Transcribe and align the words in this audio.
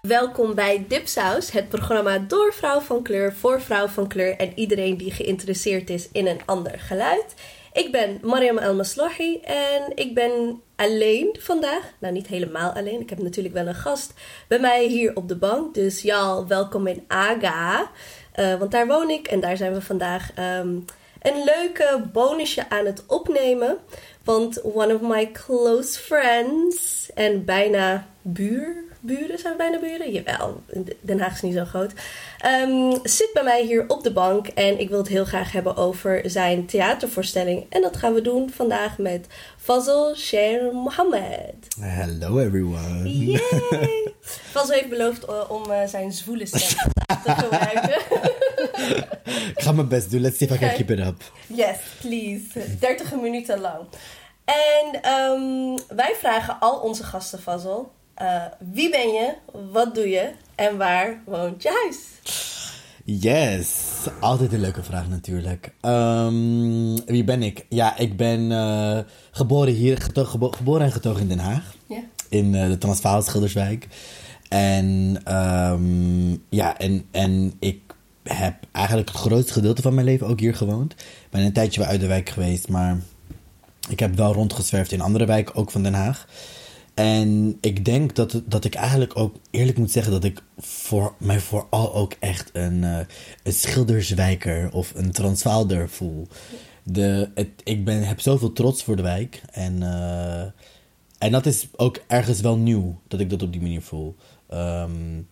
Welkom 0.00 0.54
bij 0.54 0.84
Dipsaus, 0.88 1.50
het 1.50 1.68
programma 1.68 2.18
door 2.18 2.52
vrouw 2.52 2.80
van 2.80 3.02
kleur, 3.02 3.34
voor 3.34 3.60
vrouw 3.60 3.86
van 3.86 4.08
kleur 4.08 4.36
en 4.36 4.52
iedereen 4.54 4.96
die 4.96 5.12
geïnteresseerd 5.12 5.90
is 5.90 6.08
in 6.12 6.26
een 6.26 6.40
ander 6.46 6.78
geluid. 6.78 7.34
Ik 7.72 7.92
ben 7.92 8.18
Mariam 8.22 8.58
El 8.58 8.74
Maslahi 8.74 9.40
en 9.42 9.82
ik 9.94 10.14
ben 10.14 10.62
alleen 10.76 11.36
vandaag. 11.38 11.92
Nou, 11.98 12.12
niet 12.12 12.26
helemaal 12.26 12.72
alleen. 12.72 13.00
Ik 13.00 13.10
heb 13.10 13.22
natuurlijk 13.22 13.54
wel 13.54 13.66
een 13.66 13.74
gast 13.74 14.14
bij 14.48 14.58
mij 14.58 14.86
hier 14.86 15.16
op 15.16 15.28
de 15.28 15.36
bank. 15.36 15.74
Dus 15.74 16.02
y'all, 16.02 16.46
welkom 16.46 16.86
in 16.86 17.04
Aga. 17.08 17.90
Uh, 18.36 18.54
want 18.54 18.70
daar 18.70 18.86
woon 18.86 19.10
ik 19.10 19.26
en 19.26 19.40
daar 19.40 19.56
zijn 19.56 19.72
we 19.72 19.82
vandaag 19.82 20.30
um, 20.38 20.84
een 21.22 21.44
leuke 21.44 22.02
bonusje 22.12 22.68
aan 22.68 22.86
het 22.86 23.06
opnemen. 23.06 23.78
Want 24.24 24.62
one 24.62 24.94
of 24.94 25.00
my 25.00 25.30
close 25.32 25.98
friends 25.98 27.10
en 27.14 27.44
bijna 27.44 28.06
buur, 28.22 28.84
buren, 29.00 29.38
zijn 29.38 29.56
bijna 29.56 29.78
buren? 29.78 30.12
Jawel, 30.12 30.62
Den 31.00 31.20
Haag 31.20 31.34
is 31.34 31.42
niet 31.42 31.54
zo 31.54 31.64
groot. 31.64 31.92
Um, 32.46 32.98
zit 33.02 33.30
bij 33.32 33.42
mij 33.42 33.62
hier 33.62 33.84
op 33.88 34.02
de 34.02 34.12
bank 34.12 34.46
en 34.46 34.80
ik 34.80 34.88
wil 34.88 34.98
het 34.98 35.08
heel 35.08 35.24
graag 35.24 35.52
hebben 35.52 35.76
over 35.76 36.22
zijn 36.24 36.66
theatervoorstelling. 36.66 37.66
En 37.68 37.82
dat 37.82 37.96
gaan 37.96 38.14
we 38.14 38.22
doen 38.22 38.50
vandaag 38.50 38.98
met 38.98 39.26
Fazl 39.56 40.14
Sher 40.14 40.74
Mohammed. 40.74 41.54
Hello 41.80 42.38
everyone. 42.38 43.24
Yay! 43.24 44.12
Fazl 44.52 44.72
heeft 44.72 44.88
beloofd 44.88 45.28
uh, 45.28 45.50
om 45.50 45.70
uh, 45.70 45.86
zijn 45.86 46.12
zwoele 46.12 46.46
stem 46.46 46.90
te 47.24 47.30
gebruiken. 47.30 48.00
ik 49.56 49.62
ga 49.62 49.72
mijn 49.72 49.88
best 49.88 50.10
doen. 50.10 50.20
Let's 50.20 50.38
see 50.38 50.48
if 50.48 50.54
I 50.54 50.58
can 50.58 50.74
keep 50.74 50.90
it 50.90 51.06
up. 51.06 51.22
Yes, 51.46 51.76
please. 52.00 52.76
30 52.78 53.20
minuten 53.20 53.60
lang. 53.60 53.86
En 54.44 55.10
um, 55.12 55.78
wij 55.88 56.14
vragen 56.18 56.56
al 56.60 56.78
onze 56.78 57.04
gasten, 57.04 57.38
Fazl, 57.38 57.80
uh, 58.22 58.44
wie 58.58 58.90
ben 58.90 59.12
je, 59.12 59.34
wat 59.72 59.94
doe 59.94 60.08
je 60.08 60.30
en 60.60 60.76
waar 60.76 61.22
woont 61.26 61.62
je 61.62 61.82
huis? 61.82 61.98
Yes, 63.04 63.68
altijd 64.20 64.52
een 64.52 64.60
leuke 64.60 64.82
vraag 64.82 65.08
natuurlijk. 65.08 65.72
Um, 65.82 67.04
wie 67.04 67.24
ben 67.24 67.42
ik? 67.42 67.66
Ja, 67.68 67.96
ik 67.96 68.16
ben 68.16 68.40
uh, 68.40 68.98
geboren 69.30 69.74
hier, 69.74 70.00
gebo 70.00 70.50
geboren 70.50 70.82
en 70.82 70.92
getogen 70.92 71.20
in 71.20 71.28
Den 71.28 71.38
Haag. 71.38 71.74
Yeah. 71.86 72.02
In 72.28 72.54
uh, 72.54 72.66
de 72.68 72.78
Transvaal 72.78 73.22
Schilderswijk. 73.22 73.88
En, 74.48 75.20
um, 75.36 76.42
ja, 76.48 76.78
en, 76.78 77.04
en 77.10 77.52
ik 77.58 77.80
heb 78.22 78.54
eigenlijk 78.72 79.08
het 79.08 79.18
grootste 79.18 79.52
gedeelte 79.52 79.82
van 79.82 79.94
mijn 79.94 80.06
leven 80.06 80.26
ook 80.26 80.40
hier 80.40 80.54
gewoond. 80.54 80.92
Ik 80.92 81.30
ben 81.30 81.40
een 81.40 81.52
tijdje 81.52 81.80
wel 81.80 81.88
uit 81.88 82.00
de 82.00 82.06
wijk 82.06 82.28
geweest, 82.28 82.68
maar 82.68 82.98
ik 83.88 84.00
heb 84.00 84.14
wel 84.16 84.32
rondgezwerfd 84.32 84.92
in 84.92 85.00
andere 85.00 85.26
wijken, 85.26 85.54
ook 85.54 85.70
van 85.70 85.82
Den 85.82 85.94
Haag. 85.94 86.26
En 86.94 87.58
ik 87.60 87.84
denk 87.84 88.14
dat, 88.14 88.42
dat 88.46 88.64
ik 88.64 88.74
eigenlijk 88.74 89.18
ook 89.18 89.36
eerlijk 89.50 89.78
moet 89.78 89.90
zeggen 89.90 90.12
dat 90.12 90.24
ik 90.24 90.42
voor 90.58 91.14
mij 91.18 91.40
vooral 91.40 91.94
ook 91.94 92.16
echt 92.18 92.50
een, 92.52 92.82
uh, 92.82 92.98
een 93.42 93.52
schilderswijker 93.52 94.72
of 94.72 94.92
een 94.94 95.12
transvaalder 95.12 95.88
voel. 95.88 96.26
De, 96.82 97.30
ik 97.64 97.84
ben, 97.84 98.06
heb 98.06 98.20
zoveel 98.20 98.52
trots 98.52 98.84
voor 98.84 98.96
de 98.96 99.02
wijk. 99.02 99.42
En, 99.50 99.76
uh, 99.76 100.42
en 101.18 101.30
dat 101.30 101.46
is 101.46 101.68
ook 101.76 102.02
ergens 102.06 102.40
wel 102.40 102.56
nieuw 102.56 103.00
dat 103.08 103.20
ik 103.20 103.30
dat 103.30 103.42
op 103.42 103.52
die 103.52 103.60
manier 103.60 103.82
voel. 103.82 104.16
Um, 104.50 105.28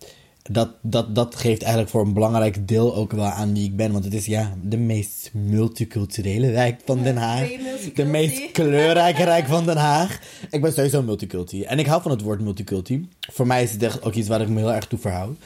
dat, 0.51 0.69
dat, 0.81 1.15
dat 1.15 1.35
geeft 1.35 1.61
eigenlijk 1.61 1.91
voor 1.91 2.01
een 2.01 2.13
belangrijk 2.13 2.67
deel 2.67 2.95
ook 2.95 3.11
wel 3.11 3.25
aan 3.25 3.53
wie 3.53 3.63
ik 3.63 3.75
ben. 3.75 3.91
Want 3.91 4.03
het 4.03 4.13
is 4.13 4.25
ja, 4.25 4.53
de 4.61 4.77
meest 4.77 5.29
multiculturele 5.33 6.51
wijk 6.51 6.81
van 6.85 7.03
Den 7.03 7.17
Haag. 7.17 7.47
De 7.93 8.05
meest 8.05 8.51
kleurrijke 8.51 9.23
rijk 9.23 9.45
van 9.45 9.65
Den 9.65 9.77
Haag. 9.77 10.19
Ik 10.49 10.61
ben 10.61 10.73
sowieso 10.73 11.01
multiculti. 11.01 11.63
En 11.63 11.79
ik 11.79 11.85
hou 11.85 12.01
van 12.01 12.11
het 12.11 12.21
woord 12.21 12.41
multiculti. 12.41 13.09
Voor 13.19 13.47
mij 13.47 13.63
is 13.63 13.71
het 13.71 13.83
echt 13.83 14.03
ook 14.03 14.13
iets 14.13 14.27
waar 14.27 14.41
ik 14.41 14.49
me 14.49 14.59
heel 14.59 14.73
erg 14.73 14.87
toe 14.87 14.99
verhoud. 14.99 15.37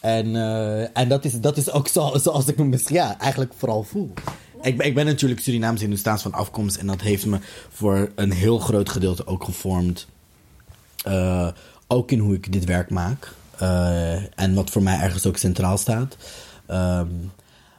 En, 0.00 0.26
uh, 0.26 0.98
en 0.98 1.08
dat, 1.08 1.24
is, 1.24 1.40
dat 1.40 1.56
is 1.56 1.70
ook 1.70 1.88
zo, 1.88 2.12
zoals 2.22 2.46
ik 2.46 2.56
me 2.56 2.64
misschien 2.64 2.96
ja, 2.96 3.18
eigenlijk 3.18 3.52
vooral 3.56 3.82
voel. 3.82 4.12
Ik 4.62 4.76
ben, 4.76 4.86
ik 4.86 4.94
ben 4.94 5.06
natuurlijk 5.06 5.40
Surinaams 5.40 5.80
Hindoestaans 5.80 6.22
van 6.22 6.32
afkomst. 6.32 6.76
En 6.76 6.86
dat 6.86 7.00
heeft 7.00 7.26
me 7.26 7.38
voor 7.70 8.12
een 8.14 8.32
heel 8.32 8.58
groot 8.58 8.88
gedeelte 8.88 9.26
ook 9.26 9.44
gevormd. 9.44 10.06
Uh, 11.08 11.48
ook 11.86 12.10
in 12.10 12.18
hoe 12.18 12.34
ik 12.34 12.52
dit 12.52 12.64
werk 12.64 12.90
maak. 12.90 13.32
Uh, 13.62 14.40
en 14.40 14.54
wat 14.54 14.70
voor 14.70 14.82
mij 14.82 14.98
ergens 14.98 15.26
ook 15.26 15.36
centraal 15.36 15.78
staat. 15.78 16.16
Um, 16.70 17.32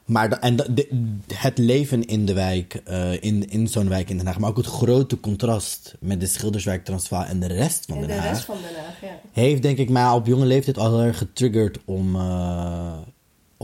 maar 0.05 0.29
de, 0.29 0.35
en 0.35 0.55
de, 0.55 0.87
het 1.33 1.57
leven 1.57 2.05
in 2.05 2.25
de 2.25 2.33
wijk, 2.33 2.81
uh, 2.89 3.23
in, 3.23 3.49
in 3.49 3.67
zo'n 3.67 3.89
wijk 3.89 4.09
in 4.09 4.17
Den 4.17 4.25
Haag, 4.25 4.39
maar 4.39 4.49
ook 4.49 4.57
het 4.57 4.65
grote 4.65 5.19
contrast 5.19 5.95
met 5.99 6.19
de 6.19 6.25
Schilderswijk 6.25 6.85
Transvaal 6.85 7.23
en 7.23 7.39
de 7.39 7.47
rest 7.47 7.85
van 7.85 7.95
en 7.95 8.01
Den 8.01 8.15
de 8.15 8.21
Haag. 8.21 8.31
rest 8.31 8.45
van 8.45 8.55
Den 8.55 8.83
Haag, 8.83 9.01
ja. 9.01 9.19
Heeft 9.31 9.61
denk 9.61 9.77
ik 9.77 9.89
mij 9.89 10.09
op 10.09 10.25
jonge 10.25 10.45
leeftijd 10.45 10.77
al 10.77 10.97
heel 10.97 11.07
erg 11.07 11.17
getriggerd 11.17 11.77
om, 11.85 12.15
uh, 12.15 12.91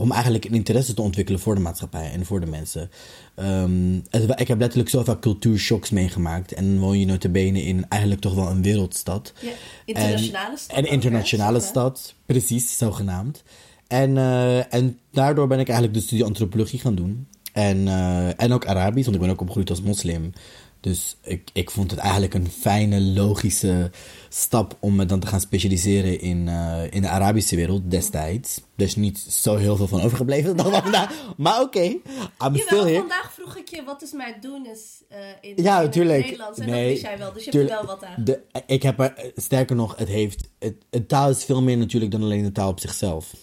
om 0.00 0.12
eigenlijk 0.12 0.44
een 0.44 0.54
interesse 0.54 0.94
te 0.94 1.02
ontwikkelen 1.02 1.40
voor 1.40 1.54
de 1.54 1.60
maatschappij 1.60 2.10
en 2.12 2.26
voor 2.26 2.40
de 2.40 2.46
mensen. 2.46 2.90
Um, 3.36 3.96
ik 4.36 4.48
heb 4.48 4.58
letterlijk 4.58 4.88
zoveel 4.88 5.18
cultuurshocks 5.18 5.90
meegemaakt. 5.90 6.52
En 6.52 6.78
woon 6.78 6.98
je 6.98 7.06
notabene 7.06 7.62
in 7.62 7.88
eigenlijk 7.88 8.20
toch 8.20 8.34
wel 8.34 8.48
een 8.50 8.62
wereldstad. 8.62 9.32
Ja, 9.40 9.50
internationale 9.84 10.56
stad. 10.56 10.78
Een 10.78 10.90
internationale 10.90 11.58
ook, 11.58 11.64
stad, 11.64 12.14
precies, 12.26 12.76
zogenaamd. 12.76 13.42
En, 13.86 14.10
uh, 14.10 14.74
en 14.74 14.98
daardoor 15.10 15.46
ben 15.46 15.60
ik 15.60 15.68
eigenlijk 15.68 15.98
de 15.98 16.04
studie 16.04 16.24
antropologie 16.24 16.80
gaan 16.80 16.94
doen. 16.94 17.26
En, 17.52 17.76
uh, 17.76 18.40
en 18.40 18.52
ook 18.52 18.66
Arabisch, 18.66 19.04
want 19.04 19.16
ik 19.16 19.22
ben 19.22 19.30
ook 19.30 19.40
opgegroeid 19.40 19.70
als 19.70 19.82
moslim. 19.82 20.32
Dus 20.80 21.16
ik, 21.22 21.50
ik 21.52 21.70
vond 21.70 21.90
het 21.90 22.00
eigenlijk 22.00 22.34
een 22.34 22.50
fijne, 22.50 23.00
logische 23.00 23.90
stap 24.32 24.76
om 24.80 24.94
me 24.96 25.06
dan 25.06 25.20
te 25.20 25.26
gaan 25.26 25.40
specialiseren 25.40 26.20
in, 26.20 26.46
uh, 26.46 26.82
in 26.90 27.02
de 27.02 27.08
Arabische 27.08 27.56
wereld 27.56 27.90
destijds. 27.90 28.60
Is 28.76 28.96
niet 28.96 29.18
zo 29.18 29.56
heel 29.56 29.76
veel 29.76 29.86
van 29.86 30.00
overgebleven 30.00 30.56
dan 30.56 30.72
vandaag. 30.82 31.34
Maar 31.36 31.60
oké, 31.60 31.78
okay, 31.78 31.88
I'm 31.88 32.02
Jawel, 32.38 32.60
still 32.60 32.78
here. 32.78 32.98
vandaag 32.98 33.32
vroeg 33.32 33.56
ik 33.56 33.68
je 33.68 33.82
wat 33.84 34.02
is 34.02 34.12
mijn 34.12 34.34
doen 34.40 34.66
is 34.66 35.02
uh, 35.12 35.18
in, 35.40 35.62
ja, 35.62 35.80
in 35.80 35.90
tuurlijk. 35.90 36.22
Nederlands. 36.22 36.58
En 36.58 36.68
nee, 36.68 36.82
dat 36.82 36.90
wist 36.90 37.02
jij 37.02 37.18
wel, 37.18 37.32
dus 37.32 37.44
je 37.44 37.50
tuurlijk, 37.50 37.72
hebt 37.72 37.82
er 37.82 37.88
wel 37.88 37.98
wat 37.98 38.08
aan. 38.08 38.24
De, 38.24 38.40
ik 38.66 38.82
heb 38.82 39.00
er, 39.00 39.32
sterker 39.36 39.76
nog, 39.76 39.96
het 39.96 40.08
heeft, 40.08 40.48
het, 40.58 40.74
het 40.90 41.08
taal 41.08 41.30
is 41.30 41.44
veel 41.44 41.62
meer 41.62 41.78
natuurlijk 41.78 42.12
dan 42.12 42.22
alleen 42.22 42.42
de 42.42 42.52
taal 42.52 42.70
op 42.70 42.80
zichzelf. 42.80 43.34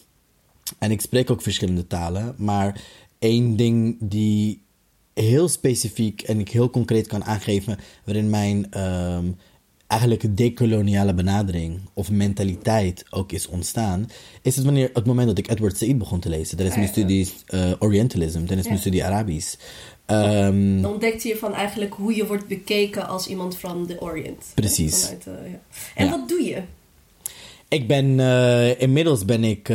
En 0.79 0.91
ik 0.91 1.01
spreek 1.01 1.31
ook 1.31 1.41
verschillende 1.41 1.87
talen, 1.87 2.35
maar 2.37 2.81
één 3.19 3.55
ding 3.55 3.97
die 3.99 4.61
heel 5.13 5.47
specifiek 5.47 6.21
en 6.21 6.39
ik 6.39 6.49
heel 6.49 6.69
concreet 6.69 7.07
kan 7.07 7.23
aangeven, 7.23 7.77
waarin 8.05 8.29
mijn 8.29 8.83
um, 8.83 9.37
eigenlijk 9.87 10.37
decoloniale 10.37 11.13
benadering 11.13 11.79
of 11.93 12.11
mentaliteit 12.11 13.05
ook 13.09 13.31
is 13.31 13.47
ontstaan, 13.47 14.09
is 14.41 14.55
het 14.55 14.65
wanneer 14.65 14.89
het 14.93 15.05
moment 15.05 15.27
dat 15.27 15.37
ik 15.37 15.49
Edward 15.49 15.77
Said 15.77 15.97
begon 15.97 16.19
te 16.19 16.29
lezen. 16.29 16.57
Dat 16.57 16.67
is 16.67 16.75
mijn 16.75 16.87
studie 16.87 17.33
uh, 17.49 17.71
Orientalism, 17.79 18.45
dat 18.45 18.57
is 18.57 18.65
mijn 18.65 18.79
studie 18.79 19.05
Arabisch. 19.05 19.55
Um, 20.05 20.81
Dan 20.81 20.91
ontdekte 20.91 21.27
je 21.27 21.37
van 21.37 21.53
eigenlijk 21.53 21.93
hoe 21.93 22.15
je 22.15 22.25
wordt 22.25 22.47
bekeken 22.47 23.07
als 23.07 23.27
iemand 23.27 23.57
van 23.57 23.85
de 23.85 24.01
Orient. 24.01 24.45
Precies. 24.53 25.03
Vanuit, 25.03 25.25
uh, 25.27 25.51
ja. 25.51 25.59
En 25.95 26.05
ja. 26.05 26.11
wat 26.11 26.29
doe 26.29 26.43
je? 26.43 26.61
Ik 27.67 27.87
ben, 27.87 28.05
uh, 28.05 28.81
inmiddels 28.81 29.25
ben 29.25 29.43
ik, 29.43 29.67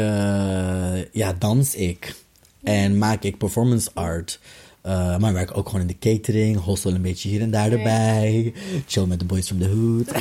ja, 1.13 1.33
dans 1.39 1.75
ik. 1.75 2.15
En 2.63 2.99
maak 2.99 3.23
ik 3.23 3.39
performance 3.39 3.91
art. 3.95 4.41
Uh, 4.87 5.19
maar 5.19 5.31
ik 5.31 5.37
werk 5.37 5.57
ook 5.57 5.67
gewoon 5.67 5.81
in 5.81 5.87
de 5.87 5.99
catering, 5.99 6.59
hostel 6.59 6.95
een 6.95 7.03
beetje 7.03 7.29
hier 7.29 7.41
en 7.41 7.51
daar 7.51 7.73
erbij. 7.73 8.53
Chill 8.87 9.07
met 9.07 9.19
de 9.19 9.25
boys 9.25 9.47
from 9.47 9.59
the 9.59 9.69
hood. 9.69 10.11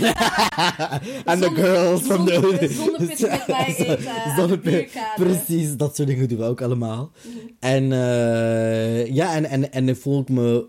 En 1.26 1.40
de 1.40 1.52
girls 1.56 2.02
from 2.02 2.26
the 2.26 2.34
hood. 2.34 2.72
Zonder 2.72 3.08
pit 3.08 3.20
met 3.20 3.48
mij 3.48 3.76
eten. 3.78 4.60
Pit. 4.60 4.92
Precies, 5.16 5.78
dat 5.78 5.96
soort 5.96 6.08
dingen 6.08 6.28
doen 6.28 6.38
we 6.38 6.44
ook 6.44 6.62
allemaal. 6.62 7.12
Mm 7.24 7.32
-hmm. 7.32 7.56
En 7.60 7.84
uh, 7.84 9.14
ja, 9.14 9.36
en, 9.36 9.46
en, 9.46 9.72
en 9.72 9.86
dan 9.86 9.96
voel 9.96 10.22
ik 10.22 10.30
me 10.30 10.66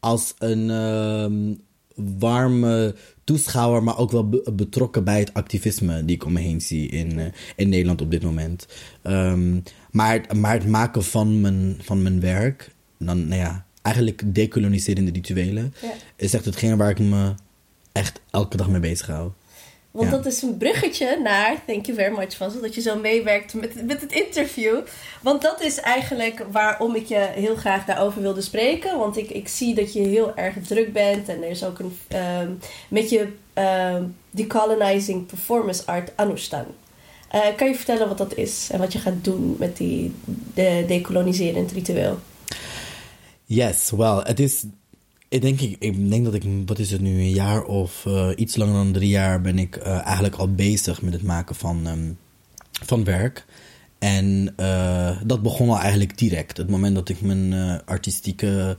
als 0.00 0.34
een 0.38 0.68
uh, 0.68 1.54
warme 2.18 2.94
toeschouwer, 3.24 3.82
maar 3.82 3.98
ook 3.98 4.10
wel 4.10 4.28
be 4.28 4.52
betrokken 4.52 5.04
bij 5.04 5.18
het 5.18 5.34
activisme 5.34 6.04
die 6.04 6.16
ik 6.16 6.24
om 6.24 6.32
me 6.32 6.40
heen 6.40 6.60
zie 6.60 6.88
in, 6.88 7.18
uh, 7.18 7.24
in 7.56 7.68
Nederland 7.68 8.00
op 8.00 8.10
dit 8.10 8.22
moment. 8.22 8.66
Um, 9.02 9.62
maar, 9.90 10.26
maar 10.36 10.52
het 10.52 10.66
maken 10.66 11.04
van 11.04 11.40
mijn, 11.40 11.76
van 11.80 12.02
mijn 12.02 12.20
werk 12.20 12.71
dan, 13.06 13.28
nou 13.28 13.40
ja, 13.40 13.64
eigenlijk 13.82 14.22
decoloniserende 14.34 15.10
rituelen, 15.10 15.74
ja. 15.82 15.92
is 16.16 16.34
echt 16.34 16.44
hetgeen 16.44 16.76
waar 16.76 16.90
ik 16.90 16.98
me 16.98 17.34
echt 17.92 18.20
elke 18.30 18.56
dag 18.56 18.68
mee 18.68 18.80
bezig 18.80 19.06
hou. 19.06 19.30
Want 19.92 20.10
ja. 20.10 20.16
dat 20.16 20.26
is 20.26 20.42
een 20.42 20.56
bruggetje 20.56 21.20
naar, 21.22 21.62
thank 21.66 21.86
you 21.86 21.98
very 21.98 22.16
much 22.18 22.36
Vassel, 22.36 22.60
dat 22.60 22.74
je 22.74 22.80
zo 22.80 22.98
meewerkt 22.98 23.54
met, 23.54 23.86
met 23.86 24.00
het 24.00 24.12
interview. 24.12 24.76
Want 25.22 25.42
dat 25.42 25.60
is 25.60 25.80
eigenlijk 25.80 26.44
waarom 26.50 26.94
ik 26.94 27.06
je 27.06 27.28
heel 27.34 27.56
graag 27.56 27.84
daarover 27.84 28.22
wilde 28.22 28.40
spreken. 28.40 28.98
Want 28.98 29.16
ik, 29.16 29.30
ik 29.30 29.48
zie 29.48 29.74
dat 29.74 29.92
je 29.92 30.00
heel 30.00 30.36
erg 30.36 30.54
druk 30.66 30.92
bent 30.92 31.28
en 31.28 31.42
er 31.42 31.50
is 31.50 31.64
ook 31.64 31.78
een, 31.78 31.96
um, 32.42 32.58
met 32.88 33.10
je 33.10 33.28
um, 33.94 34.16
decolonizing 34.30 35.26
performance 35.26 35.86
art 35.86 36.10
Anustan. 36.16 36.66
Eh, 37.28 37.40
kan 37.56 37.68
je 37.68 37.74
vertellen 37.74 38.08
wat 38.08 38.18
dat 38.18 38.34
is 38.34 38.68
en 38.72 38.78
wat 38.78 38.92
je 38.92 38.98
gaat 38.98 39.24
doen 39.24 39.56
met 39.58 39.76
die 39.76 40.14
de 40.54 40.84
decoloniserend 40.86 41.72
ritueel? 41.72 42.18
Yes, 43.52 43.90
wel, 43.90 44.22
het 44.22 44.40
is. 44.40 44.64
Ik 45.28 45.42
denk, 45.42 45.60
ik, 45.60 45.76
ik 45.78 46.10
denk 46.10 46.24
dat 46.24 46.34
ik, 46.34 46.42
wat 46.66 46.78
is 46.78 46.90
het 46.90 47.00
nu, 47.00 47.10
een 47.10 47.30
jaar 47.30 47.64
of 47.64 48.04
uh, 48.04 48.28
iets 48.36 48.56
langer 48.56 48.74
dan 48.74 48.92
drie 48.92 49.08
jaar 49.08 49.40
ben 49.40 49.58
ik 49.58 49.76
uh, 49.76 50.06
eigenlijk 50.06 50.34
al 50.34 50.54
bezig 50.54 51.02
met 51.02 51.12
het 51.12 51.22
maken 51.22 51.54
van, 51.54 51.86
um, 51.86 52.18
van 52.84 53.04
werk. 53.04 53.44
En 53.98 54.54
uh, 54.56 55.20
dat 55.24 55.42
begon 55.42 55.68
al 55.68 55.78
eigenlijk 55.78 56.18
direct. 56.18 56.56
Het 56.56 56.70
moment 56.70 56.94
dat 56.94 57.08
ik 57.08 57.20
mijn 57.20 57.52
artistieke 57.84 58.76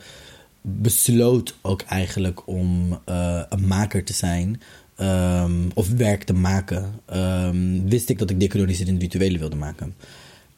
besloot 0.61 1.55
ook 1.61 1.81
eigenlijk 1.81 2.47
om 2.47 2.99
een 3.05 3.67
maker 3.67 4.03
te 4.03 4.13
zijn. 4.13 4.61
Um, 4.97 5.71
of 5.73 5.89
werk 5.89 6.23
te 6.23 6.33
maken, 6.33 6.99
um, 7.13 7.89
wist 7.89 8.09
ik 8.09 8.19
dat 8.19 8.29
ik 8.29 8.39
decoloniserende 8.39 8.99
rituelen 8.99 9.39
wilde 9.39 9.55
maken. 9.55 9.95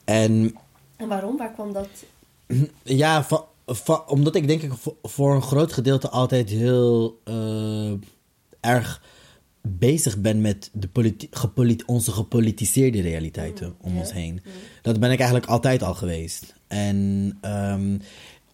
En, 0.03 0.55
en 0.95 1.07
waarom? 1.07 1.37
Waar 1.37 1.51
kwam 1.51 1.73
dat? 1.73 1.87
Ja, 2.83 3.23
van, 3.23 3.43
omdat 4.07 4.35
ik 4.35 4.47
denk 4.47 4.61
ik 4.61 4.71
voor 5.03 5.35
een 5.35 5.41
groot 5.41 5.73
gedeelte 5.73 6.09
altijd 6.09 6.49
heel 6.49 7.21
uh, 7.25 7.91
erg 8.59 9.01
bezig 9.67 10.17
ben 10.17 10.41
met 10.41 10.69
de 10.73 10.87
politi 10.87 11.27
gepolit 11.31 11.85
onze 11.85 12.11
gepolitiseerde 12.11 13.01
realiteiten 13.01 13.67
mm, 13.67 13.75
om 13.81 13.89
yeah. 13.89 14.01
ons 14.01 14.13
heen. 14.13 14.33
Mm. 14.33 14.51
Dat 14.81 14.99
ben 14.99 15.11
ik 15.11 15.19
eigenlijk 15.19 15.49
altijd 15.49 15.83
al 15.83 15.93
geweest. 15.93 16.55
En 16.67 17.37
um, 17.41 18.01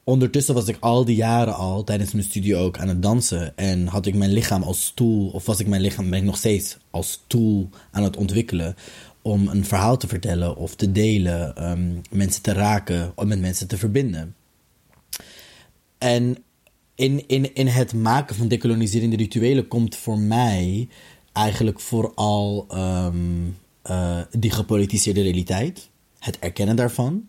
ondertussen 0.03 0.53
was 0.53 0.67
ik 0.67 0.77
al 0.79 1.05
die 1.05 1.15
jaren 1.15 1.55
al 1.55 1.83
tijdens 1.83 2.11
mijn 2.11 2.25
studie 2.25 2.55
ook 2.55 2.77
aan 2.77 2.87
het 2.87 3.01
dansen. 3.01 3.57
En 3.57 3.87
had 3.87 4.05
ik 4.05 4.15
mijn 4.15 4.31
lichaam 4.31 4.63
als 4.63 4.85
stoel, 4.85 5.29
of 5.29 5.45
was 5.45 5.59
ik 5.59 5.67
mijn 5.67 5.81
lichaam, 5.81 6.09
ben 6.09 6.19
ik 6.19 6.25
nog 6.25 6.37
steeds 6.37 6.77
als 6.89 7.11
stoel 7.11 7.69
aan 7.91 8.03
het 8.03 8.17
ontwikkelen. 8.17 8.75
Om 9.21 9.47
een 9.47 9.65
verhaal 9.65 9.97
te 9.97 10.07
vertellen 10.07 10.57
of 10.57 10.75
te 10.75 10.91
delen, 10.91 11.69
um, 11.71 12.01
mensen 12.09 12.41
te 12.41 12.53
raken, 12.53 13.11
om 13.15 13.27
met 13.27 13.39
mensen 13.39 13.67
te 13.67 13.77
verbinden. 13.77 14.35
En 16.01 16.43
in, 16.95 17.27
in, 17.27 17.55
in 17.55 17.67
het 17.67 17.93
maken 17.93 18.35
van 18.35 18.47
decoloniserende 18.47 19.15
rituelen 19.15 19.67
komt 19.67 19.95
voor 19.95 20.17
mij 20.17 20.87
eigenlijk 21.33 21.79
vooral 21.79 22.67
um, 22.73 23.57
uh, 23.89 24.21
die 24.31 24.51
gepolitiseerde 24.51 25.21
realiteit, 25.21 25.89
het 26.19 26.39
erkennen 26.39 26.75
daarvan 26.75 27.27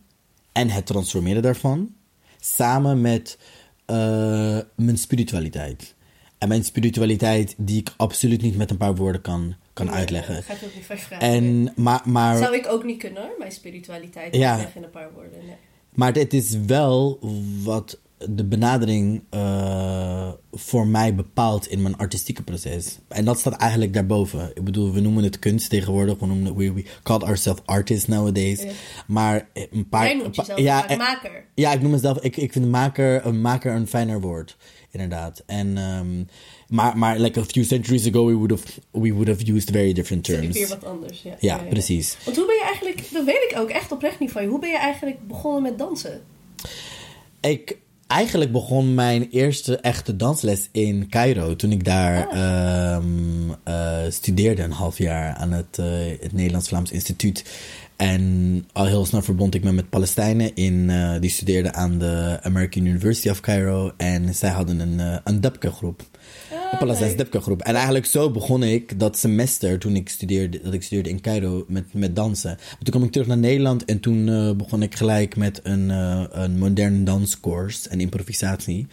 en 0.53 0.69
het 0.69 0.87
transformeren 0.87 1.43
daarvan 1.43 1.95
samen 2.41 3.01
met 3.01 3.39
uh, 3.87 4.59
mijn 4.77 4.99
spiritualiteit. 4.99 5.95
En 6.39 6.49
mijn 6.49 6.65
spiritualiteit, 6.65 7.55
die 7.59 7.81
ik 7.81 7.95
absoluut 7.97 8.43
niet 8.43 8.57
met 8.57 8.71
een 8.71 8.77
paar 8.77 8.95
woorden 8.95 9.21
kan, 9.21 9.55
kan 9.73 9.87
nee, 9.87 9.95
uitleggen. 9.95 10.35
Dat 10.35 10.45
ga 10.45 10.53
ik 10.53 10.63
ook 10.65 10.75
niet 10.75 10.85
vragen. 10.85 11.21
En, 11.21 11.73
maar, 11.77 12.03
maar, 12.05 12.37
Zou 12.37 12.55
ik 12.55 12.67
ook 12.67 12.85
niet 12.85 12.99
kunnen 12.99 13.23
hoor, 13.23 13.35
mijn 13.39 13.53
spiritualiteit 13.53 14.37
Ja. 14.37 14.51
uitleggen 14.51 14.77
in 14.77 14.83
een 14.83 14.91
paar 14.91 15.13
woorden. 15.13 15.39
Nee. 15.47 15.57
maar 15.95 16.13
het 16.13 16.35
is 16.35 16.57
wel 16.67 17.19
wat 17.63 17.99
de 18.29 18.45
benadering 18.45 19.23
uh, 19.31 20.33
voor 20.53 20.87
mij 20.87 21.15
bepaalt 21.15 21.69
in 21.69 21.83
mijn 21.83 21.97
artistieke 21.97 22.43
proces. 22.43 22.99
En 23.09 23.25
dat 23.25 23.39
staat 23.39 23.57
eigenlijk 23.57 23.93
daarboven. 23.93 24.51
Ik 24.55 24.65
bedoel, 24.65 24.93
we 24.93 25.01
noemen 25.01 25.25
het 25.25 25.39
kunst 25.39 25.71
tegenwoordig. 25.71 26.19
We, 26.19 26.27
noemen 26.27 26.45
het, 26.45 26.57
we, 26.57 26.73
we 26.73 26.85
call 27.03 27.19
ourselves 27.19 27.63
artists 27.65 28.07
nowadays. 28.07 28.63
Ja. 28.63 28.71
Maar 29.07 29.49
een 29.53 29.89
paar... 29.89 30.05
Jij 30.05 30.15
noemt 30.15 30.37
jezelf 30.37 30.59
ja, 30.59 30.89
eh, 30.89 30.99
maker. 30.99 31.45
Ja, 31.55 31.73
ik 31.73 31.83
noem 31.83 31.91
mezelf... 31.91 32.19
Ik, 32.21 32.37
ik 32.37 32.53
vind 32.53 32.71
maker, 32.71 33.27
een 33.27 33.41
maker 33.41 33.75
een 33.75 33.87
fijner 33.87 34.21
woord. 34.21 34.57
Inderdaad. 34.91 35.43
En... 35.47 35.79
Um, 35.79 36.29
maar, 36.73 36.99
maar 36.99 37.19
like 37.19 37.41
a 37.41 37.45
few 37.45 37.65
centuries 37.65 38.07
ago, 38.07 38.27
we 38.27 38.35
would 38.35 38.51
have, 38.51 38.81
we 38.91 39.13
would 39.13 39.29
have 39.29 39.53
used 39.53 39.71
very 39.71 39.93
different 39.93 40.25
terms. 40.25 40.59
weer 40.59 40.69
wat 40.69 40.85
anders. 40.85 41.23
Ja, 41.23 41.35
Ja, 41.39 41.57
precies. 41.57 42.17
Want 42.25 42.37
hoe 42.37 42.47
ben 42.47 42.55
je 42.55 42.65
eigenlijk, 42.65 43.13
dat 43.13 43.25
weet 43.25 43.47
ik 43.51 43.59
ook 43.59 43.69
echt 43.69 43.93
oprecht 43.93 44.19
niet 44.19 44.31
van 44.31 44.43
je, 44.43 44.49
hoe 44.49 44.59
ben 44.59 44.71
je 44.71 44.79
eigenlijk 44.79 45.29
begonnen 45.29 45.63
met 45.63 45.79
dansen? 45.79 46.23
Ik, 47.41 47.79
eigenlijk 48.13 48.53
begon 48.53 48.95
mijn 48.95 49.29
eerste 49.31 49.77
echte 49.77 50.17
dansles 50.17 50.69
in 50.73 51.09
Cairo. 51.09 51.57
Toen 51.57 51.73
ik 51.73 51.85
daar 51.85 52.29
ehm 52.29 53.51
uh, 53.69 53.99
studeerde, 54.09 54.63
een 54.63 54.71
half 54.73 54.99
jaar 54.99 55.35
aan 55.35 55.53
het, 55.53 55.79
uh, 55.81 55.87
het 56.21 56.33
Nederlands-Vlaams 56.33 56.91
Instituut. 56.91 57.45
En 57.97 58.67
al 58.73 58.87
heel 58.87 59.07
snel 59.07 59.23
verbond 59.23 59.55
ik 59.55 59.65
me 59.65 59.73
met 59.73 59.91
Palestijnen. 59.91 60.55
In, 60.55 60.89
uh, 60.89 61.21
die 61.21 61.31
studeerden 61.31 61.75
aan 61.75 61.99
de 61.99 62.39
American 62.43 62.87
University 62.87 63.29
of 63.29 63.41
Cairo. 63.41 63.93
En 63.97 64.35
zij 64.35 64.51
hadden 64.51 64.81
een, 64.81 64.99
uh, 64.99 65.17
een 66.51 66.59
Debke-groep. 66.59 66.73
Een 66.73 66.79
Palestijnse 66.79 67.17
Debke-groep. 67.17 67.63
En 67.63 67.75
eigenlijk 67.75 68.07
zo 68.07 68.31
begon 68.31 68.63
ik 68.63 68.99
dat 68.99 69.19
semester 69.19 69.79
toen 69.79 69.97
ik 69.97 70.09
studeerde, 70.09 70.61
dat 70.63 70.73
ik 70.73 70.83
studeerde 70.83 71.11
in 71.11 71.21
Cairo 71.21 71.65
met, 71.69 71.85
met 71.95 72.17
dansen. 72.17 72.51
Maar 72.51 72.79
toen 72.79 72.93
kwam 72.93 73.03
ik 73.05 73.13
terug 73.13 73.27
naar 73.27 73.39
Nederland 73.39 73.85
en 73.85 74.01
toen 74.01 74.27
uh, 74.27 74.53
begon 74.53 74.83
ik 74.83 74.95
gelijk 74.95 75.37
met 75.37 75.61
een, 75.63 75.89
uh, 75.89 76.25
een 76.31 76.59
modern 76.59 77.05
danscourse 77.05 77.89
en 77.89 78.01
improvisatie. 78.01 78.87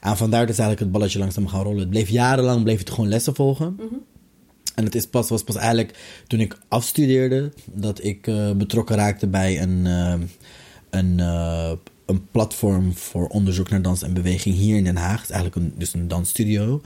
En 0.00 0.16
vandaar 0.16 0.46
dus 0.46 0.58
eigenlijk 0.58 0.80
het 0.80 0.92
balletje 0.92 1.18
langzaam 1.18 1.48
gaan 1.48 1.62
rollen. 1.62 1.80
Het 1.80 1.90
bleef 1.90 2.08
jarenlang 2.08 2.62
bleef 2.62 2.78
het 2.78 2.90
gewoon 2.90 3.08
lessen 3.08 3.34
volgen. 3.34 3.74
Mhm. 3.76 3.94
En 4.74 4.84
het 4.84 4.94
is 4.94 5.06
pas, 5.06 5.28
was 5.28 5.44
pas 5.44 5.56
eigenlijk 5.56 5.98
toen 6.26 6.40
ik 6.40 6.58
afstudeerde 6.68 7.52
dat 7.64 8.04
ik 8.04 8.26
uh, 8.26 8.50
betrokken 8.50 8.96
raakte 8.96 9.26
bij 9.26 9.62
een, 9.62 9.86
een, 10.90 11.20
een 12.06 12.26
platform 12.30 12.94
voor 12.94 13.26
onderzoek 13.26 13.68
naar 13.68 13.82
dans 13.82 14.02
en 14.02 14.14
beweging 14.14 14.54
hier 14.54 14.76
in 14.76 14.84
Den 14.84 14.96
Haag. 14.96 15.20
Het 15.20 15.30
is 15.30 15.34
eigenlijk 15.34 15.66
een, 15.66 15.78
dus 15.78 15.94
een 15.94 16.08
dansstudio. 16.08 16.80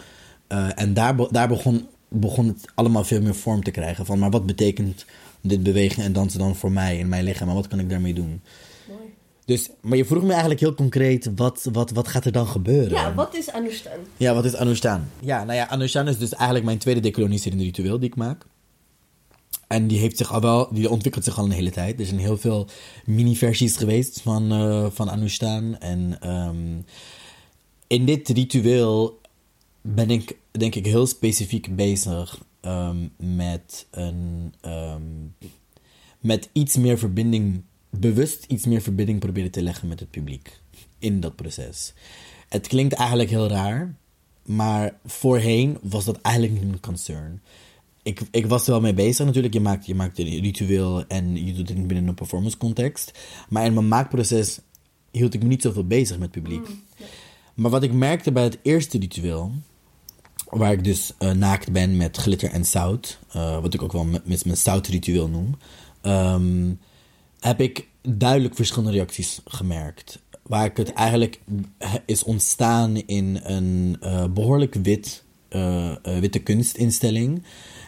Uh, 0.49 0.69
en 0.75 0.95
daar, 0.95 1.17
daar 1.31 1.49
begon, 1.49 1.87
begon 2.09 2.47
het 2.47 2.65
allemaal 2.75 3.05
veel 3.05 3.21
meer 3.21 3.35
vorm 3.35 3.63
te 3.63 3.71
krijgen. 3.71 4.07
Van, 4.07 4.19
maar 4.19 4.31
wat 4.31 4.47
betekent 4.47 5.05
dit 5.41 5.63
bewegen 5.63 6.05
en 6.05 6.13
dansen 6.13 6.39
dan 6.39 6.57
voor 6.57 6.73
mij 6.73 6.99
in 6.99 7.09
mijn 7.09 7.25
lichaam? 7.25 7.49
En 7.49 7.55
wat 7.55 7.69
kan 7.69 7.79
ik 7.79 7.91
daarmee 7.91 8.15
doen? 8.15 8.41
Mooi. 8.89 9.01
Dus, 9.45 9.71
maar 9.81 9.97
je 9.97 10.05
vroeg 10.05 10.23
me 10.23 10.31
eigenlijk 10.31 10.61
heel 10.61 10.75
concreet, 10.75 11.31
wat, 11.37 11.69
wat, 11.73 11.91
wat 11.91 12.09
gaat 12.09 12.25
er 12.25 12.33
dan 12.33 12.47
gebeuren? 12.47 12.91
Ja, 12.91 13.15
wat 13.15 13.35
is 13.35 13.51
Anustan? 13.51 13.99
Ja, 14.17 14.35
wat 14.35 14.45
is 14.45 14.55
Anushan? 14.55 15.03
Ja, 15.21 15.45
nou 15.45 15.57
ja, 15.57 15.65
Anushan 15.65 16.09
is 16.09 16.19
dus 16.19 16.35
eigenlijk 16.35 16.65
mijn 16.65 16.79
tweede 16.79 17.01
decoloniserende 17.01 17.65
ritueel 17.65 17.99
die 17.99 18.09
ik 18.09 18.17
maak. 18.17 18.47
En 19.71 19.87
die, 19.87 19.99
heeft 19.99 20.17
zich 20.17 20.33
al 20.33 20.41
wel, 20.41 20.69
die 20.73 20.91
ontwikkelt 20.91 21.25
zich 21.25 21.39
al 21.39 21.45
een 21.45 21.51
hele 21.51 21.71
tijd. 21.71 22.01
Er 22.01 22.07
zijn 22.07 22.21
heel 22.21 22.39
veel 22.39 22.67
mini-versies 23.05 23.77
geweest 23.77 24.21
van, 24.21 24.53
uh, 24.53 24.87
van. 24.91 25.29
En 25.79 26.31
um, 26.31 26.85
in 27.87 28.05
dit 28.05 28.29
ritueel 28.29 29.21
ben 29.81 30.11
ik, 30.11 30.37
denk 30.51 30.75
ik, 30.75 30.87
heel 30.87 31.07
specifiek 31.07 31.77
bezig 31.77 32.45
um, 32.61 33.13
met, 33.17 33.87
een, 33.91 34.55
um, 34.67 35.35
met 36.21 36.49
iets 36.53 36.77
meer 36.77 36.99
verbinding, 36.99 37.63
bewust 37.91 38.45
iets 38.49 38.67
meer 38.67 38.83
verbinding 38.83 39.19
proberen 39.19 39.51
te 39.51 39.63
leggen 39.63 39.89
met 39.89 40.01
het 40.01 40.11
publiek 40.11 40.61
in 40.99 41.21
dat 41.21 41.37
proces. 41.37 41.93
Het 42.49 42.67
klinkt 42.67 42.95
eigenlijk 42.95 43.31
heel 43.31 43.49
raar, 43.49 43.95
maar 44.45 44.95
voorheen 45.05 45.79
was 45.83 46.05
dat 46.05 46.21
eigenlijk 46.21 46.55
niet 46.55 46.67
mijn 46.69 46.81
concern. 46.81 47.41
Ik, 48.03 48.21
ik 48.31 48.47
was 48.47 48.65
er 48.65 48.71
wel 48.71 48.81
mee 48.81 48.95
bezig 48.95 49.27
natuurlijk. 49.27 49.55
Je 49.55 49.61
maakt, 49.61 49.87
je 49.87 49.95
maakt 49.95 50.19
een 50.19 50.41
ritueel 50.41 51.07
en 51.07 51.47
je 51.47 51.53
doet 51.53 51.69
het 51.69 51.87
binnen 51.87 52.09
een 52.09 52.15
performance 52.15 52.57
context. 52.57 53.19
Maar 53.49 53.65
in 53.65 53.75
mijn 53.75 53.89
maakproces 53.89 54.61
hield 55.11 55.35
ik 55.35 55.43
me 55.43 55.49
niet 55.49 55.63
zoveel 55.63 55.87
bezig 55.87 56.19
met 56.19 56.31
publiek. 56.31 56.69
Mm, 56.69 56.83
ja. 56.97 57.05
Maar 57.55 57.71
wat 57.71 57.83
ik 57.83 57.93
merkte 57.93 58.33
bij 58.33 58.43
het 58.43 58.59
eerste 58.63 58.99
ritueel, 58.99 59.53
waar 60.51 60.73
ik 60.73 60.85
dus 60.85 61.13
uh, 61.19 61.31
naakt 61.31 61.73
ben 61.73 61.97
met 61.97 62.17
glitter 62.17 62.51
en 62.51 62.65
zout, 62.65 63.19
uh, 63.37 63.61
wat 63.61 63.75
ik 63.75 63.83
ook 63.83 63.93
wel 63.93 64.05
met 64.05 64.45
mijn 64.45 64.57
zoutritueel 64.57 65.29
noem, 65.29 65.57
um, 66.03 66.79
heb 67.41 67.61
ik 67.61 67.89
duidelijk 68.03 68.55
verschillende 68.55 68.93
reacties 68.93 69.41
gemerkt. 69.45 70.23
Waar 70.43 70.65
ik 70.65 70.77
het 70.77 70.93
eigenlijk 70.93 71.41
is 72.07 72.25
ontstaan 72.25 72.97
in 72.97 73.41
een 73.43 73.97
uh, 74.03 74.25
behoorlijk 74.25 74.75
wit, 74.75 75.25
uh, 75.51 75.93
witte 76.03 76.39
kunstinstelling. 76.39 77.43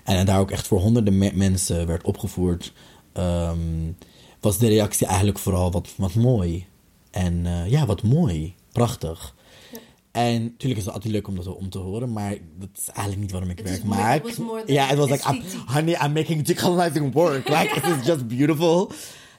En 0.04 0.26
daar 0.26 0.40
ook 0.40 0.50
echt 0.50 0.66
voor 0.66 0.81
honderden 0.81 1.19
me 1.19 1.31
mensen 1.35 1.87
werd 1.87 2.04
opgevoerd. 2.04 2.73
Um, 3.14 3.97
was 4.40 4.59
de 4.59 4.69
reactie 4.69 5.07
eigenlijk 5.07 5.38
vooral 5.38 5.71
wat, 5.71 5.88
wat 5.97 6.14
mooi. 6.14 6.66
En 7.11 7.45
uh, 7.45 7.71
ja, 7.71 7.87
wat 7.87 8.02
mooi. 8.02 8.54
Prachtig. 8.73 9.35
Ja. 9.73 9.78
En 10.12 10.42
natuurlijk 10.42 10.81
is 10.81 10.85
het 10.87 10.95
altijd 10.95 11.12
leuk 11.12 11.28
om 11.28 11.37
dat 11.37 11.57
om 11.57 11.71
te 11.71 11.78
horen, 11.78 12.12
maar 12.12 12.37
dat 12.59 12.69
is 12.75 12.87
eigenlijk 12.87 13.21
niet 13.21 13.31
waarom 13.31 13.50
ik 13.50 13.61
werk 13.61 13.85
maak. 13.85 14.25
Ja, 14.66 14.87
het 14.87 14.99
was 14.99 15.11
like, 15.11 15.28
I'm, 15.31 15.40
esthetiek. 15.40 15.69
honey, 15.69 15.99
I'm 16.04 16.12
making 16.12 16.42
decolonizing 16.42 17.12
work. 17.12 17.49
Like, 17.49 17.75
it 17.76 17.85
is 17.85 18.07
just 18.07 18.28
beautiful. 18.28 18.92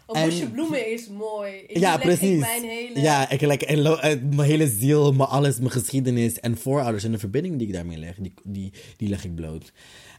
Een 0.07 0.15
En- 0.15 0.29
bosje 0.29 0.49
bloemen 0.49 0.91
is 0.91 1.07
mooi. 1.09 1.51
Ik 1.67 1.77
ja, 1.77 1.95
ik 1.95 2.01
precies. 2.01 2.39
Mijn 2.39 2.63
hele... 2.63 2.99
Ja, 3.01 3.29
ik, 3.29 3.41
like, 3.41 3.65
en 3.65 3.85
eh, 3.85 4.01
mijn 4.35 4.49
hele 4.49 4.67
ziel, 4.69 5.13
mijn 5.13 5.29
alles, 5.29 5.57
mijn 5.57 5.71
geschiedenis 5.71 6.39
en 6.39 6.57
voorouders 6.57 7.03
en 7.03 7.11
de 7.11 7.19
verbinding 7.19 7.57
die 7.57 7.67
ik 7.67 7.73
daarmee 7.73 7.97
leg, 7.97 8.15
die, 8.19 8.33
die, 8.43 8.71
die 8.97 9.09
leg 9.09 9.23
ik 9.25 9.35
bloot. 9.35 9.71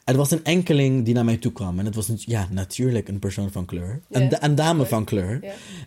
Er 0.05 0.17
was 0.17 0.31
een 0.31 0.45
enkeling 0.45 1.05
die 1.05 1.15
naar 1.15 1.25
mij 1.25 1.37
toe 1.37 1.53
kwam. 1.53 1.79
En 1.79 1.85
het 1.85 1.95
was 1.95 2.09
een, 2.09 2.19
ja, 2.21 2.49
natuurlijk 2.51 3.09
een 3.09 3.19
persoon 3.19 3.51
van 3.53 3.65
kleur. 3.65 4.01
Ja, 4.09 4.21
Een, 4.21 4.29
da- 4.29 4.43
een 4.43 4.55
dame 4.55 4.87
van 4.87 5.05
kleur. 5.05 5.41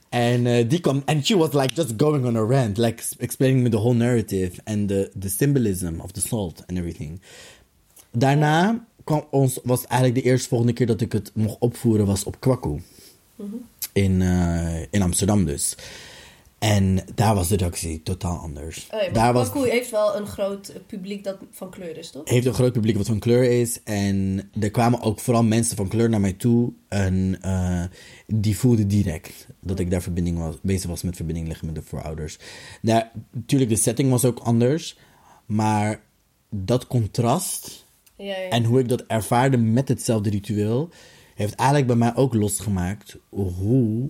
En 0.09 0.45
uh, 0.45 0.69
die 0.69 0.79
kwam, 0.79 1.01
and 1.05 1.25
she 1.25 1.37
was 1.37 1.53
like 1.53 1.73
just 1.73 1.93
going 1.97 2.25
on 2.25 2.35
a 2.35 2.45
rant, 2.45 2.77
like 2.77 3.03
explaining 3.17 3.63
me 3.63 3.69
the 3.69 3.77
whole 3.77 3.93
narrative 3.95 4.51
and 4.63 4.87
the, 4.87 5.11
the 5.19 5.29
symbolism 5.29 5.99
of 5.99 6.11
the 6.11 6.21
salt 6.21 6.63
and 6.67 6.77
everything. 6.77 7.21
Daarna 8.11 8.85
kwam 9.03 9.25
ons, 9.29 9.59
was 9.63 9.85
eigenlijk 9.85 10.23
de 10.23 10.29
eerste 10.29 10.47
volgende 10.49 10.73
keer 10.73 10.85
dat 10.87 11.01
ik 11.01 11.11
het 11.11 11.31
mocht 11.33 11.55
opvoeren 11.59 12.05
was 12.05 12.23
op 12.23 12.39
Kwaku. 12.39 12.79
In, 13.97 14.21
eh, 14.21 14.81
in 14.89 15.01
Amsterdam 15.01 15.45
dus. 15.45 15.75
En 16.59 16.99
daar 17.15 17.35
was 17.35 17.47
de 17.47 17.57
reactie 17.57 18.03
totaal 18.03 18.37
anders. 18.37 18.87
Oh 18.91 19.01
ja, 19.01 19.09
daar 19.09 19.33
was, 19.33 19.47
Baku 19.47 19.69
heeft 19.69 19.91
wel 19.91 20.15
een 20.15 20.27
groot 20.27 20.73
publiek 20.87 21.23
dat 21.23 21.37
van 21.51 21.69
kleur 21.69 21.97
is, 21.97 22.11
toch? 22.11 22.29
heeft 22.29 22.45
een 22.45 22.53
groot 22.53 22.73
publiek 22.73 22.97
wat 22.97 23.05
van 23.05 23.19
kleur 23.19 23.43
is. 23.43 23.83
En 23.83 24.49
er 24.59 24.71
kwamen 24.71 25.01
ook 25.01 25.19
vooral 25.19 25.43
mensen 25.43 25.75
van 25.75 25.87
kleur 25.87 26.09
naar 26.09 26.19
mij 26.19 26.33
toe. 26.33 26.73
En 26.87 27.37
eh, 27.41 27.83
die 28.25 28.57
voelden 28.57 28.87
direct 28.87 29.47
dat 29.61 29.79
ik 29.79 29.91
daar 29.91 30.01
verbinding 30.01 30.37
was, 30.37 30.55
bezig 30.61 30.89
was 30.89 31.03
met 31.03 31.15
verbinding 31.15 31.47
leggen 31.47 31.65
met 31.65 31.75
de 31.75 31.81
voorouders. 31.81 32.37
Nou, 32.81 33.03
natuurlijk, 33.31 33.71
de 33.71 33.77
setting 33.77 34.09
was 34.09 34.25
ook 34.25 34.39
anders. 34.39 34.97
Maar 35.45 36.01
dat 36.49 36.87
contrast 36.87 37.85
Ja, 38.15 38.25
ja. 38.25 38.49
en 38.49 38.63
hoe 38.63 38.79
ik 38.79 38.89
dat 38.89 39.03
ervaarde 39.07 39.57
met 39.57 39.87
hetzelfde 39.87 40.29
ritueel, 40.29 40.89
heeft 41.37 41.55
eigenlijk 41.55 41.87
bij 41.87 41.95
mij 41.97 42.15
ook 42.15 42.33
losgemaakt 42.33 43.17
hoe 43.29 44.09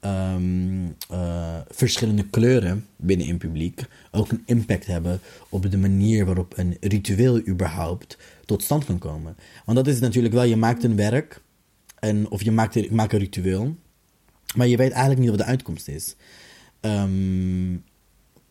ehm, 0.00 0.86
eh, 1.10 1.58
verschillende 1.68 2.26
kleuren 2.30 2.86
binnen 2.96 3.28
een 3.28 3.38
publiek 3.38 3.84
ook 4.10 4.30
een 4.30 4.42
impact 4.46 4.86
hebben 4.86 5.20
op 5.48 5.70
de 5.70 5.76
manier 5.78 6.24
waarop 6.24 6.58
een 6.58 6.76
ritueel 6.80 7.46
überhaupt 7.46 8.18
tot 8.44 8.62
stand 8.62 8.84
kan 8.84 8.98
komen. 8.98 9.36
Want 9.64 9.76
dat 9.76 9.86
is 9.86 10.00
natuurlijk 10.00 10.34
wel, 10.34 10.42
je 10.44 10.56
maakt 10.56 10.84
een 10.84 10.96
werk, 10.96 11.42
en, 11.98 12.30
of 12.30 12.42
je 12.42 12.50
maakt, 12.52 12.76
een- 12.76 12.88
maakt 12.90 13.12
een 13.12 13.18
ritueel, 13.18 13.76
maar 14.56 14.66
je 14.66 14.76
weet 14.76 14.90
eigenlijk 14.90 15.20
niet 15.20 15.30
wat 15.30 15.38
de 15.38 15.44
uitkomst 15.44 15.88
is. 15.88 16.16
Ehm, 16.80 17.76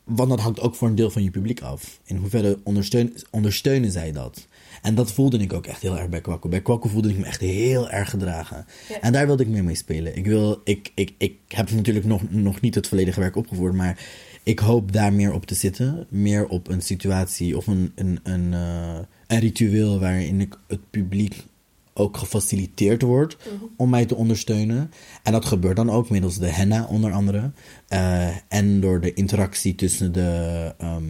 want 0.04 0.30
dat 0.30 0.40
hangt 0.40 0.60
ook 0.60 0.76
voor 0.76 0.88
een 0.88 0.96
deel 0.96 1.10
van 1.12 1.24
je 1.24 1.32
publiek 1.32 1.62
af. 1.62 2.00
In 2.04 2.16
hoeverre 2.18 2.60
ondersteun, 2.64 3.14
ondersteunen 3.32 3.92
zij 3.92 4.12
dat? 4.12 4.48
En 4.82 4.96
dat 4.96 5.12
voelde 5.12 5.38
ik 5.38 5.54
ook 5.54 5.66
echt 5.66 5.82
heel 5.82 5.98
erg 5.98 6.10
bij 6.10 6.22
Kwaku. 6.22 6.50
Bij 6.50 6.62
Kwaku 6.62 6.90
voelde 6.90 7.10
ik 7.10 7.18
me 7.18 7.26
echt 7.26 7.42
heel 7.42 7.90
erg 7.90 8.10
gedragen. 8.10 8.66
Ja. 8.90 9.02
En 9.02 9.12
daar 9.12 9.26
wilde 9.26 9.44
ik 9.44 9.50
meer 9.50 9.64
mee 9.64 9.76
spelen. 9.76 10.18
Ik, 10.18 10.26
wil, 10.26 10.62
ik, 10.64 10.92
ik, 10.96 11.14
ik 11.18 11.38
heb 11.48 11.72
natuurlijk 11.72 12.06
nog, 12.06 12.22
nog 12.30 12.62
niet 12.62 12.76
het 12.76 12.88
volledige 12.88 13.20
werk 13.20 13.36
opgevoerd, 13.36 13.74
maar 13.74 14.00
ik 14.44 14.60
hoop 14.60 14.92
daar 14.92 15.14
meer 15.14 15.34
op 15.34 15.46
te 15.46 15.56
zitten. 15.56 16.06
Meer 16.10 16.48
op 16.48 16.68
een 16.68 16.82
situatie 16.82 17.58
of 17.58 17.68
een, 17.68 17.92
een, 17.96 18.20
een, 18.24 18.54
eh, 18.54 19.00
een 19.28 19.40
ritueel 19.40 20.00
waarin 20.00 20.42
ik 20.42 20.60
het 20.68 20.90
publiek 20.90 21.44
ook 21.98 22.18
gefaciliteerd 22.18 23.02
wordt 23.02 23.38
om 23.78 23.90
mij 23.90 24.06
te 24.06 24.16
ondersteunen. 24.16 24.92
En 25.24 25.32
dat 25.32 25.46
gebeurt 25.46 25.76
dan 25.76 25.90
ook 25.90 26.10
middels 26.10 26.38
de 26.38 26.48
henna 26.48 26.86
onder 26.86 27.12
andere. 27.12 27.52
Eh, 27.88 28.28
en 28.48 28.80
door 28.80 29.02
de 29.02 29.14
interactie 29.14 29.76
tussen 29.76 30.12
de, 30.12 30.74
ehm, 30.78 31.04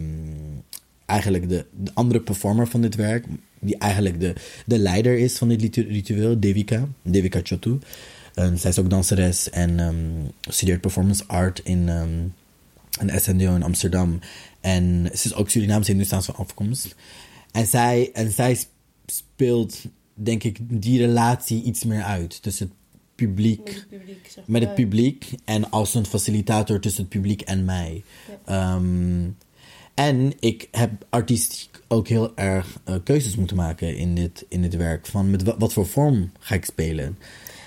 eigenlijk 1.06 1.48
de, 1.48 1.66
de 1.82 1.90
andere 1.94 2.20
performer 2.20 2.68
van 2.68 2.80
dit 2.80 2.94
werk. 2.94 3.26
Die 3.60 3.78
eigenlijk 3.78 4.20
de, 4.20 4.32
de 4.66 4.78
leider 4.78 5.18
is 5.18 5.38
van 5.38 5.48
dit 5.48 5.60
ritu- 5.60 5.88
ritueel, 5.88 6.40
Devika. 6.40 6.88
Devika 7.02 7.40
Chotu. 7.42 7.78
En 8.34 8.58
zij 8.58 8.70
is 8.70 8.78
ook 8.78 8.90
danseres 8.90 9.50
en 9.50 9.80
ehm, 9.80 9.96
studeert 10.40 10.80
performance 10.80 11.24
art 11.26 11.60
in 11.64 11.88
ehm, 11.88 12.08
een 13.08 13.20
SNDO 13.20 13.54
in 13.54 13.62
Amsterdam. 13.62 14.18
En 14.60 15.10
ze 15.14 15.26
is 15.26 15.34
ook 15.34 15.50
Surinaamse 15.50 15.90
Hindoestaanse 15.90 16.32
van 16.32 16.44
afkomst. 16.44 16.94
En 17.52 17.66
zij, 17.66 18.10
en 18.12 18.30
zij 18.30 18.54
sp- 18.54 18.68
speelt, 19.06 19.82
denk 20.14 20.42
ik, 20.44 20.58
die 20.60 20.98
relatie 20.98 21.62
iets 21.62 21.84
meer 21.84 22.02
uit 22.02 22.42
tussen 22.42 22.66
het 22.66 22.74
publiek 23.14 23.64
Met 23.64 23.74
het 23.74 23.88
publiek, 23.88 24.28
zeg 24.34 24.46
met 24.46 24.60
het 24.60 24.70
maar. 24.70 24.80
publiek 24.80 25.32
en 25.44 25.70
als 25.70 25.94
een 25.94 26.06
facilitator 26.06 26.80
tussen 26.80 27.00
het 27.00 27.10
publiek 27.10 27.40
en 27.40 27.64
mij. 27.64 28.02
Ehm, 28.44 29.28
en 29.94 30.32
ik 30.40 30.68
heb 30.70 30.90
artistiek 31.08 31.75
ook 31.88 32.08
heel 32.08 32.36
erg 32.36 32.78
eh, 32.84 32.94
keuzes 33.04 33.36
moeten 33.36 33.56
maken 33.56 33.96
in 33.96 34.14
dit, 34.14 34.44
in 34.48 34.62
dit 34.62 34.76
werk. 34.76 35.06
Van 35.06 35.30
met 35.30 35.42
wa- 35.42 35.56
wat 35.58 35.72
voor 35.72 35.86
vorm 35.86 36.30
ga 36.38 36.54
ik 36.54 36.64
spelen? 36.64 37.18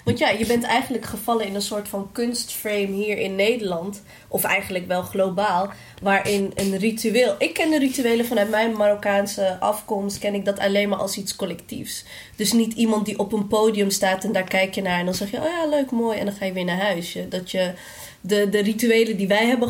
Want 0.03 0.17
ja, 0.17 0.29
je 0.29 0.45
bent 0.45 0.63
eigenlijk 0.63 1.05
gevallen 1.05 1.45
in 1.45 1.55
een 1.55 1.61
soort 1.61 1.87
van 1.87 2.09
kunstframe 2.11 2.91
hier 2.91 3.17
in 3.17 3.35
Nederland. 3.35 4.01
Of 4.27 4.43
eigenlijk 4.43 4.87
wel 4.87 5.01
globaal. 5.01 5.69
Waarin 6.01 6.51
een 6.55 6.77
ritueel... 6.77 7.35
Ik 7.37 7.53
ken 7.53 7.69
de 7.69 7.79
rituelen 7.79 8.25
vanuit 8.25 8.49
mijn 8.49 8.77
Marokkaanse 8.77 9.57
afkomst. 9.59 10.19
Ken 10.19 10.33
ik 10.33 10.45
dat 10.45 10.59
alleen 10.59 10.89
maar 10.89 10.99
als 10.99 11.17
iets 11.17 11.35
collectiefs. 11.35 12.03
Dus 12.35 12.53
niet 12.53 12.73
iemand 12.73 13.05
die 13.05 13.19
op 13.19 13.33
een 13.33 13.47
podium 13.47 13.89
staat 13.89 14.23
en 14.23 14.31
daar 14.31 14.43
kijk 14.43 14.75
je 14.75 14.81
naar. 14.81 14.99
En 14.99 15.05
dan 15.05 15.13
zeg 15.13 15.31
je, 15.31 15.37
oh 15.37 15.43
ja, 15.43 15.69
leuk, 15.69 15.91
mooi. 15.91 16.17
En 16.17 16.25
dan 16.25 16.35
ga 16.35 16.45
je 16.45 16.53
weer 16.53 16.65
naar 16.65 16.81
huis. 16.81 17.17
Dat 17.29 17.51
je... 17.51 17.73
De, 18.21 18.49
de 18.49 18.59
rituelen 18.59 19.17
die 19.17 19.27
wij, 19.27 19.45
hebben 19.45 19.69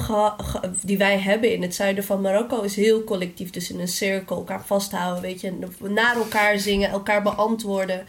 die 0.81 0.97
wij 0.97 1.19
hebben 1.19 1.53
in 1.53 1.61
het 1.61 1.75
zuiden 1.75 2.03
van 2.03 2.21
Marokko 2.21 2.61
is 2.61 2.75
heel 2.75 3.03
collectief. 3.03 3.49
Dus 3.49 3.71
in 3.71 3.79
een 3.79 3.87
cirkel, 3.87 4.35
elkaar 4.35 4.65
vasthouden, 4.65 5.21
weet 5.21 5.41
je. 5.41 5.53
Naar 5.79 6.15
elkaar 6.15 6.59
zingen, 6.59 6.89
elkaar 6.89 7.21
beantwoorden. 7.21 8.05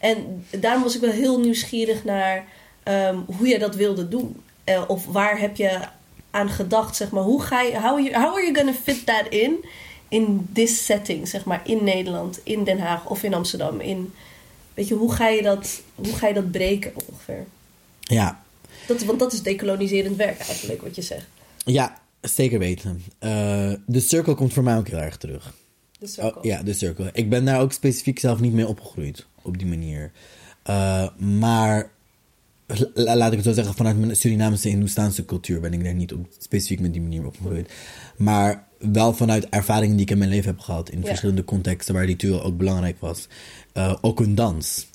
En 0.00 0.44
daarom 0.50 0.82
was 0.82 0.94
ik 0.94 1.00
wel 1.00 1.10
heel 1.10 1.40
nieuwsgierig 1.40 2.04
naar 2.04 2.44
ehm, 2.82 3.16
hoe 3.36 3.48
je 3.48 3.58
dat 3.58 3.74
wilde 3.74 4.08
doen. 4.08 4.36
Eh, 4.64 4.82
of 4.86 5.06
waar 5.06 5.38
heb 5.40 5.56
je 5.56 5.80
aan 6.30 6.48
gedacht, 6.48 6.96
zeg 6.96 7.10
maar. 7.10 7.22
Hoe 7.22 7.42
ga 7.42 7.60
je, 7.60 7.72
how, 7.72 7.84
are 7.84 8.02
you, 8.02 8.14
how 8.14 8.34
are 8.34 8.42
you 8.42 8.54
gonna 8.54 8.72
fit 8.82 9.06
that 9.06 9.26
in? 9.28 9.64
In 10.08 10.48
this 10.52 10.84
setting, 10.84 11.28
zeg 11.28 11.44
maar. 11.44 11.60
In 11.64 11.84
Nederland, 11.84 12.40
in 12.42 12.64
Den 12.64 12.78
Haag 12.78 13.06
of 13.08 13.22
in 13.22 13.34
Amsterdam. 13.34 13.80
In, 13.80 14.12
weet 14.74 14.88
je, 14.88 14.94
hoe 14.94 15.12
ga 15.12 15.28
je 15.28 15.42
dat, 15.42 15.80
hoe 15.94 16.14
ga 16.14 16.26
je 16.26 16.34
dat 16.34 16.50
breken 16.50 16.92
ongeveer? 17.08 17.46
Ja, 18.00 18.42
Dat, 18.86 19.02
want 19.02 19.18
dat 19.18 19.32
is 19.32 19.42
decoloniserend 19.42 20.16
werk 20.16 20.38
eigenlijk, 20.38 20.82
wat 20.82 20.94
je 20.94 21.02
zegt. 21.02 21.26
ja 21.64 22.00
zeker 22.20 22.58
weten. 22.58 23.02
Eh, 23.18 23.72
de 23.86 24.00
cirkel 24.00 24.34
komt 24.34 24.52
voor 24.52 24.62
mij 24.62 24.76
ook 24.76 24.88
heel 24.88 24.98
erg 24.98 25.16
terug. 25.16 25.54
De 25.98 26.06
cirkel. 26.06 26.38
Oh, 26.38 26.44
ja, 26.44 26.62
de 26.62 26.72
cirkel. 26.72 27.06
Ik 27.12 27.28
ben 27.28 27.44
daar 27.44 27.60
ook 27.60 27.72
specifiek 27.72 28.18
zelf 28.18 28.40
niet 28.40 28.52
mee 28.52 28.66
opgegroeid 28.66 29.26
op 29.42 29.58
die 29.58 29.66
manier. 29.66 30.10
Eh, 30.62 31.08
maar 31.18 31.90
la- 32.94 33.16
laat 33.16 33.30
ik 33.30 33.36
het 33.36 33.46
zo 33.46 33.52
zeggen, 33.52 33.74
vanuit 33.74 33.98
mijn 33.98 34.16
Surinaamse 34.16 34.68
Hindoestaanse 34.68 35.24
cultuur 35.24 35.60
ben 35.60 35.72
ik 35.72 35.84
daar 35.84 35.94
niet 35.94 36.12
op, 36.12 36.26
specifiek 36.38 36.80
met 36.80 36.92
die 36.92 37.02
manier 37.02 37.26
opgegroeid. 37.26 37.72
Maar 38.16 38.66
wel 38.78 39.12
vanuit 39.14 39.48
ervaringen 39.48 39.96
die 39.96 40.04
ik 40.04 40.10
in 40.10 40.18
mijn 40.18 40.30
leven 40.30 40.50
heb 40.50 40.60
gehad 40.60 40.90
in 40.90 41.00
Ja. 41.00 41.06
verschillende 41.06 41.44
contexten 41.44 41.94
waar 41.94 42.04
ritueel 42.04 42.42
ook 42.42 42.56
belangrijk 42.56 43.00
was. 43.00 43.28
Eh, 43.72 43.94
ook 44.00 44.20
een 44.20 44.34
dans. 44.34 44.86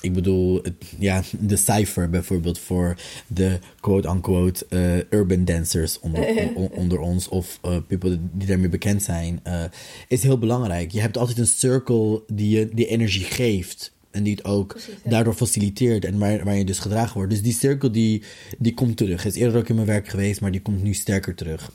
Ik 0.00 0.12
bedoel, 0.12 0.58
het- 0.62 0.74
ja, 0.98 1.22
de 1.40 1.56
cijfer 1.56 2.10
bijvoorbeeld 2.10 2.58
voor 2.58 2.96
de 3.26 3.58
quote-unquote 3.80 4.66
eh, 4.68 5.18
urban 5.18 5.44
dancers 5.44 6.00
onder, 6.00 6.26
on- 6.54 6.70
onder 6.70 6.98
ons 7.00 7.28
of 7.28 7.58
eh, 7.62 7.76
people 7.86 8.18
die 8.32 8.46
daarmee 8.46 8.68
bekend 8.68 9.02
zijn, 9.02 9.40
eh, 9.42 9.64
is 10.08 10.22
heel 10.22 10.38
belangrijk. 10.38 10.90
Je 10.90 11.00
hebt 11.00 11.16
altijd 11.16 11.38
een 11.38 11.46
circle 11.46 12.22
die 12.32 12.58
je 12.58 12.68
die 12.72 12.86
energie 12.86 13.24
geeft 13.24 13.92
en 14.10 14.22
die 14.22 14.34
het 14.34 14.44
ook 14.44 14.68
Precies, 14.68 14.94
ja. 15.04 15.10
daardoor 15.10 15.34
faciliteert 15.34 16.04
en 16.04 16.18
waar, 16.18 16.44
waar 16.44 16.56
je 16.56 16.64
dus 16.64 16.78
gedragen 16.78 17.14
wordt. 17.14 17.30
Dus 17.30 17.42
die 17.42 17.52
cirkel 17.52 17.92
die, 17.92 18.22
die 18.58 18.74
komt 18.74 18.96
terug. 18.96 19.24
Is 19.24 19.34
eerder 19.34 19.56
ook 19.58 19.68
in 19.68 19.74
mijn 19.74 19.86
werk 19.86 20.08
geweest, 20.08 20.40
maar 20.40 20.50
die 20.52 20.62
komt 20.62 20.82
nu 20.82 20.94
sterker 20.94 21.34
terug 21.34 21.70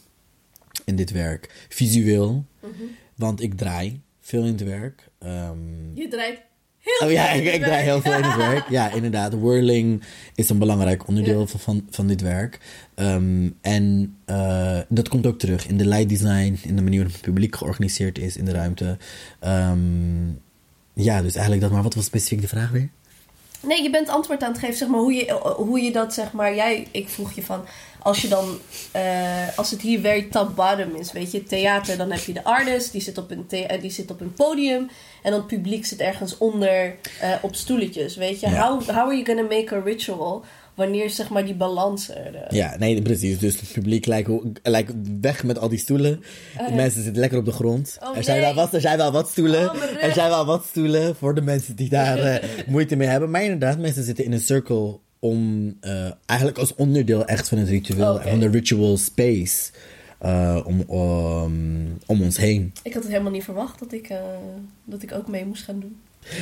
in 0.85 0.95
dit 0.95 1.11
werk. 1.11 1.65
Visueel, 1.69 2.45
Mhm. 2.59 2.71
want 3.15 3.41
ik 3.41 3.53
draai 3.57 4.01
veel 4.19 4.43
in 4.43 4.51
het 4.51 4.63
werk. 4.63 5.09
Ehm, 5.19 5.57
Je 5.93 6.07
draait 6.07 6.39
heel 6.81 7.07
Oh 7.07 7.13
ja, 7.13 7.29
ik, 7.31 7.53
ik 7.53 7.63
draai 7.63 7.83
heel 7.83 8.01
veel 8.01 8.13
in 8.13 8.23
het 8.23 8.35
werk. 8.35 8.69
Ja, 8.69 8.91
inderdaad. 8.93 9.33
Whirling 9.39 10.03
is 10.35 10.49
een 10.49 10.57
belangrijk 10.57 11.07
onderdeel 11.07 11.39
Ja. 11.39 11.45
van, 11.45 11.59
van, 11.59 11.87
van 11.89 12.07
dit 12.07 12.21
werk. 12.21 12.59
Ehm, 12.95 13.49
en 13.61 14.15
eh, 14.25 14.79
dat 14.89 15.07
komt 15.09 15.25
ook 15.25 15.39
terug 15.39 15.67
in 15.67 15.77
de 15.77 15.85
light 15.85 16.09
design, 16.09 16.59
in 16.63 16.75
de 16.75 16.81
manier 16.81 16.97
waarop 16.99 17.13
het 17.15 17.25
publiek 17.25 17.55
georganiseerd 17.55 18.17
is 18.17 18.37
in 18.37 18.45
de 18.45 18.51
ruimte. 18.51 18.97
Ehm, 19.39 19.77
ja, 20.93 21.21
dus 21.21 21.33
eigenlijk 21.33 21.61
dat. 21.61 21.71
Maar 21.71 21.83
wat 21.83 21.93
was 21.95 22.05
specifiek 22.05 22.41
de 22.41 22.47
vraag 22.47 22.69
weer? 22.69 22.89
Nee, 23.61 23.83
je 23.83 23.89
bent 23.89 24.09
antwoord 24.09 24.43
aan 24.43 24.51
het 24.51 24.59
geven, 24.59 24.75
zeg 24.75 24.87
maar, 24.87 24.99
hoe 24.99 25.13
je, 25.13 25.31
hoe 25.55 25.81
je 25.81 25.91
dat, 25.91 26.13
zeg 26.13 26.31
maar, 26.31 26.55
jij, 26.55 26.87
ik 26.91 27.09
vroeg 27.09 27.31
je 27.33 27.43
van, 27.43 27.65
als 27.99 28.21
je 28.21 28.27
dan, 28.27 28.57
eh, 28.91 29.57
als 29.57 29.71
het 29.71 29.81
hier 29.81 29.99
very 29.99 30.27
top 30.31 30.55
bottom 30.55 30.95
is, 30.95 31.11
weet 31.11 31.31
je, 31.31 31.43
theater, 31.43 31.97
dan 31.97 32.11
heb 32.11 32.23
je 32.23 32.33
de 32.33 32.43
artist, 32.43 32.91
die 32.91 33.01
zit 33.01 33.17
op 33.17 33.31
een, 33.31 33.45
the- 33.47 33.65
eh, 33.65 33.81
die 33.81 33.91
zit 33.91 34.11
op 34.11 34.21
een 34.21 34.33
podium, 34.33 34.89
en 35.21 35.31
dan 35.31 35.39
het 35.39 35.47
publiek 35.47 35.85
zit 35.85 35.99
ergens 35.99 36.37
onder 36.37 36.95
eh, 37.19 37.29
op 37.41 37.55
stoeletjes, 37.55 38.15
weet 38.15 38.39
je. 38.39 38.49
How, 38.49 38.81
how 38.81 38.97
are 38.97 39.11
you 39.17 39.25
gonna 39.25 39.41
make 39.41 39.75
a 39.75 39.79
ritual 39.79 40.43
wanneer, 40.75 41.09
zeg 41.09 41.29
maar, 41.29 41.45
die 41.45 41.55
balans 41.55 42.09
er... 42.09 42.35
eh, 42.35 42.51
Ja, 42.57 42.75
nee, 42.79 43.01
precies. 43.01 43.39
Dus 43.39 43.59
het 43.59 43.71
publiek 43.73 44.05
lijkt, 44.05 44.29
lijkt 44.63 44.93
weg 45.21 45.43
met 45.43 45.59
al 45.59 45.69
die 45.69 45.79
stoelen. 45.79 46.23
De 46.67 46.73
mensen 46.75 47.03
zitten 47.03 47.19
lekker 47.21 47.39
op 47.39 47.45
de 47.45 47.51
grond. 47.51 47.97
Oh, 48.03 48.17
er, 48.17 48.23
zijn 48.23 48.39
wel 48.41 48.53
wat, 48.53 48.73
er 48.73 48.81
zijn 48.81 48.97
wel 48.97 49.11
wat 49.11 49.29
stoelen. 49.29 49.69
Oh, 49.69 50.03
er 50.03 50.13
zijn 50.13 50.29
wel 50.29 50.45
wat 50.45 50.65
stoelen 50.69 51.15
voor 51.15 51.35
de 51.35 51.41
mensen 51.41 51.75
die 51.75 51.89
daar 51.89 52.17
eh, 52.19 52.49
moeite 52.67 52.95
mee 52.95 53.07
hebben. 53.07 53.29
Maar 53.31 53.43
inderdaad, 53.43 53.77
mensen 53.79 54.03
zitten 54.03 54.25
in 54.25 54.31
een 54.31 54.39
cirkel 54.39 55.01
om... 55.19 55.67
eh, 55.81 56.11
eigenlijk 56.25 56.59
als 56.59 56.75
onderdeel 56.75 57.25
echt 57.25 57.49
van 57.49 57.57
het 57.57 57.67
ritueel. 57.69 58.21
Van 58.21 58.39
de 58.39 58.47
ritual 58.49 58.97
space. 58.97 59.71
eh, 60.19 60.59
om, 60.65 60.81
om, 60.81 61.97
om 62.05 62.21
ons 62.21 62.37
heen. 62.37 62.73
Ik 62.83 62.93
had 62.93 63.03
het 63.03 63.11
helemaal 63.11 63.31
niet 63.31 63.43
verwacht 63.43 63.79
dat 63.79 63.91
ik, 63.93 64.13
dat 64.85 65.03
ik 65.03 65.11
ook 65.13 65.27
mee 65.27 65.45
moest 65.45 65.63
gaan 65.63 65.79
doen. 65.79 65.99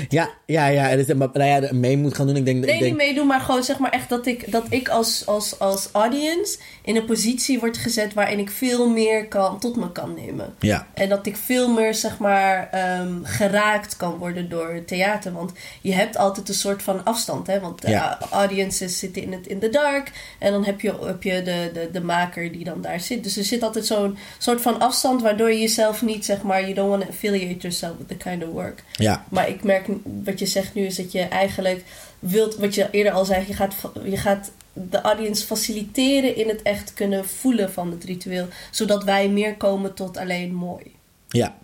Ja, 0.10 0.30
ja, 0.46 0.68
ja. 0.68 0.96
Dus, 0.96 1.06
maar, 1.14 1.30
nou 1.34 1.62
ja, 1.64 1.74
mee 1.74 1.98
moet 1.98 2.16
gaan 2.16 2.28
doen. 2.28 2.36
Ik 2.36 2.46
denk, 2.46 2.58
Nee, 2.66 2.74
ik 2.74 2.80
denk, 2.80 2.92
niet 2.98 3.08
meedoen, 3.08 3.28
maar 3.28 3.40
gewoon 3.40 3.64
zeg 3.64 3.78
maar 3.78 3.92
echt 3.92 4.10
dat 4.10 4.26
ik, 4.26 4.52
dat 4.52 4.64
ik 4.70 4.90
als, 4.90 5.26
als, 5.26 5.60
als 5.60 5.90
audience 5.92 6.58
in 6.84 6.96
een 6.96 7.06
positie 7.06 7.60
word 7.60 7.78
gezet 7.78 8.14
waarin 8.14 8.40
ik 8.40 8.50
veel 8.50 8.90
meer 8.90 9.28
kan, 9.28 9.60
tot 9.60 9.76
me 9.76 9.92
kan 9.92 10.14
nemen. 10.14 10.54
Ja, 10.60 10.88
En 10.94 11.10
dat 11.10 11.26
ik 11.26 11.36
veel 11.38 11.74
meer, 11.74 11.94
zeg 11.94 12.18
maar, 12.18 12.70
ehm, 12.72 13.14
geraakt 13.24 13.96
kan 13.98 14.18
worden 14.18 14.50
door 14.50 14.70
het 14.74 14.88
theater. 14.88 15.32
Want 15.34 15.52
je 15.82 15.94
hebt 15.94 16.18
altijd 16.18 16.48
een 16.50 16.54
soort 16.56 16.84
van 16.84 17.04
afstand, 17.06 17.48
hè. 17.48 17.60
Want 17.60 17.82
de 17.82 17.90
Ja. 17.90 18.04
a- 18.24 18.28
audiences 18.32 19.00
zitten 19.00 19.22
in 19.22 19.32
het 19.32 19.48
in 19.48 19.60
the 19.60 19.70
dark. 19.70 20.12
En 20.40 20.52
dan 20.52 20.66
heb 20.66 20.82
je, 20.82 20.94
heb 21.06 21.24
je 21.24 21.42
de, 21.44 21.70
de, 21.74 21.90
de 21.92 22.02
maker 22.02 22.52
die 22.52 22.64
dan 22.64 22.82
daar 22.82 23.00
zit. 23.00 23.24
Dus 23.24 23.38
er 23.38 23.44
zit 23.44 23.64
altijd 23.64 23.86
zo'n 23.86 24.18
soort 24.38 24.62
van 24.62 24.80
afstand 24.80 25.22
waardoor 25.22 25.52
je 25.52 25.60
jezelf 25.60 26.02
niet, 26.02 26.26
zeg 26.26 26.42
maar... 26.42 26.62
You 26.62 26.74
don't 26.74 26.90
want 26.90 27.02
to 27.02 27.08
affiliate 27.10 27.58
yourself 27.60 27.94
with 27.98 28.08
the 28.08 28.16
kind 28.30 28.44
of 28.44 28.50
work. 28.50 28.84
ja, 28.92 29.26
Maar 29.30 29.50
ik 29.50 29.64
merk, 29.70 29.88
wat 30.24 30.40
je 30.40 30.46
zegt 30.46 30.74
nu, 30.74 30.86
is 30.86 30.96
dat 30.96 31.12
je 31.12 31.22
eigenlijk 31.22 31.84
wilt... 32.20 32.56
Wat 32.56 32.76
je 32.76 32.88
eerder 32.92 33.12
al 33.12 33.26
zei, 33.26 33.48
je 33.48 33.54
gaat, 33.54 33.76
je 34.04 34.18
gaat 34.18 34.52
de 34.74 35.02
audience 35.02 35.46
faciliteren 35.46 36.36
in 36.36 36.48
het 36.48 36.62
echt 36.62 36.94
kunnen 36.94 37.26
voelen 37.26 37.72
van 37.72 37.92
het 37.92 38.04
ritueel. 38.04 38.48
Zodat 38.72 39.04
wij 39.04 39.30
meer 39.30 39.56
komen 39.56 39.94
tot 39.94 40.18
alleen 40.18 40.54
mooi. 40.54 40.84
ja. 41.30 41.58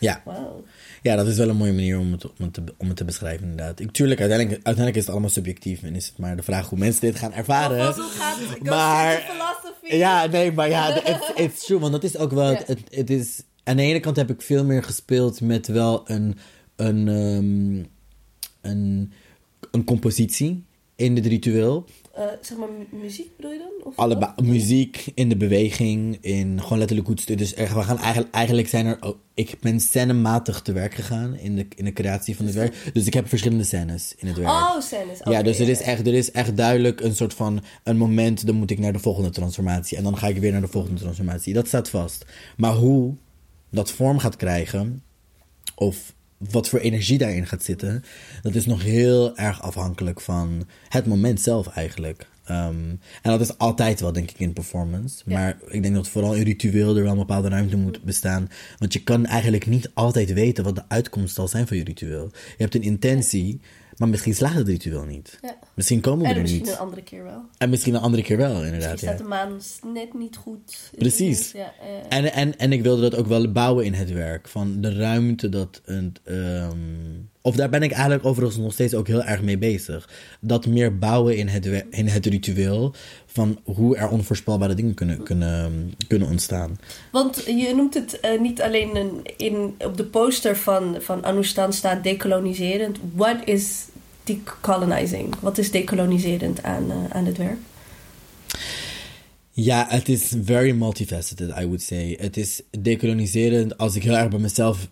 Ja, 0.00 0.22
ja, 1.02 1.16
dat 1.16 1.26
is 1.26 1.36
wel 1.36 1.48
een 1.48 1.56
mooie 1.56 1.72
manier 1.72 1.98
om 1.98 2.12
het, 2.12 2.24
om 2.24 2.32
het, 2.38 2.54
te, 2.54 2.62
om 2.76 2.88
het 2.88 2.96
te 2.96 3.04
beschrijven, 3.04 3.48
inderdaad. 3.48 3.80
Ik, 3.80 3.90
tuurlijk, 3.90 4.20
uiteindelijk, 4.20 4.56
uiteindelijk 4.56 4.96
is 4.96 5.02
het 5.02 5.10
allemaal 5.10 5.30
subjectief 5.30 5.82
en 5.82 5.94
is 5.94 6.06
het 6.06 6.18
maar 6.18 6.36
de 6.36 6.42
vraag 6.42 6.68
hoe 6.68 6.78
mensen 6.78 7.00
dit 7.00 7.16
gaan 7.16 7.32
ervaren. 7.32 7.94
Gaat 7.94 8.38
het? 8.38 8.62
Maar-. 8.62 9.36
Ja, 9.82 10.26
nee, 10.26 10.52
maar 10.52 10.68
ja, 10.68 11.04
it's, 11.04 11.32
it's 11.34 11.64
true. 11.64 11.78
Want 11.78 11.92
dat 11.92 12.04
is 12.04 12.16
ook 12.16 12.32
wel. 12.32 12.56
Het, 12.66 12.80
het 12.90 13.10
is, 13.10 13.42
aan 13.64 13.76
de 13.76 13.82
ene 13.82 14.00
kant 14.00 14.16
heb 14.16 14.30
ik 14.30 14.42
veel 14.42 14.64
meer 14.64 14.82
gespeeld 14.82 15.40
met 15.40 15.66
wel 15.66 16.02
een, 16.10 16.38
een, 16.78 17.08
ehm, 17.08 17.84
een, 18.72 19.12
een 19.70 19.84
compositie 19.84 20.64
in 20.96 21.14
dit 21.14 21.26
ritueel. 21.26 21.84
Eh, 22.14 22.24
zeg 22.40 22.58
maar 22.58 22.68
mu- 22.90 22.98
muziek 23.00 23.36
bedoel 23.36 23.52
je 23.52 23.58
dan? 23.58 23.86
Of 23.86 23.96
Allebei, 23.96 24.32
muziek, 24.42 25.06
in 25.14 25.28
de 25.28 25.36
beweging, 25.36 26.18
in 26.20 26.62
gewoon 26.62 26.78
letterlijk 26.78 27.08
het 27.08 27.20
stu- 27.20 27.34
Dus 27.34 27.54
er, 27.56 27.74
we 27.74 27.82
gaan 27.82 27.98
eigenlijk, 27.98 28.34
eigenlijk 28.34 28.68
zijn 28.68 28.86
er. 28.86 28.96
ook- 29.00 29.18
ik 29.34 29.56
ben 29.60 29.80
scènematig 29.80 30.62
te 30.62 30.72
werk 30.72 30.94
gegaan 30.94 31.34
in 31.36 31.56
de, 31.56 31.66
in 31.76 31.84
de 31.84 31.92
creatie 31.92 32.36
van 32.36 32.44
het 32.46 32.54
werk. 32.54 32.90
Dus 32.92 33.06
ik 33.06 33.14
heb 33.14 33.28
verschillende 33.28 33.64
scènes 33.64 34.14
in 34.16 34.26
het 34.26 34.36
werk. 34.36 34.48
Oh, 34.48 34.80
scènes. 34.80 35.18
Ja, 35.24 35.30
Oké, 35.32 35.42
dus 35.42 35.58
er 35.58 35.68
is, 35.68 35.80
echt, 35.80 36.06
er 36.06 36.14
is 36.14 36.30
echt 36.30 36.56
duidelijk 36.56 37.00
een 37.00 37.16
soort 37.16 37.34
van 37.34 37.60
een 37.84 37.96
moment, 37.96 38.46
dan 38.46 38.54
moet 38.54 38.70
ik 38.70 38.78
naar 38.78 38.92
de 38.92 38.98
volgende 38.98 39.30
transformatie. 39.30 39.96
En 39.96 40.02
dan 40.02 40.16
ga 40.18 40.26
ik 40.28 40.36
weer 40.38 40.52
naar 40.52 40.60
de 40.60 40.68
volgende 40.68 41.00
transformatie. 41.00 41.52
Dat 41.54 41.66
staat 41.66 41.90
vast. 41.90 42.24
Maar 42.56 42.74
hoe 42.74 43.14
dat 43.70 43.90
vorm 43.90 44.18
gaat 44.18 44.36
krijgen, 44.36 45.02
of 45.74 46.14
wat 46.38 46.68
voor 46.68 46.78
energie 46.78 47.18
daarin 47.18 47.46
gaat 47.46 47.64
zitten, 47.64 48.04
dat 48.42 48.54
is 48.54 48.66
nog 48.66 48.82
heel 48.82 49.36
erg 49.36 49.62
afhankelijk 49.62 50.20
van 50.20 50.66
het 50.88 51.06
moment 51.06 51.40
zelf 51.40 51.66
eigenlijk. 51.66 52.28
Ehm, 52.44 52.88
en 53.22 53.30
dat 53.30 53.40
is 53.40 53.58
altijd 53.58 54.00
wel, 54.00 54.12
denk 54.12 54.30
ik, 54.30 54.38
in 54.38 54.52
performance. 54.52 55.22
Ja. 55.26 55.38
Maar 55.38 55.56
ik 55.68 55.82
denk 55.82 55.94
dat 55.94 56.08
vooral 56.08 56.34
in 56.34 56.42
ritueel 56.42 56.96
er 56.96 57.02
wel 57.02 57.12
een 57.12 57.18
bepaalde 57.18 57.48
ruimte 57.48 57.76
moet 57.76 58.02
bestaan. 58.02 58.50
Want 58.78 58.92
je 58.92 59.02
kan 59.02 59.26
eigenlijk 59.26 59.66
niet 59.66 59.90
altijd 59.94 60.32
weten 60.32 60.64
wat 60.64 60.76
de 60.76 60.88
uitkomst 60.88 61.34
zal 61.34 61.48
zijn 61.48 61.66
van 61.66 61.76
je 61.76 61.84
ritueel. 61.84 62.30
Je 62.32 62.62
hebt 62.62 62.74
een 62.74 62.82
intentie, 62.82 63.60
maar 63.98 64.08
misschien 64.08 64.34
slaagt 64.34 64.54
het 64.56 64.68
ritueel 64.68 65.04
niet. 65.04 65.38
Ja. 65.42 65.56
Misschien 65.74 66.00
komen 66.00 66.22
we 66.22 66.28
En 66.28 66.34
er 66.34 66.40
misschien 66.40 66.62
niet. 66.62 66.70
een 66.72 66.78
andere 66.78 67.02
keer 67.02 67.24
wel. 67.24 67.42
En 67.58 67.70
misschien 67.70 67.94
een 67.94 68.00
andere 68.00 68.22
keer 68.22 68.36
wel, 68.36 68.48
Misschien 68.48 68.72
inderdaad. 68.72 68.98
staat 68.98 69.10
Ja. 69.18 69.22
de 69.22 69.28
maan 69.28 69.60
net 69.92 70.14
niet 70.14 70.36
goed. 70.36 70.90
Precies. 70.98 71.52
ja. 71.52 71.72
En, 72.08 72.32
en, 72.32 72.58
en 72.58 72.72
ik 72.72 72.82
wilde 72.82 73.02
dat 73.02 73.14
ook 73.14 73.26
wel 73.26 73.52
bouwen 73.52 73.84
in 73.84 73.94
het 73.94 74.12
werk. 74.12 74.48
Van 74.48 74.80
de 74.80 74.92
ruimte 74.94 75.48
dat 75.48 75.80
een. 75.84 76.16
ehm, 76.24 76.76
of 77.42 77.56
daar 77.56 77.68
ben 77.68 77.82
ik 77.82 77.90
eigenlijk 77.90 78.24
overigens 78.24 78.58
nog 78.58 78.72
steeds 78.72 78.94
ook 78.94 79.06
heel 79.06 79.22
erg 79.22 79.42
mee 79.42 79.58
bezig. 79.58 80.08
Dat 80.40 80.66
meer 80.66 80.98
bouwen 80.98 81.36
in 81.36 81.48
het, 81.48 81.84
in 81.90 82.06
het 82.06 82.26
ritueel. 82.26 82.94
Van 83.26 83.58
hoe 83.64 83.96
er 83.96 84.08
onvoorspelbare 84.08 84.74
dingen 84.74 84.94
kunnen, 84.94 85.22
kunnen, 85.22 85.94
kunnen 86.08 86.28
ontstaan. 86.28 86.78
Want 87.12 87.44
je 87.46 87.72
noemt 87.74 87.94
het 87.94 88.20
eh, 88.20 88.40
niet 88.40 88.62
alleen 88.62 88.96
een, 88.96 89.20
in, 89.36 89.74
op 89.78 89.96
de 89.96 90.04
poster 90.04 90.56
van, 90.56 90.96
van 91.00 91.24
Anustan 91.24 91.72
staat 91.72 92.02
dekoloniserend. 92.02 92.98
What 93.14 93.36
is 93.44 93.84
decolonizing? 94.24 95.34
Wat 95.40 95.58
is 95.58 95.70
dekoloniserend 95.70 96.62
aan, 96.62 96.90
eh, 96.90 97.16
aan 97.16 97.24
dit 97.24 97.36
werk? 97.36 97.58
Ja, 99.60 99.86
het 99.88 100.08
is 100.08 100.34
very 100.44 100.70
multifaceted, 100.70 101.48
I 101.48 101.64
would 101.64 101.82
say. 101.82 102.16
Het 102.20 102.36
is 102.36 102.62
dekoloniserend. 102.80 103.78
Als 103.78 103.96
ik 103.96 104.02
heel 104.02 104.16
erg 104.16 104.28
bij 104.28 104.38
mezelf, 104.38 104.88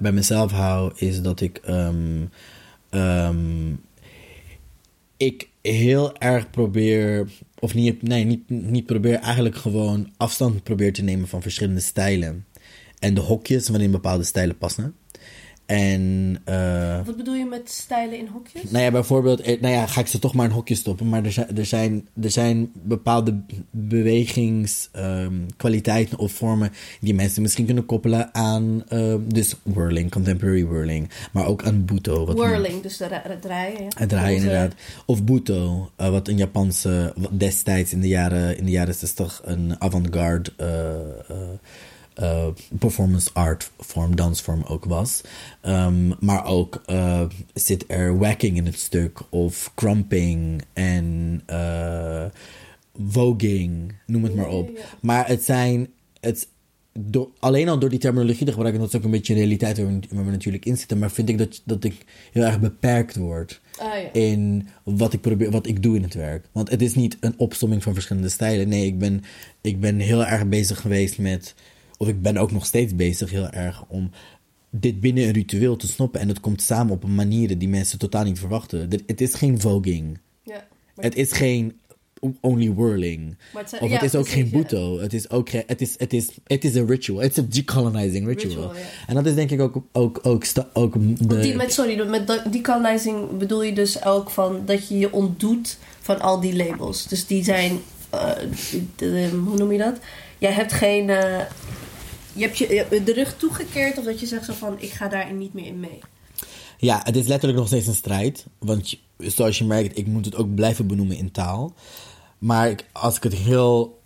bij 0.00 0.12
mezelf 0.12 0.52
hou, 0.52 0.92
is 0.96 1.22
dat 1.22 1.40
ik. 1.40 1.56
ehm, 1.56 2.24
ehm, 2.90 3.72
ik 5.16 5.48
heel 5.62 6.16
erg 6.16 6.50
probeer. 6.50 7.28
Of 7.58 7.74
niet, 7.74 8.02
nee, 8.02 8.24
niet, 8.24 8.48
niet 8.48 8.86
probeer. 8.86 9.14
Eigenlijk 9.14 9.56
gewoon 9.56 10.12
afstand 10.16 10.62
probeer 10.62 10.92
te 10.92 11.02
nemen 11.02 11.28
van 11.28 11.42
verschillende 11.42 11.80
stijlen. 11.80 12.46
En 12.98 13.14
de 13.14 13.20
hokjes 13.20 13.68
waarin 13.68 13.90
bepaalde 13.90 14.24
stijlen 14.24 14.58
passen. 14.58 14.94
En. 15.68 16.36
eh, 16.44 17.00
Wat 17.06 17.16
bedoel 17.16 17.34
je 17.34 17.44
met 17.44 17.70
stijlen 17.70 18.18
in 18.18 18.26
hokjes? 18.32 18.70
nou 18.70 18.84
ja, 18.84 18.90
bijvoorbeeld, 18.90 19.40
eh, 19.40 19.60
nou 19.60 19.74
ja, 19.74 19.86
ga 19.86 20.00
ik 20.00 20.06
ze 20.06 20.18
toch 20.18 20.34
maar 20.34 20.44
in 20.44 20.50
een 20.50 20.56
hokje 20.56 20.74
stoppen. 20.74 21.08
Maar 21.08 21.24
er 21.24 21.32
zijn, 21.32 21.56
er 21.56 21.66
zijn, 21.66 22.08
er 22.22 22.30
zijn 22.30 22.70
bepaalde 22.82 23.40
bewegingskwaliteiten 23.70 26.18
of 26.18 26.32
vormen 26.32 26.70
die 27.00 27.14
mensen 27.14 27.42
misschien 27.42 27.64
kunnen 27.64 27.86
koppelen 27.86 28.34
aan, 28.34 28.82
ehm, 28.88 29.18
dus 29.26 29.54
whirling, 29.62 30.10
contemporary 30.10 30.66
whirling. 30.66 31.08
Maar 31.32 31.46
ook 31.46 31.64
aan 31.64 31.84
buto. 31.84 32.26
Wat 32.26 32.38
Whirling, 32.38 32.82
dus 32.82 32.96
de 32.96 33.06
het 33.10 33.42
draaien. 33.42 33.82
Ja. 33.82 33.88
het 33.96 34.08
draaien 34.08 34.36
inderdaad. 34.36 34.74
Of 35.06 35.24
buto, 35.24 35.90
eh, 35.96 36.10
wat 36.10 36.28
een 36.28 36.36
Japanse, 36.36 37.14
destijds 37.30 37.92
in 37.92 38.00
de 38.00 38.08
jaren, 38.08 38.58
in 38.58 38.64
de 38.64 38.70
jaren 38.70 38.94
60 38.94 39.40
een 39.44 39.80
avant-garde 39.80 40.52
eh, 42.18 42.46
performance 42.78 43.30
art 43.32 43.70
vorm, 43.78 44.16
dansvorm 44.16 44.62
ook 44.62 44.84
was. 44.84 45.20
Ehm, 45.60 46.12
maar 46.20 46.46
ook 46.46 46.82
eh, 46.86 47.22
zit 47.54 47.84
er 47.88 48.18
wacking 48.18 48.56
in 48.56 48.66
het 48.66 48.78
stuk 48.78 49.20
of 49.30 49.72
crumping 49.74 50.62
en 50.72 51.40
eh, 51.46 52.24
voging, 53.08 53.92
noem 54.06 54.24
het 54.24 54.34
maar 54.34 54.48
op. 54.48 54.70
Maar 55.00 55.28
het 55.28 55.44
zijn, 55.44 55.88
het, 56.20 56.48
door, 56.92 57.28
alleen 57.38 57.68
al 57.68 57.78
door 57.78 57.90
die 57.90 57.98
terminologie 57.98 58.46
te 58.46 58.52
gebruiken, 58.52 58.80
dat 58.80 58.92
is 58.92 58.98
ook 58.98 59.04
een 59.04 59.10
beetje 59.10 59.32
een 59.32 59.38
realiteit 59.38 59.78
waar 59.78 59.86
we, 59.86 60.00
waar 60.10 60.24
we 60.24 60.30
natuurlijk 60.30 60.64
in 60.64 60.76
zitten. 60.76 60.98
Maar 60.98 61.10
vind 61.10 61.28
ik 61.28 61.38
dat, 61.38 61.62
dat 61.64 61.84
ik 61.84 62.04
heel 62.32 62.44
erg 62.44 62.60
beperkt 62.60 63.16
word 63.16 63.60
Ah, 63.78 64.02
ja. 64.02 64.12
in 64.12 64.68
wat 64.82 65.12
ik 65.12 65.20
probeer, 65.20 65.50
wat 65.50 65.66
ik 65.66 65.82
doe 65.82 65.96
in 65.96 66.02
het 66.02 66.14
werk. 66.14 66.48
Want 66.52 66.70
het 66.70 66.82
is 66.82 66.94
niet 66.94 67.16
een 67.20 67.34
opsomming 67.36 67.82
van 67.82 67.94
verschillende 67.94 68.28
stijlen. 68.28 68.68
Nee, 68.68 68.86
ik 68.86 68.98
ben, 68.98 69.22
ik 69.60 69.80
ben 69.80 69.98
heel 69.98 70.24
erg 70.26 70.46
bezig 70.46 70.80
geweest 70.80 71.18
met, 71.18 71.54
of 71.98 72.08
ik 72.08 72.22
ben 72.22 72.36
ook 72.36 72.50
nog 72.52 72.66
steeds 72.66 72.94
bezig 72.96 73.30
heel 73.30 73.48
erg 73.50 73.84
om 73.88 74.10
dit 74.70 75.00
binnen 75.00 75.24
een 75.24 75.32
ritueel 75.32 75.76
te 75.76 75.86
snoppen. 75.86 76.20
En 76.20 76.28
het 76.28 76.40
komt 76.40 76.62
samen 76.62 76.92
op 76.92 77.04
een 77.04 77.14
manier 77.14 77.58
die 77.58 77.68
mensen 77.68 77.98
totaal 77.98 78.24
niet 78.24 78.38
verwachten. 78.38 78.88
Dit- 78.88 79.02
Het 79.06 79.20
is 79.20 79.34
geen 79.34 79.60
voging. 79.60 80.18
Ja. 80.42 80.66
Het 80.96 81.16
is 81.16 81.32
geen 81.32 81.78
only 82.40 82.74
whirling. 82.74 83.36
Maar 83.52 83.62
het 83.62 83.70
zijn- 83.70 83.82
Of 83.82 83.88
ja, 83.88 83.94
het 83.94 84.04
is 84.04 84.14
ook 84.14 84.24
precies, 84.24 84.40
geen 84.42 84.50
ja. 84.50 84.58
buto. 84.58 84.98
Het 85.00 85.12
is 85.12 85.30
ook 85.30 85.48
het 85.50 85.80
is, 85.80 85.94
het 85.98 86.12
is, 86.12 86.28
het 86.46 86.64
is 86.64 86.74
een 86.74 86.86
ritual. 86.86 87.18
Het 87.20 87.30
is 87.30 87.36
een 87.36 87.48
decolonizing 87.48 88.26
ritual. 88.26 88.50
Ritual, 88.54 88.74
ja. 88.74 88.80
En 89.06 89.14
dat 89.14 89.26
is 89.26 89.34
denk 89.34 89.50
ik 89.50 89.60
ook, 89.60 89.82
ook, 89.92 90.18
ook, 90.22 90.44
de... 91.28 91.38
Die, 91.40 91.54
met, 91.54 91.72
sorry, 91.72 92.08
met 92.08 92.26
de- 92.26 92.42
decolonizing 92.50 93.38
bedoel 93.38 93.62
je 93.62 93.72
dus 93.72 94.04
ook 94.04 94.30
van 94.30 94.62
dat 94.64 94.88
je 94.88 94.98
je 94.98 95.12
ontdoet 95.12 95.78
van 96.00 96.20
al 96.20 96.40
die 96.40 96.56
labels. 96.56 97.06
Dus 97.06 97.26
die 97.26 97.44
zijn, 97.44 97.78
eh, 98.10 98.30
de- 98.96 99.40
hoe 99.44 99.56
noem 99.56 99.72
je 99.72 99.78
dat? 99.78 99.98
Jij 100.38 100.52
hebt 100.52 100.72
geen, 100.72 101.10
eh, 101.10 101.40
je 102.38 102.44
hebt 102.44 102.58
je, 102.58 103.02
de 103.04 103.12
rug 103.12 103.36
toegekeerd 103.36 103.98
of 103.98 104.04
dat 104.04 104.20
je 104.20 104.26
zegt 104.26 104.44
zo 104.44 104.52
van 104.52 104.76
ik 104.80 104.90
ga 104.90 105.08
daarin 105.08 105.38
niet 105.38 105.54
meer 105.54 105.66
in 105.66 105.80
mee. 105.80 105.98
Ja, 106.78 107.00
het 107.04 107.16
is 107.16 107.26
letterlijk 107.26 107.58
nog 107.58 107.68
steeds 107.68 107.86
een 107.86 107.94
strijd. 107.94 108.46
Want 108.58 108.98
zoals 109.16 109.58
je 109.58 109.64
merkt, 109.64 109.98
ik 109.98 110.06
moet 110.06 110.24
het 110.24 110.36
ook 110.36 110.54
blijven 110.54 110.86
benoemen 110.86 111.16
in 111.16 111.30
taal. 111.30 111.74
Maar 112.38 112.70
ik- 112.70 112.84
als 112.92 113.16
ik 113.16 113.22
het 113.22 113.34
heel 113.34 114.00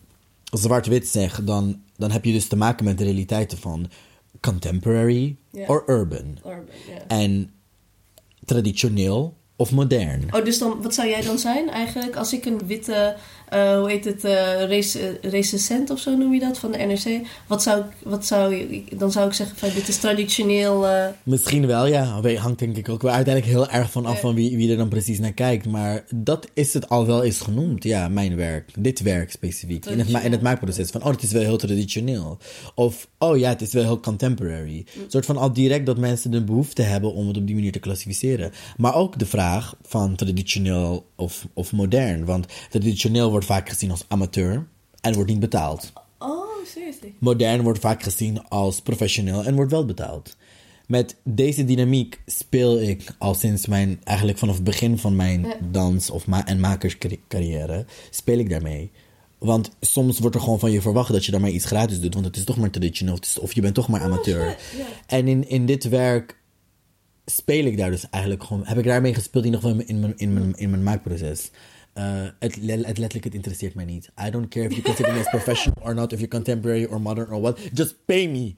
zwart-wit 0.45 1.09
zeg, 1.09 1.45
dan, 1.45 1.83
dan 1.97 2.11
heb 2.11 2.25
je 2.25 2.33
dus 2.33 2.47
te 2.49 2.57
maken 2.57 2.85
met 2.85 2.99
de 2.99 3.05
realiteiten 3.05 3.59
van 3.59 3.91
contemporary 4.41 5.37
or 5.67 5.83
urban. 5.87 6.39
Urban. 6.47 6.65
En 7.09 7.51
traditioneel 8.45 9.37
of 9.63 9.73
modern. 9.73 10.23
Oh, 10.31 10.45
dus 10.45 10.59
dan, 10.59 10.83
wat 10.83 10.95
zou 10.95 11.09
jij 11.09 11.23
dan 11.23 11.39
zijn 11.39 11.71
eigenlijk? 11.71 12.17
Als 12.17 12.33
ik 12.33 12.45
een 12.45 12.61
witte, 12.67 13.15
uh, 13.55 13.79
hoe 13.79 13.91
heet 13.91 14.05
het, 14.05 14.25
uh, 14.25 14.65
race, 14.65 15.19
recensent 15.23 15.91
of 15.91 15.99
zo 15.99 16.17
noem 16.17 16.35
je 16.35 16.41
dat, 16.41 16.59
van 16.59 16.73
de 16.73 16.79
NRC. 16.79 17.27
Wat 17.47 17.63
zou, 17.63 17.83
wat 18.03 18.27
zou 18.27 18.55
je, 18.55 18.85
dan 18.97 19.13
zou 19.13 19.27
ik 19.27 19.33
zeggen 19.33 19.57
van 19.57 19.69
dit 19.75 19.89
is 19.89 19.97
traditioneel... 19.99 20.85
Uh... 20.85 21.07
Misschien 21.23 21.67
wel, 21.67 21.87
ja. 21.87 22.21
Hangt 22.37 22.59
denk 22.59 22.77
ik 22.77 22.89
ook 22.89 23.03
wel 23.03 23.13
uiteindelijk 23.13 23.55
heel 23.55 23.69
erg 23.69 23.91
van 23.91 24.07
af 24.07 24.21
van 24.21 24.35
wie, 24.35 24.57
wie 24.57 24.71
er 24.71 24.77
dan 24.77 24.89
precies 24.89 25.19
naar 25.19 25.33
kijkt. 25.33 25.67
Maar 25.67 26.05
dat 26.15 26.47
is 26.55 26.75
het 26.75 26.89
al 26.89 27.07
wel 27.07 27.23
eens 27.23 27.41
genoemd, 27.41 27.85
ja, 27.85 28.09
mijn 28.09 28.37
werk. 28.37 28.71
Dit 28.79 29.01
werk 29.01 29.31
specifiek. 29.31 29.87
In 29.87 29.99
het, 29.99 30.09
in 30.25 30.33
het 30.33 30.43
maakproces. 30.43 30.91
Van, 30.91 31.03
oh, 31.03 31.11
het 31.11 31.23
is 31.23 31.33
wel 31.33 31.43
heel 31.43 31.57
traditioneel. 31.57 32.39
Of, 32.75 33.09
oh 33.19 33.39
ja, 33.39 33.49
het 33.49 33.63
is 33.63 33.73
wel 33.73 33.83
heel 33.83 34.01
contemporary. 34.01 34.77
Een 34.77 35.11
soort 35.11 35.27
van 35.27 35.37
al 35.37 35.53
direct 35.53 35.87
dat 35.87 35.99
mensen 35.99 36.31
de 36.31 36.45
behoefte 36.45 36.83
hebben 36.83 37.13
om 37.13 37.29
het 37.29 37.37
op 37.37 37.47
die 37.47 37.55
manier 37.55 37.73
te 37.73 37.79
klassificeren. 37.79 38.53
Maar 38.77 38.95
ook 38.95 39.19
de 39.19 39.27
vraag 39.27 39.52
van 39.83 40.15
traditioneel 40.15 41.07
of, 41.17 41.47
of 41.55 41.73
modern. 41.73 42.25
Want 42.25 42.47
traditioneel 42.71 43.31
wordt 43.31 43.47
vaak 43.47 43.69
gezien 43.69 43.91
als 43.91 44.05
amateur 44.09 44.67
en 45.01 45.15
wordt 45.15 45.31
niet 45.31 45.41
betaald. 45.41 45.93
Oh, 46.19 46.45
seriously? 46.67 47.15
Modern 47.19 47.63
wordt 47.63 47.79
vaak 47.79 48.03
gezien 48.03 48.49
als 48.49 48.81
professioneel 48.81 49.45
en 49.45 49.55
wordt 49.55 49.71
wel 49.71 49.85
betaald. 49.85 50.37
Met 50.87 51.17
deze 51.25 51.65
dynamiek 51.65 52.21
speel 52.27 52.81
ik 52.81 53.15
al 53.19 53.35
sinds 53.35 53.67
mijn, 53.67 54.01
eigenlijk 54.05 54.39
vanaf 54.39 54.55
het 54.55 54.65
begin 54.65 54.99
van 54.99 55.17
mijn 55.17 55.47
dans- 55.71 56.11
of 56.11 56.27
ma 56.27 56.47
en 56.47 56.61
makerscarrière, 56.61 57.85
speel 58.11 58.39
ik 58.39 58.51
daarmee. 58.51 58.91
Want 59.39 59.71
soms 59.81 60.19
wordt 60.19 60.35
er 60.35 60.43
gewoon 60.43 60.59
van 60.59 60.71
je 60.71 60.81
verwacht 60.81 61.13
dat 61.13 61.25
je 61.25 61.39
maar 61.39 61.51
iets 61.51 61.65
gratis 61.65 62.01
doet, 62.01 62.15
want 62.15 62.27
het 62.27 62.37
is 62.37 62.45
toch 62.45 62.57
maar 62.57 62.71
traditioneel 62.71 63.19
of 63.41 63.53
je 63.53 63.61
bent 63.61 63.75
toch 63.75 63.89
maar 63.89 64.01
oh, 64.01 64.07
amateur. 64.07 64.57
En 65.07 65.29
in, 65.29 65.49
in 65.49 65.67
dit 65.67 65.89
werk 65.89 66.42
speel 67.25 67.65
ik 67.65 67.77
daar 67.77 67.91
dus 67.91 68.11
eigenlijk 68.11 68.45
gewoon, 68.45 68.67
heb 68.67 68.79
ik 68.79 68.85
daarmee 68.85 69.15
gespeeld 69.15 69.45
in 69.45 69.53
ieder 69.53 69.69
geval 69.69 69.85
in 69.87 70.01
mijn, 70.01 70.13
in 70.17 70.33
mijn, 70.33 70.57
in 70.57 70.71
mijn 70.71 70.83
maakproces. 70.83 71.51
Uh, 71.99 72.05
het, 72.39 72.55
het, 72.55 72.99
letterlijk, 72.99 73.25
het 73.25 73.35
interesseert 73.35 73.75
mij 73.75 73.85
niet. 73.85 74.11
I 74.27 74.31
don't 74.31 74.49
care 74.49 74.67
if 74.67 74.71
you 74.71 74.83
consider 74.83 75.13
me 75.13 75.19
as 75.19 75.29
professional 75.29 75.83
or 75.83 75.95
not, 75.95 76.13
if 76.13 76.19
you're 76.19 76.35
contemporary 76.35 76.85
or 76.85 77.01
modern 77.01 77.31
or 77.31 77.41
what. 77.41 77.59
Just 77.73 77.97
pay 78.05 78.29
me 78.29 78.55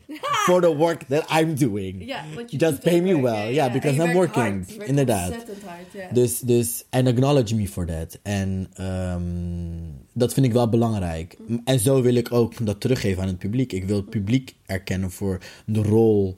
for 0.47 0.61
the 0.61 0.77
work 0.77 1.05
that 1.09 1.31
I'm 1.31 1.55
doing. 1.55 2.15
Just 2.47 2.81
pay 2.81 3.01
me 3.01 3.21
well. 3.21 3.53
Yeah, 3.53 3.73
because 3.73 3.99
I'm 3.99 4.15
working. 4.15 4.67
Inderdaad. 4.87 5.33
Hard, 5.33 6.15
Dus, 6.15 6.41
dus, 6.41 6.85
and 6.91 7.09
acknowledge 7.09 7.55
me 7.55 7.69
for 7.69 7.87
that. 7.87 8.19
En 8.23 8.71
um, 8.81 10.07
dat 10.13 10.33
vind 10.33 10.47
ik 10.47 10.53
wel 10.53 10.69
belangrijk. 10.69 11.37
En 11.65 11.79
zo 11.79 12.03
wil 12.03 12.15
ik 12.15 12.33
ook 12.33 12.67
dat 12.67 12.81
teruggeven 12.81 13.23
aan 13.23 13.29
het 13.29 13.39
publiek. 13.39 13.73
Ik 13.73 13.85
wil 13.85 13.97
het 13.97 14.11
publiek 14.11 14.55
erkennen 14.67 15.11
voor 15.11 15.39
de 15.67 15.83
rol 15.83 16.37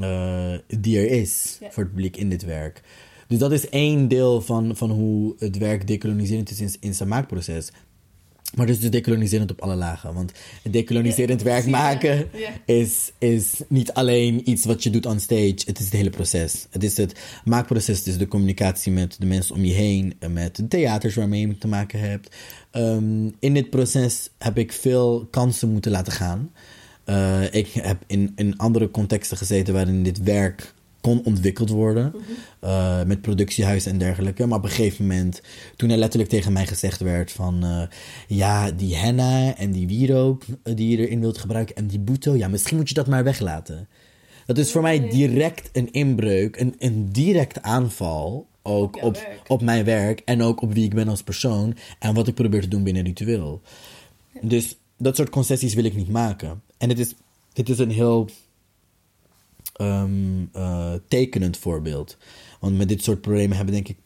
uh, 0.00 0.54
die 0.66 0.98
er 0.98 1.10
is 1.10 1.58
voor 1.60 1.82
het 1.82 1.92
publiek 1.92 2.16
in 2.16 2.28
dit 2.28 2.44
werk. 2.44 2.82
Dus 3.26 3.38
dat 3.38 3.52
is 3.52 3.68
één 3.68 4.08
deel 4.08 4.40
van, 4.40 4.76
van 4.76 4.90
hoe 4.90 5.34
het 5.38 5.58
werk 5.58 5.86
decoloniserend 5.86 6.50
is 6.50 6.60
in, 6.60 6.74
in 6.80 6.94
zijn 6.94 7.08
maakproces. 7.08 7.70
Maar 8.54 8.66
dus, 8.66 8.80
dus 8.80 8.90
decoloniserend 8.90 9.50
op 9.50 9.60
alle 9.60 9.74
lagen. 9.74 10.14
Want 10.14 10.32
decoloniserend 10.62 11.42
werk 11.42 11.66
maken 11.80 12.28
is, 12.64 13.12
is 13.18 13.60
niet 13.68 13.92
alleen 13.92 14.50
iets 14.50 14.64
wat 14.64 14.82
je 14.82 14.90
doet 14.90 15.06
on 15.06 15.20
stage. 15.20 15.56
Het 15.64 15.78
is 15.78 15.84
het 15.84 15.94
hele 15.94 16.10
proces. 16.10 16.66
Het 16.70 16.84
is 16.84 16.96
het 16.96 17.20
maakproces, 17.44 18.02
is 18.02 18.18
de 18.18 18.28
communicatie 18.28 18.92
met 18.92 19.16
de 19.18 19.26
mensen 19.26 19.54
om 19.54 19.64
je 19.64 19.72
heen. 19.72 20.14
Met 20.30 20.56
de 20.56 20.68
theaters 20.68 21.14
waarmee 21.14 21.46
je 21.46 21.58
te 21.58 21.68
maken 21.68 22.00
hebt. 22.00 22.36
Um, 22.72 23.34
in 23.38 23.54
dit 23.54 23.70
proces 23.70 24.30
heb 24.38 24.58
ik 24.58 24.72
veel 24.72 25.28
kansen 25.30 25.72
moeten 25.72 25.90
laten 25.90 26.12
gaan. 26.12 26.50
Uh, 27.06 27.54
ik 27.54 27.68
heb 27.72 28.02
in, 28.06 28.32
in 28.36 28.58
andere 28.58 28.90
contexten 28.90 29.36
gezeten 29.36 29.74
waarin 29.74 30.02
dit 30.02 30.22
werk 30.22 30.74
kon 31.04 31.24
ontwikkeld 31.24 31.68
worden. 31.68 32.12
Mhm. 32.14 32.22
uh, 32.64 33.02
met 33.02 33.20
productiehuis 33.20 33.86
en 33.86 33.98
dergelijke. 33.98 34.46
Maar 34.46 34.58
op 34.58 34.64
een 34.64 34.70
gegeven 34.70 35.06
moment, 35.06 35.40
toen 35.76 35.90
er 35.90 35.96
letterlijk 35.96 36.30
tegen 36.30 36.52
mij 36.52 36.66
gezegd 36.66 37.00
werd 37.00 37.32
van... 37.32 37.64
Uh, 37.64 37.82
ja, 38.28 38.70
die 38.70 38.96
henna 38.96 39.56
en 39.56 39.70
die 39.70 39.86
wierook 39.86 40.42
die 40.62 40.88
je 40.88 41.06
erin 41.06 41.20
wilt 41.20 41.38
gebruiken 41.38 41.76
en 41.76 41.86
die 41.86 41.98
boeto... 41.98 42.36
ja, 42.36 42.48
misschien 42.48 42.76
moet 42.76 42.88
je 42.88 42.94
dat 42.94 43.06
maar 43.06 43.24
weglaten. 43.24 43.88
Dat 44.46 44.58
is 44.58 44.72
voor 44.72 44.82
mij 44.82 45.08
direct 45.08 45.68
een 45.72 45.92
inbreuk, 45.92 46.56
een, 46.56 46.74
een 46.78 47.08
direct 47.12 47.62
aanval... 47.62 48.46
ook 48.62 48.96
op, 48.96 49.04
op, 49.04 49.42
op 49.46 49.62
mijn 49.62 49.84
werk 49.84 50.22
en 50.24 50.42
ook 50.42 50.62
op 50.62 50.72
wie 50.72 50.84
ik 50.84 50.94
ben 50.94 51.08
als 51.08 51.22
persoon... 51.22 51.76
en 51.98 52.14
wat 52.14 52.28
ik 52.28 52.34
probeer 52.34 52.60
te 52.60 52.68
doen 52.68 52.82
binnen 52.82 53.04
ritueel. 53.04 53.60
Dus 54.40 54.76
dat 55.04 55.16
soort 55.16 55.30
concessies 55.30 55.74
wil 55.74 55.84
ik 55.84 55.96
niet 55.96 56.10
maken. 56.10 56.62
En 56.78 56.88
het 56.88 56.98
is, 56.98 57.14
dit 57.52 57.68
is 57.68 57.78
een 57.78 57.90
heel 57.90 58.28
um, 59.80 60.50
uh, 60.56 60.92
tekenend 61.08 61.56
voorbeeld. 61.56 62.16
Want 62.60 62.76
met 62.76 62.88
dit 62.88 63.02
soort 63.02 63.20
problemen 63.20 63.56
hebben 63.56 63.74
denk 63.74 63.88
ik 63.88 63.96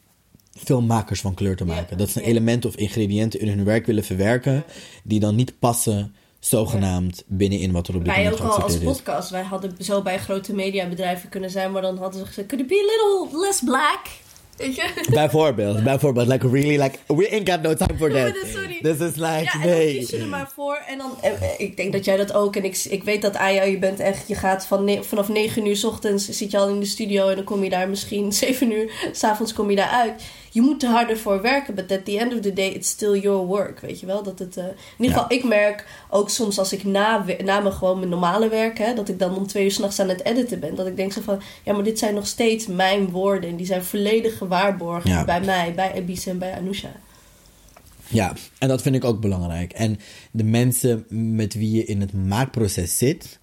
veel 0.51 0.81
makers 0.81 1.21
van 1.21 1.33
kleur 1.33 1.55
te 1.55 1.65
maken. 1.65 1.97
dat 1.97 2.09
ze 2.09 2.21
elementen 2.21 2.69
of 2.69 2.75
ingrediënten 2.75 3.39
in 3.39 3.47
hun 3.47 3.63
werk 3.63 3.85
willen 3.85 4.03
verwerken 4.03 4.63
die 5.03 5.19
dan 5.19 5.35
niet 5.35 5.59
passen 5.59 6.15
zogenaamd 6.39 7.23
binnenin 7.27 7.71
wat 7.71 7.87
er 7.87 7.95
op 7.95 8.03
dit 8.03 8.13
wij 8.13 8.23
moment 8.23 8.41
Wij 8.41 8.47
ook 8.49 8.57
al 8.57 8.63
als 8.63 8.77
podcast. 8.77 9.29
Wij 9.29 9.43
hadden 9.43 9.75
zo 9.79 10.01
bij 10.01 10.19
grote 10.19 10.53
mediabedrijven 10.53 11.29
kunnen 11.29 11.49
zijn, 11.49 11.71
maar 11.71 11.81
dan 11.81 11.97
hadden 11.97 12.19
ze 12.19 12.25
gezegd: 12.25 12.47
could 12.47 12.63
it 12.63 12.69
be 12.69 12.75
a 12.75 13.17
little 13.17 13.39
less 13.39 13.63
black? 13.63 14.07
bijvoorbeeld, 15.09 15.83
bijvoorbeeld. 15.83 16.27
Like 16.27 16.49
really, 16.49 16.81
like, 16.81 16.97
we 17.07 17.29
ain't 17.31 17.49
got 17.49 17.61
no 17.61 17.73
time 17.73 17.97
for 17.97 18.11
that. 18.11 18.35
Sorry. 18.53 18.79
This 18.81 18.99
is 18.99 19.15
like, 19.15 19.49
ja, 19.53 19.57
nee. 19.63 19.85
Dan 19.85 19.99
kies 19.99 20.09
je 20.09 20.17
er 20.17 20.27
maar 20.27 20.51
voor. 20.55 20.83
En 20.87 20.97
dan, 20.97 21.11
eh, 21.21 21.31
eh, 21.31 21.39
ik 21.57 21.77
denk 21.77 21.93
dat 21.93 22.05
jij 22.05 22.17
dat 22.17 22.33
ook. 22.33 22.55
En 22.55 22.63
ik, 22.63 22.77
ik 22.89 23.03
weet 23.03 23.21
dat 23.21 23.35
Aya, 23.35 23.63
je 23.63 23.77
bent 23.77 23.99
echt, 23.99 24.27
je 24.27 24.35
gaat 24.35 24.65
van 24.65 25.03
vanaf 25.03 25.29
9 25.29 25.65
uur 25.65 25.75
s 25.75 25.83
ochtends 25.83 26.29
zit 26.29 26.51
je 26.51 26.57
al 26.57 26.69
in 26.69 26.79
de 26.79 26.85
studio. 26.85 27.29
En 27.29 27.35
dan 27.35 27.43
kom 27.43 27.63
je 27.63 27.69
daar 27.69 27.89
misschien 27.89 28.33
7 28.49 28.71
uur 28.71 28.91
s'avonds 29.11 29.53
kom 29.53 29.69
je 29.69 29.75
daar 29.75 29.89
uit 29.89 30.23
je 30.51 30.61
moet 30.61 30.83
er 30.83 30.89
harder 30.89 31.17
voor 31.17 31.41
werken. 31.41 31.75
But 31.75 31.91
at 31.91 32.05
the 32.05 32.19
end 32.19 32.33
of 32.33 32.39
the 32.39 32.53
day, 32.53 32.67
it's 32.67 32.89
still 32.89 33.19
your 33.19 33.45
work. 33.45 33.79
Weet 33.79 33.99
je 33.99 34.05
wel? 34.05 34.23
Dat 34.23 34.39
het, 34.39 34.57
uh, 34.57 34.63
in 34.63 34.73
ieder 34.97 35.17
geval, 35.17 35.37
ik 35.37 35.43
merk 35.43 35.87
ook 36.09 36.29
soms 36.29 36.59
als 36.59 36.73
ik 36.73 36.83
na, 36.83 37.25
na 37.43 37.59
me 37.59 37.71
gewoon 37.71 37.97
mijn 37.97 38.09
normale 38.09 38.49
werk, 38.49 38.77
hè, 38.77 38.93
dat 38.93 39.09
ik 39.09 39.19
dan 39.19 39.35
om 39.35 39.47
twee 39.47 39.63
uur 39.63 39.71
s'nachts 39.71 39.99
aan 39.99 40.09
het 40.09 40.25
editen 40.25 40.59
ben. 40.59 40.75
Dat 40.75 40.87
ik 40.87 40.95
denk 40.95 41.13
zo 41.13 41.21
van, 41.21 41.41
ja, 41.63 41.73
maar 41.73 41.83
dit 41.83 41.99
zijn 41.99 42.13
nog 42.13 42.27
steeds 42.27 42.67
mijn 42.67 43.09
woorden. 43.09 43.49
En 43.49 43.55
die 43.55 43.65
zijn 43.65 43.83
volledig 43.83 44.37
gewaarborgd 44.37 45.25
bij 45.25 45.41
mij, 45.41 45.73
bij 45.75 45.93
Ebise 45.93 46.29
en 46.29 46.37
bij 46.37 46.53
Anousha. 46.53 46.91
Ja, 48.07 48.33
en 48.57 48.67
dat 48.67 48.81
vind 48.81 48.95
ik 48.95 49.03
ook 49.03 49.21
belangrijk. 49.21 49.73
En 49.73 49.99
de 50.31 50.43
mensen 50.43 51.05
met 51.09 51.53
wie 51.53 51.71
je 51.71 51.85
in 51.85 52.01
het 52.01 52.13
maakproces 52.13 52.97
zit, 52.97 53.39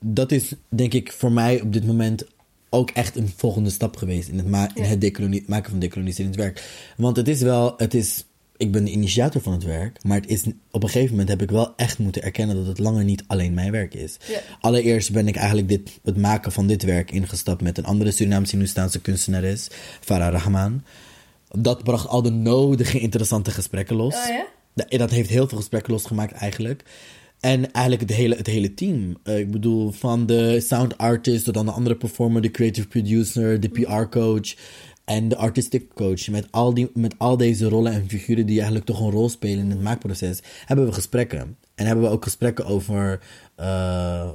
dat 0.00 0.32
is 0.32 0.52
denk 0.68 0.94
ik 0.94 1.12
voor 1.12 1.32
mij 1.32 1.60
op 1.60 1.72
dit 1.72 1.86
moment 1.86 2.26
ook 2.70 2.90
echt 2.90 3.16
een 3.16 3.32
volgende 3.36 3.70
stap 3.70 3.96
geweest 3.96 4.28
in 4.28 4.38
het, 4.38 4.46
ma 4.46 4.70
in 4.74 4.84
het 4.84 5.48
maken 5.48 5.70
van 5.70 5.78
decoloniserend 5.78 6.36
werk. 6.36 6.64
Want 6.96 7.16
het 7.16 7.28
is 7.28 7.40
wel, 7.40 7.74
het 7.76 7.94
is, 7.94 8.24
ik 8.56 8.72
ben 8.72 8.84
de 8.84 8.90
initiator 8.90 9.42
van 9.42 9.52
het 9.52 9.64
werk, 9.64 10.04
maar 10.04 10.20
het 10.20 10.30
is, 10.30 10.44
op 10.70 10.82
een 10.82 10.88
gegeven 10.88 11.10
moment 11.10 11.28
heb 11.28 11.42
ik 11.42 11.50
wel 11.50 11.72
echt 11.76 11.98
moeten 11.98 12.22
erkennen 12.22 12.56
dat 12.56 12.66
het 12.66 12.78
langer 12.78 13.04
niet 13.04 13.24
alleen 13.26 13.54
mijn 13.54 13.70
werk 13.70 13.94
is. 13.94 14.16
Allereerst 14.60 15.12
ben 15.12 15.28
ik 15.28 15.36
eigenlijk 15.36 15.68
dit, 15.68 15.98
het 16.04 16.16
maken 16.16 16.52
van 16.52 16.66
dit 16.66 16.82
werk 16.82 17.10
ingestapt 17.10 17.62
met 17.62 17.78
een 17.78 17.84
andere 17.84 18.10
Surinaamse 18.10 18.50
Hindoestaanse 18.50 19.00
kunstenares, 19.00 19.68
Farah 20.00 20.32
Rahman. 20.32 20.84
Dat 21.48 21.84
bracht 21.84 22.08
al 22.08 22.22
de 22.22 22.30
nodige 22.30 22.98
interessante 22.98 23.50
gesprekken 23.50 23.96
los. 23.96 24.14
Oh, 24.14 24.26
ja? 24.26 24.46
Dat 24.98 25.10
heeft 25.10 25.30
heel 25.30 25.48
veel 25.48 25.58
gesprekken 25.58 25.92
losgemaakt 25.92 26.32
eigenlijk. 26.32 26.84
En 27.40 27.72
eigenlijk 27.72 28.08
het 28.08 28.18
hele, 28.18 28.34
het 28.34 28.46
hele 28.46 28.74
team. 28.74 29.16
Uh, 29.24 29.38
ik 29.38 29.50
bedoel, 29.50 29.90
van 29.90 30.26
de 30.26 30.60
sound 30.60 30.98
artist 30.98 31.44
tot 31.44 31.54
dan 31.54 31.66
de 31.66 31.72
andere 31.72 31.96
performer, 31.96 32.42
de 32.42 32.50
creative 32.50 32.88
producer, 32.88 33.60
de 33.60 33.68
PR-coach 33.68 34.54
en 35.04 35.28
de 35.28 35.36
artistic 35.36 35.94
coach. 35.94 36.28
Met 36.28 36.46
al, 36.50 36.74
die, 36.74 36.90
met 36.94 37.14
al 37.18 37.36
deze 37.36 37.68
rollen 37.68 37.92
en 37.92 38.08
figuren 38.08 38.46
die 38.46 38.56
eigenlijk 38.56 38.86
toch 38.86 39.00
een 39.00 39.10
rol 39.10 39.28
spelen 39.28 39.64
in 39.64 39.70
het 39.70 39.82
maakproces, 39.82 40.40
hebben 40.64 40.86
we 40.86 40.92
gesprekken. 40.92 41.56
En 41.74 41.86
hebben 41.86 42.04
we 42.04 42.10
ook 42.10 42.24
gesprekken 42.24 42.66
over 42.66 43.20
uh, 43.60 44.28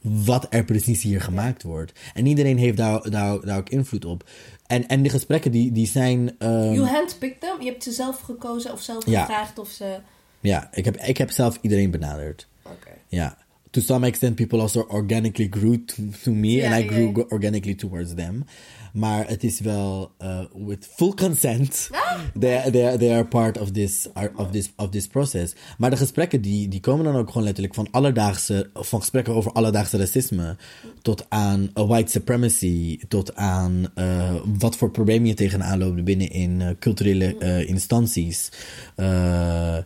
wat 0.00 0.46
er 0.50 0.64
precies 0.64 1.02
hier 1.02 1.20
gemaakt 1.20 1.62
wordt. 1.62 1.92
En 2.14 2.26
iedereen 2.26 2.58
heeft 2.58 2.76
daar, 2.76 3.10
daar, 3.10 3.40
daar 3.40 3.58
ook 3.58 3.68
invloed 3.68 4.04
op. 4.04 4.28
En, 4.66 4.88
en 4.88 5.02
de 5.02 5.08
gesprekken 5.08 5.50
die, 5.50 5.72
die 5.72 5.86
zijn. 5.86 6.34
Um, 6.38 6.72
you 6.72 6.86
handpicked 6.86 7.40
them? 7.40 7.62
Je 7.62 7.70
hebt 7.70 7.82
ze 7.82 7.92
zelf 7.92 8.20
gekozen 8.20 8.72
of 8.72 8.80
zelf 8.80 9.04
gevraagd 9.04 9.58
of 9.58 9.68
ze. 9.68 9.98
Ja, 10.40 10.68
ik 10.72 10.84
heb, 10.84 10.96
ik 10.96 11.18
heb 11.18 11.30
zelf 11.30 11.58
iedereen 11.60 11.90
benaderd. 11.90 12.48
Oké. 12.62 12.90
Ja. 13.08 13.36
To 13.70 13.80
some 13.80 14.06
extent, 14.06 14.36
people 14.36 14.60
also 14.60 14.86
organically 14.88 15.48
grew 15.50 15.76
to, 15.84 16.02
to 16.22 16.32
me 16.32 16.66
and 16.66 16.74
I 16.74 16.86
grew 16.86 17.26
organically 17.28 17.74
towards 17.74 18.14
them. 18.14 18.44
Maar 18.92 19.28
het 19.28 19.44
is 19.44 19.60
wel 19.60 20.12
uh, 20.22 20.40
with 20.66 20.88
full 20.94 21.14
consent. 21.14 21.88
Ah. 22.08 22.20
They, 22.38 22.70
they, 22.70 22.96
they 22.96 23.12
are 23.12 23.24
part 23.24 23.58
of 23.58 23.70
this, 23.72 24.08
of, 24.36 24.50
this, 24.50 24.70
of 24.76 24.90
this 24.90 25.06
process. 25.06 25.54
Maar 25.78 25.90
de 25.90 25.96
gesprekken 25.96 26.40
die, 26.40 26.68
die 26.68 26.80
komen 26.80 27.04
dan 27.04 27.16
ook 27.16 27.28
gewoon 27.28 27.42
letterlijk 27.42 27.74
van 27.74 27.88
alledaagse, 27.90 28.70
van 28.74 29.00
gesprekken 29.00 29.34
over 29.34 29.52
alledaagse 29.52 29.96
racisme. 29.96 30.56
Tot 31.02 31.26
aan 31.28 31.70
white 31.74 32.10
supremacy. 32.10 32.98
Tot 33.08 33.34
aan 33.34 33.86
uh, 33.94 34.34
wat 34.58 34.76
voor 34.76 34.90
problemen 34.90 35.28
je 35.28 35.34
tegenaan 35.34 35.78
loopt 35.78 36.04
binnen 36.04 36.30
in 36.30 36.60
uh, 36.60 36.68
culturele 36.78 37.64
instanties. 37.66 38.52
Uh, 38.96 39.78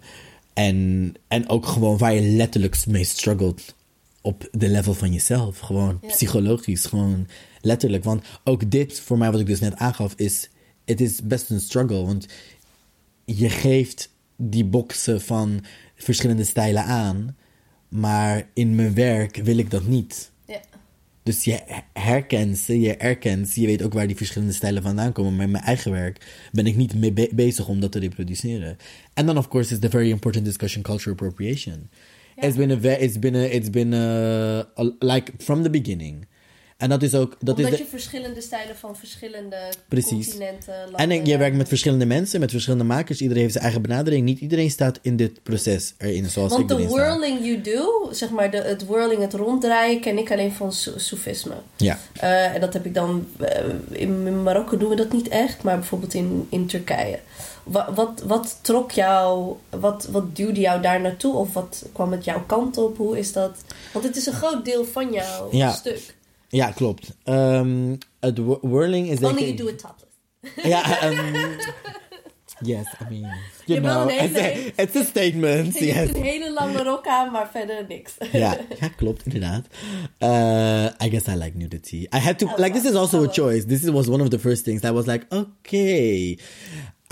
en, 0.54 1.12
en 1.28 1.48
ook 1.48 1.66
gewoon 1.66 1.98
waar 1.98 2.14
je 2.14 2.20
letterlijk 2.20 2.86
mee 2.86 3.04
struggelt 3.04 3.74
op 4.20 4.48
de 4.52 4.68
level 4.68 4.94
van 4.94 5.12
jezelf. 5.12 5.58
Gewoon 5.58 5.98
Ja. 6.02 6.08
psychologisch, 6.08 6.84
gewoon 6.84 7.26
letterlijk. 7.60 8.04
Want 8.04 8.24
ook 8.44 8.70
dit, 8.70 9.00
voor 9.00 9.18
mij 9.18 9.30
wat 9.30 9.40
ik 9.40 9.46
dus 9.46 9.60
net 9.60 9.76
aangaf, 9.76 10.12
is... 10.16 10.50
Het 10.84 11.00
is 11.00 11.22
best 11.22 11.50
een 11.50 11.60
struggle, 11.60 12.04
want 12.04 12.26
je 13.24 13.50
geeft 13.50 14.10
die 14.36 14.64
boxen 14.64 15.20
van 15.20 15.64
verschillende 15.94 16.44
stijlen 16.44 16.84
aan... 16.84 17.36
maar 17.88 18.48
in 18.54 18.74
mijn 18.74 18.94
werk 18.94 19.36
wil 19.36 19.56
ik 19.56 19.70
dat 19.70 19.86
niet. 19.86 20.31
Dus 21.22 21.44
je 21.44 21.61
herkent 21.92 22.58
ze, 22.58 22.80
je 22.80 22.96
erkent 22.96 23.48
ze, 23.48 23.61
je 23.61 23.66
weet 23.66 23.82
ook 23.82 23.92
waar 23.92 24.06
die 24.06 24.16
verschillende 24.16 24.52
stijlen 24.54 24.82
vandaan 24.82 25.12
komen. 25.12 25.37
Maar 25.37 25.44
in 25.44 25.50
mijn 25.50 25.64
eigen 25.64 25.90
werk 25.90 26.48
ben 26.52 26.66
ik 26.66 26.76
niet 26.76 26.94
mee 26.94 27.12
be- 27.12 27.30
bezig 27.35 27.68
om 27.68 27.80
dat 27.80 27.92
te 27.92 27.98
reproduceren. 27.98 28.76
En 29.14 29.26
dan, 29.26 29.38
of 29.38 29.48
course, 29.48 29.72
is 29.72 29.78
the 29.78 29.90
very 29.90 30.11
important 30.11 30.44
discussion 30.44 30.82
cultural 30.82 31.12
appropriation. 31.14 31.88
It's 32.37 32.56
been 32.56 32.70
a, 32.70 32.88
it's 32.98 33.18
been 33.18 33.35
a, 33.35 33.42
it's 33.44 33.70
been 33.70 33.92
a, 33.92 34.58
a- 34.78 34.96
like 34.98 35.32
from 35.38 35.62
the 35.62 35.70
beginning. 35.70 36.26
En 36.82 36.88
dat 36.88 37.02
is 37.02 37.14
ook, 37.14 37.36
dat 37.40 37.56
Omdat 37.56 37.72
is 37.72 37.78
de, 37.78 37.82
je 37.84 37.90
verschillende 37.90 38.40
stijlen 38.40 38.76
van 38.76 38.96
verschillende 38.96 39.56
Precies. 39.88 40.26
continenten... 40.26 40.74
landen 40.90 41.10
en 41.10 41.24
je 41.26 41.36
werkt 41.36 41.56
met 41.56 41.68
verschillende 41.68 42.04
mensen, 42.06 42.40
met 42.40 42.50
verschillende 42.50 42.84
makers. 42.84 43.20
Iedereen 43.20 43.40
heeft 43.42 43.52
zijn 43.52 43.64
eigen 43.64 43.82
benadering. 43.82 44.24
Niet 44.24 44.38
iedereen 44.40 44.70
staat 44.70 44.98
in 45.02 45.16
dit 45.16 45.42
proces 45.42 45.94
erin 45.98 46.24
zoals 46.30 46.50
Want 46.50 46.70
ik 46.70 46.76
de 46.76 46.88
whirling 46.88 47.44
you 47.44 47.60
do, 47.60 48.08
zeg 48.12 48.30
maar 48.30 48.50
de, 48.50 48.56
het 48.56 48.86
whirling, 48.86 49.20
het 49.20 49.34
ronddraaien, 49.34 50.00
ken 50.00 50.18
ik 50.18 50.30
alleen 50.30 50.52
van 50.52 50.72
Soefisme. 50.96 51.54
Ja, 51.76 51.98
Eh, 52.20 52.54
en 52.54 52.60
dat 52.60 52.72
heb 52.72 52.84
ik 52.86 52.94
dan... 52.94 53.26
eh, 53.38 53.64
in 53.90 54.42
Marokko 54.42 54.76
doen 54.76 54.88
we 54.88 54.96
dat 54.96 55.12
niet 55.12 55.28
echt, 55.28 55.62
maar 55.62 55.76
bijvoorbeeld 55.78 56.14
in, 56.14 56.46
in 56.50 56.66
Turkije. 56.66 57.18
Wat, 57.62 57.86
wat, 57.94 58.22
wat 58.26 58.58
trok 58.62 58.90
jou... 58.90 59.54
Wat, 59.70 60.08
wat 60.10 60.36
duwde 60.36 60.60
jou 60.60 60.82
daar 60.82 61.00
naartoe? 61.00 61.34
Of 61.36 61.52
wat 61.52 61.84
kwam 61.92 62.12
het 62.12 62.24
jouw 62.24 62.44
kant 62.46 62.76
op? 62.78 62.96
Hoe 62.96 63.18
is 63.18 63.32
dat? 63.32 63.56
Want 63.92 64.04
het 64.04 64.16
is 64.16 64.26
een 64.26 64.32
groot 64.32 64.64
deel 64.64 64.84
van 64.84 65.12
jouw 65.12 65.48
Ja. 65.50 65.72
stuk. 65.72 66.14
Ja 66.52 66.70
klopt. 66.70 67.16
Ehm, 67.24 67.96
het 68.20 68.38
whi- 68.38 68.58
whirling 68.62 69.08
is 69.10 69.20
Only 69.20 69.42
you 69.44 69.54
do 69.56 69.66
it 69.66 69.78
topless. 69.78 70.10
Ja, 70.68 71.00
ehm, 71.02 71.50
yes, 72.60 72.86
I 73.00 73.04
mean, 73.20 73.32
you 73.64 73.80
know, 73.80 74.10
een 74.10 74.24
it's 74.24 74.38
a, 74.38 74.82
it's 74.82 74.96
a 74.96 75.02
statement, 75.04 75.74
Je 75.78 75.84
yes. 75.84 76.08
een 76.14 76.22
hele 76.22 76.52
lange 76.52 76.82
rok 76.82 77.06
aan, 77.06 77.32
maar 77.32 77.48
verder 77.52 77.84
niks. 77.88 78.12
ja, 78.32 78.56
ja, 78.80 78.88
klopt, 78.96 79.24
inderdaad. 79.24 79.66
Uh, 80.18 81.06
I 81.06 81.10
guess 81.10 81.26
I 81.26 81.34
like 81.36 81.56
nudity. 81.56 81.96
I 82.14 82.18
had 82.18 82.38
to, 82.38 82.46
Oh, 82.46 82.58
like, 82.58 82.72
this 82.80 82.90
is 82.90 82.96
also 82.96 83.18
a 83.22 83.26
oh. 83.26 83.32
choice. 83.32 83.66
This 83.66 83.82
was 83.82 84.08
one 84.08 84.22
of 84.22 84.28
the 84.28 84.38
first 84.38 84.64
things. 84.64 84.82
I 84.84 84.90
was 84.90 85.06
like, 85.06 85.26
okay. 85.30 86.38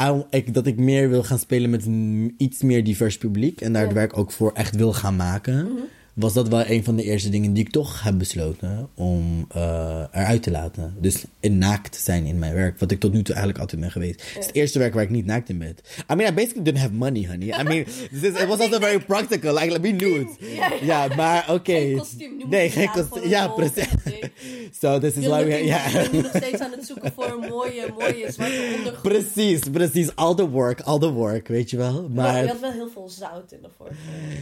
I, 0.02 0.24
ik, 0.30 0.54
dat 0.54 0.66
ik 0.66 0.76
meer 0.78 1.08
wil 1.08 1.22
gaan 1.22 1.38
spelen 1.38 1.70
met 1.70 1.86
een 1.86 2.34
iets 2.38 2.62
meer 2.62 2.84
divers 2.84 3.18
publiek. 3.18 3.60
En 3.60 3.72
daar 3.72 3.82
het 3.82 3.92
werk 3.92 4.18
ook 4.18 4.32
voor 4.32 4.52
echt 4.54 4.76
wil 4.76 4.92
gaan 4.92 5.16
maken. 5.16 5.64
Mhm. 5.64 5.82
Was 6.14 6.32
dat 6.32 6.48
wel 6.48 6.64
een 6.66 6.84
van 6.84 6.96
de 6.96 7.02
eerste 7.02 7.28
dingen 7.30 7.52
die 7.52 7.64
ik 7.64 7.70
toch 7.70 8.02
heb 8.02 8.18
besloten 8.18 8.88
om 8.94 9.46
uh, 9.56 10.04
eruit 10.12 10.42
te 10.42 10.50
laten. 10.50 10.94
Dus 11.00 11.24
in 11.40 11.58
naakt 11.58 11.96
zijn 11.96 12.24
in 12.24 12.38
mijn 12.38 12.54
werk. 12.54 12.78
Wat 12.78 12.90
ik 12.90 13.00
tot 13.00 13.12
nu 13.12 13.22
toe 13.22 13.34
eigenlijk 13.34 13.58
altijd 13.58 13.80
ben 13.80 13.90
geweest. 13.90 14.20
Het 14.20 14.38
is 14.38 14.46
het 14.46 14.54
eerste 14.54 14.78
werk 14.78 14.94
waar 14.94 15.02
ik 15.02 15.10
niet 15.10 15.26
naakt 15.26 15.48
in 15.48 15.58
ben. 15.58 15.76
I 16.10 16.14
mean, 16.14 16.32
I 16.32 16.34
basically 16.34 16.62
didn't 16.64 16.80
have 16.80 16.92
money, 16.92 17.26
honey. 17.26 17.60
I 17.60 17.62
mean, 17.62 17.84
this 18.20 18.22
is, 18.22 18.40
it 18.42 18.46
was 18.46 18.58
also 18.58 18.78
very 18.78 18.98
practical. 19.00 19.54
Like, 19.54 19.70
let 19.70 19.82
me 19.82 19.90
nude. 19.90 20.28
Ja, 20.56 20.72
Ja, 20.82 21.14
maar 21.16 21.52
oké. 21.52 21.72
Geen 21.72 21.96
kostuum. 21.96 22.30
Nu 22.36 22.38
moet 22.38 22.50
Nee, 22.50 22.70
geen 22.70 22.90
kostuum. 22.90 23.28
Ja, 23.28 23.48
precies. 23.48 23.86
So 24.80 24.98
this 24.98 25.16
is 25.16 25.26
why 25.26 25.44
we... 25.44 25.50
looking 25.50 25.66
Ja. 25.66 25.86
Ik 25.86 26.10
ben 26.10 26.22
nog 26.22 26.32
steeds 26.36 26.60
aan 26.60 26.70
het 26.70 26.86
zoeken 26.86 27.12
voor 27.12 27.24
een 27.24 27.48
mooie, 27.48 27.86
mooie 27.98 28.32
zwarte 28.32 28.72
ondergrond. 28.76 29.02
Precies, 29.02 29.60
precies. 29.72 30.16
All 30.16 30.34
the 30.34 30.48
work, 30.48 30.80
all 30.80 30.98
the 30.98 31.10
work, 31.10 31.48
weet 31.48 31.70
je 31.70 31.76
wel. 31.76 31.92
Maar 31.92 32.36
je 32.36 32.42
Maar 32.42 32.46
had 32.46 32.60
wel 32.60 32.72
heel 32.72 32.88
veel 32.92 33.08
zout 33.08 33.52
in 33.52 33.58
de 33.62 33.68
vorige. 33.76 33.96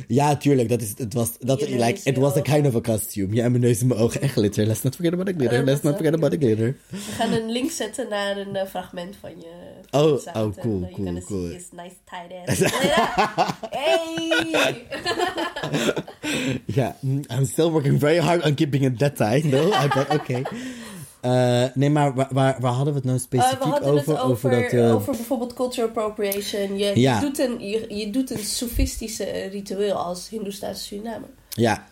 ja, 0.09 0.37
tuurlijk, 0.37 0.69
dat 0.69 0.81
is, 0.81 0.95
het 0.97 1.15
was, 1.15 1.31
dat, 1.39 1.69
like, 1.69 2.01
it 2.05 2.17
was 2.17 2.37
a 2.37 2.41
kind 2.41 2.67
of 2.67 2.75
a 2.75 2.81
costume. 2.81 3.35
Ja, 3.35 3.49
mijn 3.49 3.63
neus 3.63 3.81
en 3.81 3.87
mijn 3.87 4.01
ogen 4.01 4.21
en 4.21 4.29
glitter. 4.29 4.67
Let's 4.67 4.83
not 4.83 4.95
forget 4.95 5.13
about 5.13 5.27
the 5.27 5.35
glitter. 5.35 5.59
Oh, 5.59 5.65
Let's 5.65 5.83
not 5.83 5.95
forget 5.97 6.15
about 6.15 6.31
the 6.31 6.39
glitter. 6.39 6.77
We 6.89 6.97
gaan 6.99 7.33
een 7.33 7.51
link 7.51 7.71
zetten 7.71 8.09
naar 8.09 8.37
een 8.37 8.57
eh, 8.57 8.67
fragment 8.67 9.17
van 9.21 9.31
je 9.31 9.69
van 9.91 10.01
Oh, 10.01 10.13
oh, 10.13 10.53
cool, 10.61 10.89
cool, 10.95 11.21
cool. 11.27 11.49
his 11.49 11.73
nice 11.73 11.97
tight 12.05 12.33
ass. 12.47 12.61
hey! 13.71 14.87
Ja, 16.67 16.97
mm, 17.01 17.25
I'm 17.31 17.45
still 17.45 17.71
working 17.71 17.99
very 17.99 18.19
hard 18.19 18.45
on 18.45 18.55
keeping 18.55 18.85
it 18.85 18.99
that 18.99 19.17
tight. 19.17 19.45
No, 19.45 19.73
Oké. 20.13 20.43
Eh, 21.21 21.65
nee, 21.75 21.91
maar 21.91 22.15
waar, 22.15 22.29
waar, 22.31 22.57
waar 22.61 22.73
hadden 22.73 22.93
we 22.95 22.99
het 22.99 23.05
nou 23.05 23.17
Eh, 23.17 23.23
specifiek 23.25 23.59
we 23.61 23.91
over? 23.91 24.13
het 24.15 24.23
over, 24.23 24.51
dat, 24.51 24.63
eh, 24.73 24.95
over 24.95 25.13
bijvoorbeeld 25.13 25.55
cultural 25.55 25.89
appropriation. 25.89 26.79
Je, 26.79 27.01
Ja. 27.01 27.15
je, 27.15 27.21
doet 27.21 27.39
een, 27.39 27.61
je, 27.69 27.95
je 27.97 28.11
doet 28.11 28.31
een 28.31 28.45
sofistische 28.45 29.25
ritueel 29.51 29.95
als 29.97 30.29
Hindoestaanse 30.29 30.83
Surinamer. 30.85 31.29
Ja, 31.49 31.87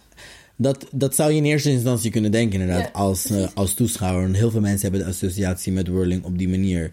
dat, 0.57 0.87
dat 0.93 1.15
zou 1.15 1.31
je 1.31 1.37
in 1.37 1.45
eerste 1.45 1.71
instantie 1.71 2.11
kunnen 2.11 2.31
denken, 2.31 2.61
inderdaad, 2.61 2.85
Ja, 2.85 2.91
als, 2.93 3.31
eh, 3.31 3.47
als 3.55 3.75
toeschouwer. 3.75 4.25
En 4.25 4.35
heel 4.35 4.51
veel 4.51 4.61
mensen 4.61 4.83
hebben 4.91 5.01
de 5.01 5.13
associatie 5.13 5.73
met 5.73 5.89
whirling 5.89 6.25
op 6.25 6.39
die 6.39 6.49
manier. 6.49 6.91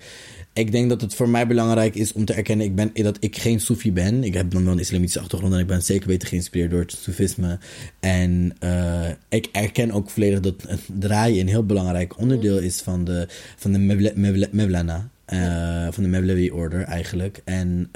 Ik 0.53 0.71
denk 0.71 0.89
dat 0.89 1.01
het 1.01 1.15
voor 1.15 1.29
mij 1.29 1.47
belangrijk 1.47 1.95
is 1.95 2.13
om 2.13 2.25
te 2.25 2.33
erkennen 2.33 2.65
ik 2.65 2.75
ben, 2.75 2.91
dat 2.93 3.17
ik 3.19 3.37
geen 3.37 3.59
Soefi 3.59 3.91
ben. 3.93 4.23
Ik 4.23 4.33
heb 4.33 4.51
dan 4.51 4.63
wel 4.63 4.73
een 4.73 4.79
islamitische 4.79 5.19
achtergrond 5.19 5.53
en 5.53 5.59
ik 5.59 5.67
ben 5.67 5.81
zeker 5.83 6.07
weten 6.07 6.27
geïnspireerd 6.27 6.71
door 6.71 6.79
het 6.81 6.91
Soefisme. 7.01 7.59
En 7.99 8.53
eh, 8.59 9.09
ik 9.29 9.49
erken 9.51 9.91
ook 9.91 10.09
volledig 10.09 10.39
dat 10.39 10.55
het 10.67 10.79
draaien 10.99 11.39
een 11.39 11.47
heel 11.47 11.65
belangrijk 11.65 12.19
onderdeel 12.19 12.57
is 12.57 12.81
van 12.81 13.03
de, 13.03 13.27
van 13.57 13.71
de 13.71 13.79
Mevla- 13.79 14.11
Mevla- 14.15 14.47
Mevlana. 14.51 15.09
eh, 15.25 15.87
van 15.91 16.03
de 16.03 16.09
Mevlevi 16.09 16.51
Order 16.51 16.81
eigenlijk. 16.81 17.41
En, 17.45 17.89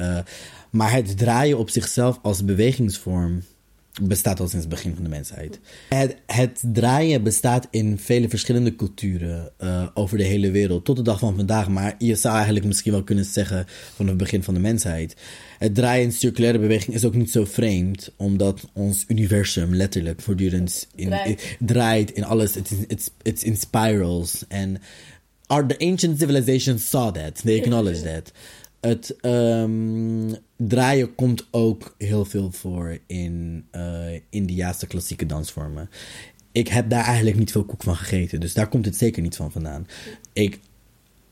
maar 0.70 0.94
het 0.94 1.18
draaien 1.18 1.58
op 1.58 1.70
zichzelf 1.70 2.20
als 2.22 2.46
bewegingsvorm 2.46 3.42
bestaat 4.02 4.40
al 4.40 4.48
sinds 4.48 4.66
het 4.66 4.74
begin 4.74 4.94
van 4.96 5.04
de 5.04 5.10
mensheid. 5.10 5.60
Het, 5.90 6.16
het 6.26 6.64
draaien 6.74 7.24
bestaat 7.24 7.68
in 7.72 7.98
vele 8.00 8.30
verschillende 8.30 8.76
culturen 8.76 9.52
eh, 9.58 9.88
over 9.94 10.18
de 10.18 10.24
hele 10.24 10.52
wereld 10.52 10.86
tot 10.86 10.96
de 10.96 11.02
dag 11.02 11.20
van 11.20 11.36
vandaag. 11.36 11.70
Maar 11.70 11.96
je 11.98 12.16
zou 12.16 12.36
eigenlijk 12.36 12.66
misschien 12.66 12.92
wel 12.92 13.04
kunnen 13.04 13.26
zeggen 13.26 13.66
van 13.96 14.08
het 14.08 14.18
begin 14.18 14.44
van 14.44 14.54
de 14.54 14.60
mensheid. 14.60 15.16
Het 15.60 15.76
draaien 15.76 16.04
in 16.06 16.12
circulaire 16.12 16.60
beweging 16.60 16.96
is 16.96 17.06
ook 17.06 17.16
niet 17.16 17.32
zo 17.32 17.46
vreemd, 17.46 18.12
omdat 18.16 18.68
ons 18.74 19.06
universum 19.08 19.76
letterlijk 19.76 20.22
voortdurend 20.22 20.88
in, 20.96 21.08
Draait. 21.08 21.42
in- 21.60 21.66
draait 21.68 22.12
in 22.12 22.24
alles. 22.24 22.56
It's, 22.56 22.72
it's, 22.88 23.10
it's 23.22 23.44
in 23.44 23.58
spirals. 23.58 24.44
En 24.48 24.82
the 25.48 25.78
ancient 25.80 26.20
civilizations 26.20 26.90
saw 26.90 27.12
that. 27.12 27.42
They 27.44 27.58
acknowledge 27.60 28.02
that. 28.04 28.32
Het 28.82 29.16
ehm, 29.22 30.34
draaien 30.58 31.16
komt 31.16 31.48
ook 31.52 31.96
heel 31.98 32.26
veel 32.26 32.52
voor 32.52 32.98
in 33.08 33.66
eh 33.72 34.20
Indiaanse 34.30 34.88
klassieke 34.88 35.26
dansvormen. 35.26 35.90
Ik 36.52 36.68
heb 36.68 36.90
daar 36.90 37.04
eigenlijk 37.06 37.38
niet 37.38 37.52
veel 37.52 37.64
koek 37.66 37.84
van 37.84 37.96
gegeten, 37.96 38.40
dus 38.40 38.54
daar 38.54 38.68
komt 38.70 38.86
het 38.86 38.96
zeker 38.96 39.22
niet 39.22 39.36
van 39.36 39.52
vandaan. 39.52 39.88
Ik, 40.34 40.60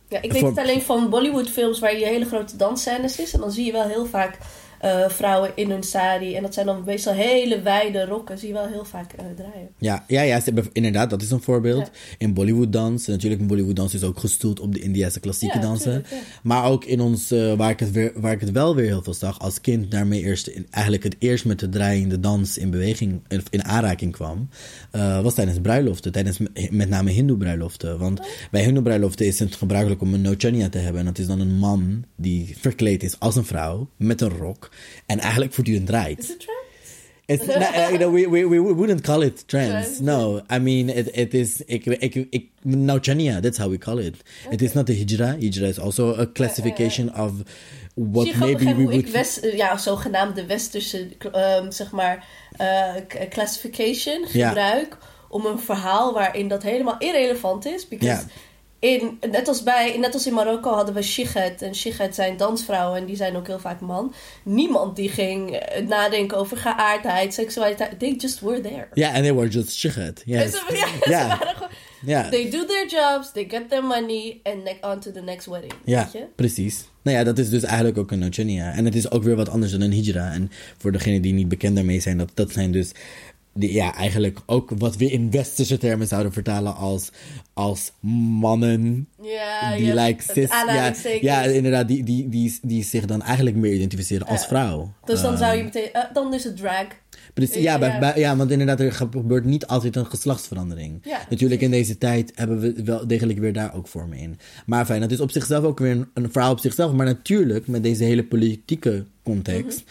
Ja, 0.10 0.22
ik 0.22 0.32
weet 0.32 0.40
Voor- 0.42 0.50
het 0.50 0.60
alleen 0.60 0.82
van 0.82 1.10
Bollywood-films 1.10 1.80
waar 1.80 1.98
je 1.98 2.06
hele 2.06 2.26
grote 2.26 2.58
dansscènes 2.58 3.20
is. 3.20 3.34
En 3.34 3.40
dan 3.40 3.52
zie 3.52 3.66
je 3.66 3.72
wel 3.72 3.88
heel 3.88 4.06
vaak 4.06 4.38
eh, 4.80 5.10
vrouwen 5.10 5.52
in 5.56 5.70
hun 5.70 5.84
sari. 5.84 6.36
En 6.36 6.42
dat 6.42 6.54
zijn 6.54 6.66
dan 6.66 6.84
meestal 6.86 7.14
hele 7.14 7.62
wijde 7.62 8.06
rokken. 8.06 8.38
Zie 8.38 8.48
je 8.48 8.54
wel 8.54 8.68
heel 8.68 8.86
vaak 8.86 9.14
eh, 9.14 9.26
draaien. 9.36 9.70
ja, 9.78 10.04
ja, 10.08 10.22
ja, 10.22 10.38
ze 10.40 10.46
hebben, 10.46 10.70
inderdaad, 10.74 11.10
dat 11.10 11.22
is 11.22 11.32
een 11.32 11.42
voorbeeld. 11.42 11.86
Ja. 11.94 12.16
In 12.18 12.34
Bollywood 12.34 12.74
dans, 12.74 13.08
natuurlijk, 13.08 13.48
Bollywood 13.48 13.76
dans 13.76 13.94
is 13.94 14.04
ook 14.04 14.20
gestoeld 14.20 14.60
op 14.60 14.74
de 14.74 14.80
Indiase 14.82 15.20
klassieke 15.20 15.56
Ja, 15.58 15.62
dansen. 15.62 15.92
tuurlijk. 16.04 16.24
Maar 16.44 16.66
ook 16.66 16.86
in 16.86 17.00
ons, 17.02 17.32
eh, 17.32 17.54
waar, 17.54 17.70
ik 17.70 17.80
het 17.80 17.92
weer, 17.92 18.12
waar 18.16 18.32
ik 18.32 18.40
het 18.42 18.52
wel 18.52 18.76
weer 18.76 18.86
heel 18.86 19.04
veel 19.04 19.14
zag, 19.14 19.40
als 19.40 19.62
kind 19.62 19.92
daarmee 19.92 20.22
eerst, 20.24 20.48
in- 20.48 20.68
eigenlijk 20.70 21.04
het 21.04 21.16
eerst 21.20 21.46
met 21.46 21.60
de 21.60 21.70
draaiende 21.70 22.20
dans 22.20 22.58
in 22.58 22.70
beweging, 22.70 23.22
in, 23.28 23.42
in 23.50 23.64
aanraking 23.64 24.12
kwam, 24.12 24.50
was 25.22 25.34
tijdens 25.34 25.60
bruiloften. 25.62 26.12
Tijdens 26.12 26.40
met 26.70 26.90
name 26.90 27.12
hindoe 27.12 27.38
bruiloften. 27.38 28.00
Want 28.00 28.22
bij 28.52 28.64
hindoe 28.64 28.84
bruiloften 28.84 29.26
is 29.26 29.40
het 29.40 29.56
gebruikelijk 29.56 30.02
om 30.02 30.14
een 30.14 30.22
nochanya 30.22 30.70
te 30.70 30.78
hebben. 30.78 31.00
En 31.00 31.06
dat 31.06 31.18
is 31.20 31.28
dan 31.28 31.40
een 31.40 31.56
man 31.58 32.04
die 32.16 32.56
verkleed 32.60 33.04
is 33.04 33.20
als 33.20 33.36
een 33.36 33.46
vrouw, 33.46 33.90
met 33.98 34.22
een 34.22 34.30
rok. 34.30 34.65
En 35.06 35.20
eigenlijk 35.20 35.54
voortdurend 35.54 35.88
draait. 35.88 36.20
Is 36.20 36.28
het 36.28 36.40
trend? 36.40 36.64
It's 37.28 37.46
not, 37.60 37.90
you 37.90 37.98
know, 37.98 38.12
we, 38.12 38.28
we, 38.28 38.46
we 38.46 38.74
wouldn't 38.74 39.02
call 39.02 39.24
it 39.24 39.48
trends. 39.48 40.00
No, 40.00 40.42
I 40.48 40.60
mean, 40.60 40.90
it, 40.90 41.10
it 41.14 41.34
is, 41.34 41.62
ik, 41.66 41.86
ik, 41.86 42.28
ik, 42.30 42.50
Nauchania, 42.62 43.40
that's 43.40 43.58
how 43.58 43.70
we 43.70 43.78
call 43.78 44.00
it. 44.00 44.16
It 44.52 44.62
is 44.62 44.74
not 44.74 44.90
a 44.90 44.94
hijra. 44.94 45.36
Hijra 45.40 45.68
is 45.68 45.80
also 45.80 46.16
a 46.16 46.26
classification 46.26 47.10
of 47.10 47.32
what 47.96 48.26
Zie 48.26 48.34
je 48.34 48.38
grappig 48.38 48.64
maybe 48.64 48.76
we 48.76 48.84
hoe 48.84 48.94
ik 48.94 49.00
would... 49.00 49.12
west, 49.12 49.38
eh, 49.38 49.58
ja, 49.58 49.78
zogenaamde 49.78 50.46
westerse 50.46 51.08
ehm, 51.32 51.72
zeg 51.72 51.92
maar, 51.92 52.28
eh, 52.58 52.94
classification 53.30 54.26
gebruik 54.28 54.98
om 55.30 55.46
een 55.46 55.60
verhaal 55.60 56.14
waarin 56.14 56.48
dat 56.48 56.64
helemaal 56.64 56.98
irrelevant 56.98 57.66
is. 57.66 57.88
Because. 57.88 58.26
In, 58.86 59.18
net, 59.32 59.48
als 59.48 59.64
bij, 59.64 59.98
net 59.98 60.14
als 60.14 60.28
in 60.28 60.34
Marokko 60.34 60.74
hadden 60.74 60.94
we 60.94 61.02
shighet. 61.02 61.62
En 61.62 61.76
shighet 61.76 62.16
zijn 62.16 62.38
dansvrouwen 62.38 63.00
en 63.00 63.06
die 63.06 63.16
zijn 63.16 63.36
ook 63.36 63.48
heel 63.48 63.60
vaak 63.60 63.80
man. 63.80 64.14
Niemand 64.44 64.96
die 64.96 65.10
ging 65.10 65.52
eh, 65.52 65.88
nadenken 65.88 66.38
over 66.38 66.58
geaardheid, 66.58 67.34
seksualiteit. 67.34 68.00
They 68.00 68.16
just 68.18 68.40
were 68.40 68.62
there. 68.62 68.88
Yeah, 68.94 69.14
and 69.14 69.24
they 69.24 69.34
were 69.34 69.48
just 69.48 69.72
shighet. 69.76 70.22
Yes. 70.26 70.52
ze, 70.52 70.62
ja, 70.74 70.88
ze 71.04 71.10
Ja. 71.10 71.28
waren 71.28 71.56
gewoon... 71.56 71.70
Ja. 72.06 72.30
They 72.30 72.50
do 72.50 72.66
their 72.66 72.88
jobs, 72.90 73.32
they 73.32 73.46
get 73.50 73.70
their 73.70 73.84
money 73.84 74.40
and 74.44 74.94
on 74.94 75.00
to 75.00 75.12
the 75.12 75.22
next 75.22 75.46
wedding. 75.46 75.74
Ja, 75.86 76.04
Weet 76.04 76.12
je? 76.12 76.26
precies. 76.36 76.86
Nou 77.02 77.18
ja, 77.18 77.24
dat 77.24 77.38
is 77.38 77.50
dus 77.50 77.64
eigenlijk 77.64 77.98
ook 77.98 78.12
een 78.12 78.20
Nauchania. 78.20 78.74
En 78.74 78.86
het 78.86 78.96
is 78.96 79.12
ook 79.12 79.24
weer 79.24 79.36
wat 79.36 79.50
anders 79.50 79.72
dan 79.72 79.82
een 79.82 79.94
hijra. 79.94 80.32
En 80.32 80.52
voor 80.78 80.92
degenen 80.92 81.22
die 81.22 81.34
niet 81.34 81.48
bekend 81.50 81.76
daarmee 81.76 82.00
zijn, 82.00 82.18
dat, 82.18 82.30
dat 82.34 82.52
zijn 82.52 82.72
dus 82.72 82.92
die, 83.58 83.74
ja, 83.74 83.96
eigenlijk 83.96 84.40
ook 84.46 84.72
wat 84.78 84.96
we 84.98 85.12
in 85.12 85.32
westerse 85.32 85.78
termen 85.78 86.08
zouden 86.08 86.34
vertalen 86.34 86.76
als, 86.76 87.10
als 87.54 87.92
mannen. 88.40 89.08
Ja, 89.22 89.76
die 89.76 89.94
like 89.94 90.24
cis, 90.34 90.50
ja, 91.22 91.44
inderdaad, 91.44 91.88
die, 91.88 92.04
die, 92.04 92.30
die, 92.30 92.60
die 92.62 92.84
zich 92.84 93.06
dan 93.06 93.22
eigenlijk 93.22 93.56
meer 93.56 93.74
identificeren 93.74 94.28
als 94.28 94.46
vrouw. 94.46 94.94
Dus 95.06 95.22
dan 95.22 95.38
zou 95.38 95.58
je 95.58 95.64
meteen... 95.64 95.92
eh, 95.94 96.04
dan 96.14 96.34
is 96.34 96.44
het 96.44 96.58
drag. 96.58 96.88
Precies, 97.34 97.56
ja, 97.56 97.62
Ja. 97.74 97.80
bij- 97.80 98.00
bij- 98.00 98.20
ja, 98.20 98.36
want 98.36 98.52
inderdaad, 98.52 98.80
er 98.80 98.92
gebeurt 98.92 99.46
niet 99.46 99.66
altijd 99.68 99.96
een 99.96 100.06
geslachtsverandering. 100.06 101.00
Ja, 101.04 101.20
Natuurlijk 101.30 101.62
in 101.62 101.72
deze 101.72 101.98
tijd 101.98 102.32
hebben 102.36 102.60
we 102.60 102.84
wel 102.84 103.08
degelijk 103.08 103.40
weer 103.40 103.54
daar 103.54 103.76
ook 103.76 103.88
vormen 103.88 104.18
in. 104.18 104.38
Maar 104.66 104.86
fijn, 104.86 105.02
dat 105.02 105.12
is 105.12 105.20
op 105.20 105.32
zichzelf 105.32 105.64
ook 105.64 105.80
weer 105.80 105.92
een, 105.92 106.08
een 106.14 106.32
verhaal 106.32 106.52
op 106.52 106.60
zichzelf. 106.60 106.92
Maar 106.94 107.06
natuurlijk, 107.06 107.68
met 107.68 107.84
deze 107.84 108.04
hele 108.04 108.24
politieke 108.24 109.06
context 109.24 109.84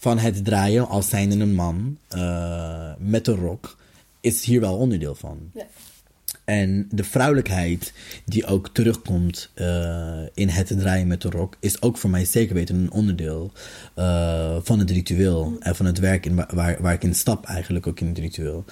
van 0.00 0.18
het 0.18 0.44
draaien 0.44 0.88
als 0.88 1.08
zijnde 1.08 1.38
een 1.38 1.54
man 1.54 1.98
eh, 2.08 2.92
met 2.98 3.26
een 3.26 3.36
rok, 3.36 3.76
is 4.20 4.44
hier 4.44 4.60
wel 4.60 4.76
onderdeel 4.76 5.14
van. 5.14 5.38
Ja. 5.54 5.66
En 6.44 6.88
de 6.90 7.04
vrouwelijkheid 7.04 7.92
die 8.24 8.46
ook 8.46 8.68
terugkomt 8.68 9.50
eh, 9.54 10.22
in 10.34 10.48
het 10.48 10.66
draaien 10.66 11.06
met 11.06 11.22
de 11.22 11.30
rok, 11.30 11.56
is 11.60 11.82
ook 11.82 11.98
voor 11.98 12.10
mij 12.10 12.24
zeker 12.24 12.54
weten 12.54 12.74
een 12.76 12.90
onderdeel 12.90 13.52
eh, 13.94 14.56
van 14.62 14.78
het 14.78 14.90
ritueel. 14.90 15.56
En 15.58 15.76
van 15.76 15.86
het 15.86 15.98
werk 15.98 16.26
in, 16.26 16.34
waar, 16.34 16.76
waar 16.80 16.92
ik 16.92 17.02
in 17.02 17.14
stap 17.14 17.44
eigenlijk 17.44 17.86
ook 17.86 18.00
in 18.00 18.06
het 18.06 18.18
ritueel. 18.18 18.64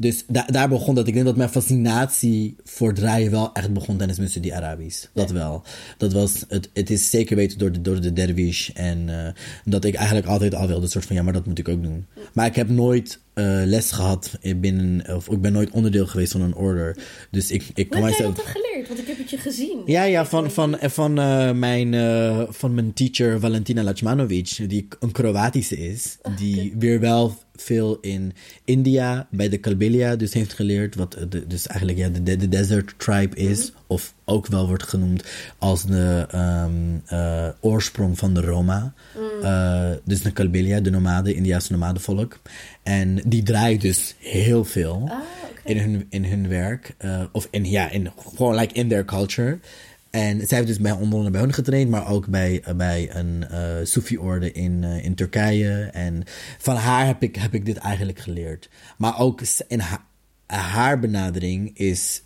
Dus 0.00 0.24
da- 0.26 0.46
daar 0.50 0.68
begon 0.68 0.94
dat. 0.94 1.06
Ik 1.06 1.14
denk 1.14 1.26
dat 1.26 1.36
mijn 1.36 1.48
fascinatie 1.48 2.56
voor 2.64 2.94
draaien 2.94 3.30
wel 3.30 3.52
echt 3.52 3.72
begon 3.72 3.96
tijdens 3.96 4.18
mijn 4.18 4.30
studie 4.30 4.54
Arabisch. 4.54 5.06
Dat 5.12 5.30
wel. 5.30 5.62
Dat 5.96 6.12
was, 6.12 6.44
het, 6.48 6.70
het 6.72 6.90
is 6.90 7.10
zeker 7.10 7.36
weten 7.36 7.58
door 7.58 7.72
de, 7.72 7.80
door 7.80 8.00
de 8.00 8.12
dervish. 8.12 8.68
En 8.68 9.24
eh, 9.26 9.32
dat 9.64 9.84
ik 9.84 9.94
eigenlijk 9.94 10.26
altijd 10.26 10.54
al 10.54 10.66
wilde, 10.66 10.86
soort 10.86 11.04
van 11.06 11.16
ja, 11.16 11.22
maar 11.22 11.32
dat 11.32 11.46
moet 11.46 11.58
ik 11.58 11.68
ook 11.68 11.82
doen. 11.82 12.06
Maar 12.32 12.46
ik 12.46 12.54
heb 12.54 12.68
nooit 12.68 13.20
eh, 13.34 13.44
les 13.64 13.90
gehad 13.90 14.38
binnen, 14.56 15.16
of 15.16 15.28
ik 15.28 15.40
ben 15.40 15.52
nooit 15.52 15.70
onderdeel 15.70 16.06
geweest 16.06 16.32
van 16.32 16.40
een 16.40 16.54
order. 16.54 16.96
Dus 17.30 17.50
ik, 17.50 17.64
ik 17.74 17.88
kan 17.88 18.00
heb 18.00 18.08
mijzelf. 18.08 18.34
dat 18.34 18.44
dan 18.44 18.54
geleerd? 18.62 18.88
Want 18.88 19.00
ik 19.00 19.06
heb 19.06 19.18
het 19.18 19.30
je 19.30 19.38
gezien. 19.38 19.82
Ja, 19.86 20.02
ja, 20.02 20.26
van, 20.26 20.50
van, 20.50 20.76
van, 20.80 21.18
eh, 21.18 21.52
mijn, 21.52 21.94
van 22.52 22.74
mijn 22.74 22.92
teacher 22.92 23.40
Valentina 23.40 23.82
Lachmanovic, 23.82 24.68
die 24.68 24.88
een 25.00 25.12
Kroatische 25.12 25.78
is. 25.78 26.18
Die 26.36 26.74
weer 26.78 27.00
wel 27.00 27.36
veel 27.62 27.98
in 28.00 28.32
India 28.64 29.26
bij 29.30 29.48
de 29.48 29.58
Kalbelia 29.58 30.16
dus 30.16 30.32
heeft 30.32 30.52
geleerd. 30.52 30.94
Wat 30.94 31.16
de, 31.28 31.46
dus 31.46 31.66
eigenlijk 31.66 31.98
ja, 31.98 32.08
de, 32.08 32.22
de, 32.22 32.36
de 32.36 32.48
desert 32.48 32.94
tribe 32.98 33.36
is. 33.36 33.72
Of 33.86 34.14
ook 34.24 34.46
wel 34.46 34.66
wordt 34.66 34.82
genoemd 34.82 35.24
als 35.58 35.84
de 35.84 36.26
ehm, 36.30 36.72
eh, 37.06 37.48
oorsprong 37.60 38.18
van 38.18 38.34
de 38.34 38.40
Roma. 38.40 38.92
Eh, 39.42 39.90
dus 40.04 40.22
de 40.22 40.32
Kalbelia, 40.32 40.80
de 40.80 40.90
nomaden, 40.90 41.34
Indiaanse 41.34 41.72
nomadenvolk. 41.72 42.38
En 42.82 43.20
die 43.26 43.42
draait 43.42 43.80
dus 43.80 44.14
heel 44.18 44.64
veel 44.64 45.08
Ah, 45.10 45.18
in, 45.64 45.78
hun, 45.78 46.06
in 46.10 46.24
hun 46.24 46.48
werk. 46.48 46.94
eh, 46.98 47.22
of 47.32 47.48
in, 47.50 47.64
ja, 47.64 47.90
in, 47.90 48.10
gewoon 48.32 48.54
like 48.54 48.74
in 48.74 48.88
their 48.88 49.04
culture. 49.04 49.58
En 50.18 50.46
zij 50.46 50.56
heeft 50.56 50.68
dus 50.68 50.78
bij, 50.78 50.92
onder 50.92 51.18
andere 51.18 51.30
bij 51.44 51.52
getraind, 51.52 51.90
maar 51.90 52.08
ook 52.08 52.26
bij, 52.26 52.60
eh, 52.64 52.74
bij 52.74 53.14
een 53.14 53.48
eh 53.48 53.76
Soefi-orde 53.82 54.52
in, 54.52 54.84
eh, 54.84 55.04
in 55.04 55.14
Turkije. 55.14 55.82
En 55.92 56.22
van 56.58 56.76
haar 56.76 57.06
heb 57.06 57.22
ik, 57.22 57.36
heb 57.36 57.54
ik 57.54 57.64
dit 57.64 57.76
eigenlijk 57.76 58.18
geleerd. 58.18 58.68
Maar 58.96 59.18
ook 59.18 59.40
in 59.68 59.80
ha- 59.80 60.06
haar 60.46 60.98
benadering 60.98 61.76
is, 61.76 62.22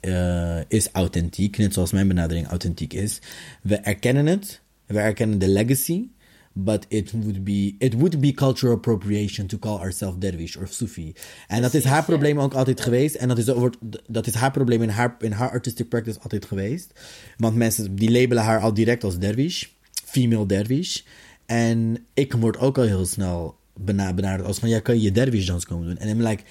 is 0.68 0.88
authentiek, 0.92 1.58
net 1.58 1.72
zoals 1.72 1.92
mijn 1.92 2.08
benadering 2.08 2.46
authentiek 2.46 2.92
is. 2.92 3.18
We 3.62 3.76
erkennen 3.76 4.26
het, 4.26 4.60
we 4.86 4.98
erkennen 4.98 5.38
de 5.38 5.48
legacy. 5.48 6.08
But 6.54 6.84
it 6.88 7.10
would 7.12 7.44
be 7.44 7.74
it 7.78 7.94
would 7.94 8.20
be 8.20 8.32
cultural 8.32 8.74
appropriation 8.74 9.46
to 9.46 9.58
call 9.58 9.78
ourselves 9.78 10.18
dervish 10.18 10.56
of 10.56 10.72
Sufi. 10.72 11.12
En 11.48 11.62
dat 11.62 11.74
is 11.74 11.84
haar 11.84 12.04
probleem 12.04 12.40
ook 12.40 12.54
altijd 12.54 12.80
geweest. 12.80 13.14
En 13.14 13.28
dat 13.28 13.38
is, 13.38 13.46
wordt- 13.46 13.76
dat 14.06 14.26
is 14.26 14.34
haar 14.34 14.50
probleem 14.50 14.82
in 14.82 14.88
haar, 14.88 15.16
in 15.20 15.32
haar 15.32 15.50
artistic 15.50 15.88
practice 15.88 16.18
altijd 16.20 16.44
geweest. 16.44 16.92
Want 17.36 17.56
mensen 17.56 17.94
die 17.94 18.10
labelen 18.10 18.42
haar 18.42 18.60
al 18.60 18.74
direct 18.74 19.04
als 19.04 19.18
dervish. 19.18 19.64
Female 20.04 20.46
dervish. 20.46 21.00
En 21.46 22.04
ik 22.14 22.32
word 22.32 22.58
ook 22.58 22.78
al 22.78 22.84
heel 22.84 23.06
snel 23.06 23.56
bena- 23.74 24.14
benaderd 24.14 24.46
als 24.46 24.58
van... 24.58 24.68
Ja, 24.68 24.80
kan 24.80 24.94
je 24.94 25.02
je 25.02 25.12
dervish 25.12 25.46
dans 25.46 25.64
komen 25.66 25.86
doen? 25.86 25.98
En 25.98 26.08
I'm 26.08 26.22
like... 26.26 26.42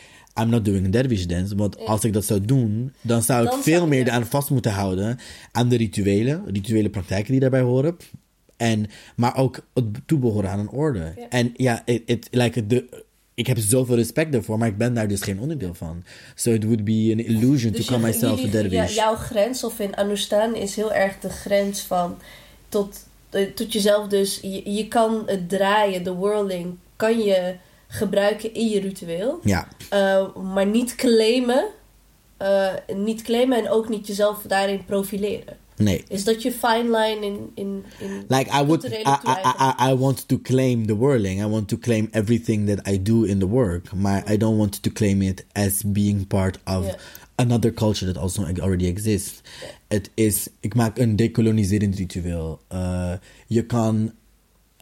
I'm 0.42 0.50
not 0.50 0.66
doing 0.66 0.86
a 0.86 0.90
dervish 0.90 1.26
dance. 1.26 1.56
Want 1.56 1.78
als 1.86 2.04
ik 2.04 2.14
dat 2.14 2.26
zou 2.26 2.46
doen... 2.46 2.94
Dan 3.02 3.24
zou 3.24 3.44
ik 3.46 3.52
Dan 3.52 3.64
veel 3.64 3.88
meer 3.88 4.10
aan 4.10 4.26
vast 4.26 4.50
moeten 4.50 4.72
houden... 4.72 5.18
aan 5.52 5.70
de 5.70 5.78
rituelen. 5.78 6.44
Rituele 6.46 6.90
praktijken 6.90 7.32
die 7.32 7.40
daarbij 7.40 7.62
horen. 7.62 7.96
En, 8.62 8.86
maar 9.16 9.38
ook 9.38 9.60
het 9.74 9.86
toebehoren 10.06 10.50
aan 10.50 10.60
een 10.60 10.70
orde. 10.70 11.14
Ja. 11.18 11.30
En 11.30 11.54
ja, 11.56 11.82
it, 11.86 12.02
it, 12.06 12.28
like 12.32 12.68
de, 12.68 13.04
ik 13.34 13.48
heb 13.48 13.58
zoveel 13.58 13.96
respect 13.96 14.32
daarvoor, 14.32 14.58
maar 14.58 14.68
ik 14.68 14.78
ben 14.78 14.94
daar 14.94 15.08
dus 15.08 15.22
geen 15.22 15.40
onderdeel 15.40 15.74
van. 15.74 16.04
So 16.36 16.52
it 16.52 16.64
would 16.64 16.84
be 16.84 17.10
an 17.14 17.20
illusion 17.20 17.72
Dus 17.72 17.86
to 17.86 17.92
call 17.92 18.02
je- 18.02 18.08
myself 18.08 18.44
a 18.44 18.48
dervish. 18.48 18.72
ja, 18.72 18.86
jouw 19.04 19.16
grens, 19.16 19.64
of 19.64 19.80
in 19.80 19.96
Anustan, 19.96 20.56
is 20.56 20.76
heel 20.76 20.94
erg 20.94 21.20
de 21.20 21.30
grens 21.30 21.82
van 21.82 22.18
tot, 22.70 23.06
eh, 23.30 23.46
tot 23.56 23.74
jezelf. 23.74 24.08
Dus 24.08 24.40
je, 24.42 24.72
je 24.74 24.88
kan 24.88 25.24
het 25.26 25.50
draaien, 25.50 26.04
de 26.04 26.16
whirling, 26.16 26.76
kan 26.96 27.20
je 27.20 27.56
gebruiken 27.88 28.54
in 28.54 28.70
je 28.70 28.80
ritueel. 28.80 29.40
ja. 29.44 29.68
Eh, 29.90 30.36
maar 30.36 30.66
niet 30.66 30.96
claimen. 30.96 31.66
eh, 32.38 32.68
niet 32.96 33.22
claimen 33.22 33.58
en 33.58 33.70
ook 33.70 33.90
niet 33.90 34.08
jezelf 34.08 34.42
daarin 34.48 34.86
profileren. 34.86 35.58
Nee. 35.84 36.04
Is 36.08 36.24
dat 36.24 36.42
je 36.42 36.52
fine 36.52 36.98
line 36.98 37.26
in, 37.26 37.52
in, 37.54 37.84
in 38.00 38.26
Like 38.28 38.50
I 38.62 38.66
would, 38.66 38.86
I, 38.86 39.18
I, 39.24 39.54
I, 39.60 39.90
I 39.90 39.94
want 39.94 40.28
to 40.28 40.40
claim 40.40 40.86
the 40.86 40.98
whirling. 40.98 41.42
I 41.42 41.46
want 41.46 41.68
to 41.68 41.78
claim 41.78 42.08
everything 42.12 42.68
that 42.68 42.88
I 42.88 43.02
do 43.02 43.24
in 43.24 43.40
the 43.40 43.48
work. 43.48 43.94
Maar 43.94 44.32
I 44.32 44.38
don't 44.38 44.58
want 44.58 44.84
to 44.84 44.90
claim 44.92 45.22
it 45.22 45.46
as 45.52 45.84
being 45.84 46.28
part 46.28 46.58
of 46.64 46.96
another 47.36 47.72
culture 47.72 48.06
that 48.06 48.18
also 48.18 48.44
already 48.44 48.88
exists. 48.88 49.42
Het 49.88 50.10
is, 50.14 50.48
ik 50.60 50.76
maak 50.76 50.98
een 50.98 51.16
dekoloniserend 51.16 51.96
ritueel. 51.96 52.62
Eh, 52.68 53.14
je 53.48 53.66
kan 53.66 54.12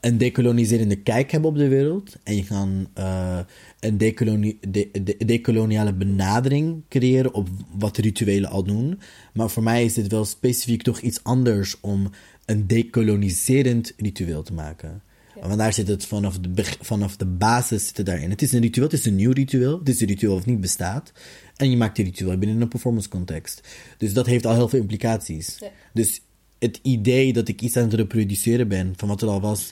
een 0.02 0.18
dekoloniserende 0.18 0.96
kijk 0.96 1.32
hebben 1.32 1.50
op 1.50 1.58
de 1.58 1.68
wereld. 1.68 2.16
En 2.24 2.36
je 2.36 2.44
kan 2.44 2.88
eh, 2.94 3.40
een 3.80 3.98
dekoloni 3.98 4.58
de, 4.70 4.90
de- 5.04 5.26
dekoloniale 5.26 5.94
benadering 5.94 6.82
creëren 6.90 7.34
op 7.34 7.48
wat 7.78 7.98
rituelen 7.98 8.50
al 8.50 8.64
doen. 8.64 9.00
Maar 9.34 9.50
voor 9.50 9.64
mij 9.64 9.86
is 9.86 9.96
het 9.96 10.12
wel 10.12 10.26
specifiek 10.26 10.82
toch 10.82 11.00
iets 11.00 11.24
anders 11.24 11.80
om 11.80 12.10
een 12.46 12.68
dekoloniserend 12.68 13.94
ritueel 13.98 14.44
te 14.44 14.54
maken. 14.54 15.02
Want 15.42 15.58
daar 15.58 15.74
zit 15.74 15.88
het 15.88 16.06
vanaf 16.06 16.40
de, 16.40 16.64
vanaf 16.82 17.18
de 17.18 17.26
basis 17.26 17.88
zit 17.88 17.98
het 17.98 18.06
daarin. 18.06 18.30
Het 18.30 18.42
is 18.42 18.52
een 18.52 18.62
ritueel, 18.62 18.86
het 18.88 19.00
is 19.00 19.06
een 19.06 19.16
nieuw 19.16 19.32
ritueel. 19.32 19.80
Het 19.80 19.90
is 19.90 20.02
een 20.02 20.08
ritueel 20.08 20.36
of 20.36 20.46
niet 20.46 20.62
bestaat. 20.62 21.12
En 21.56 21.70
je 21.70 21.78
maakt 21.78 21.96
die 21.96 22.06
ritueel 22.06 22.38
binnen 22.38 22.62
een 22.62 22.68
performance 22.68 23.10
context. 23.10 23.68
Dus 23.98 24.14
dat 24.14 24.26
heeft 24.26 24.46
al 24.46 24.54
heel 24.54 24.70
veel 24.70 24.80
implicaties. 24.80 25.58
Ja. 25.60 25.72
Dus 25.94 26.22
het 26.60 26.80
idee 26.82 27.34
dat 27.34 27.48
ik 27.48 27.62
iets 27.62 27.78
aan 27.78 27.84
het 27.84 27.94
reproduceren 27.94 28.68
ben 28.68 28.94
van 28.98 29.08
wat 29.08 29.22
er 29.22 29.28
al 29.28 29.42
was, 29.42 29.72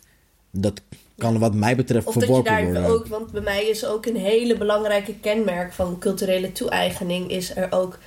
dat 0.60 0.82
kan 1.18 1.40
wat 1.40 1.54
mij 1.54 1.76
betreft 1.76 2.08
Of 2.08 2.14
dat 2.14 2.22
je 2.24 2.28
verworpen 2.28 2.54
daar 2.54 2.64
worden. 2.64 2.86
ook, 2.86 3.08
want 3.08 3.32
bij 3.32 3.42
mij 3.42 3.66
is 3.66 3.86
ook 3.86 4.06
een 4.06 4.16
hele 4.16 4.58
belangrijke 4.58 5.14
kenmerk 5.22 5.74
van 5.74 6.00
culturele 6.00 6.52
toe-eigening, 6.52 7.32
is 7.32 7.56
er 7.56 7.72
ook, 7.72 8.00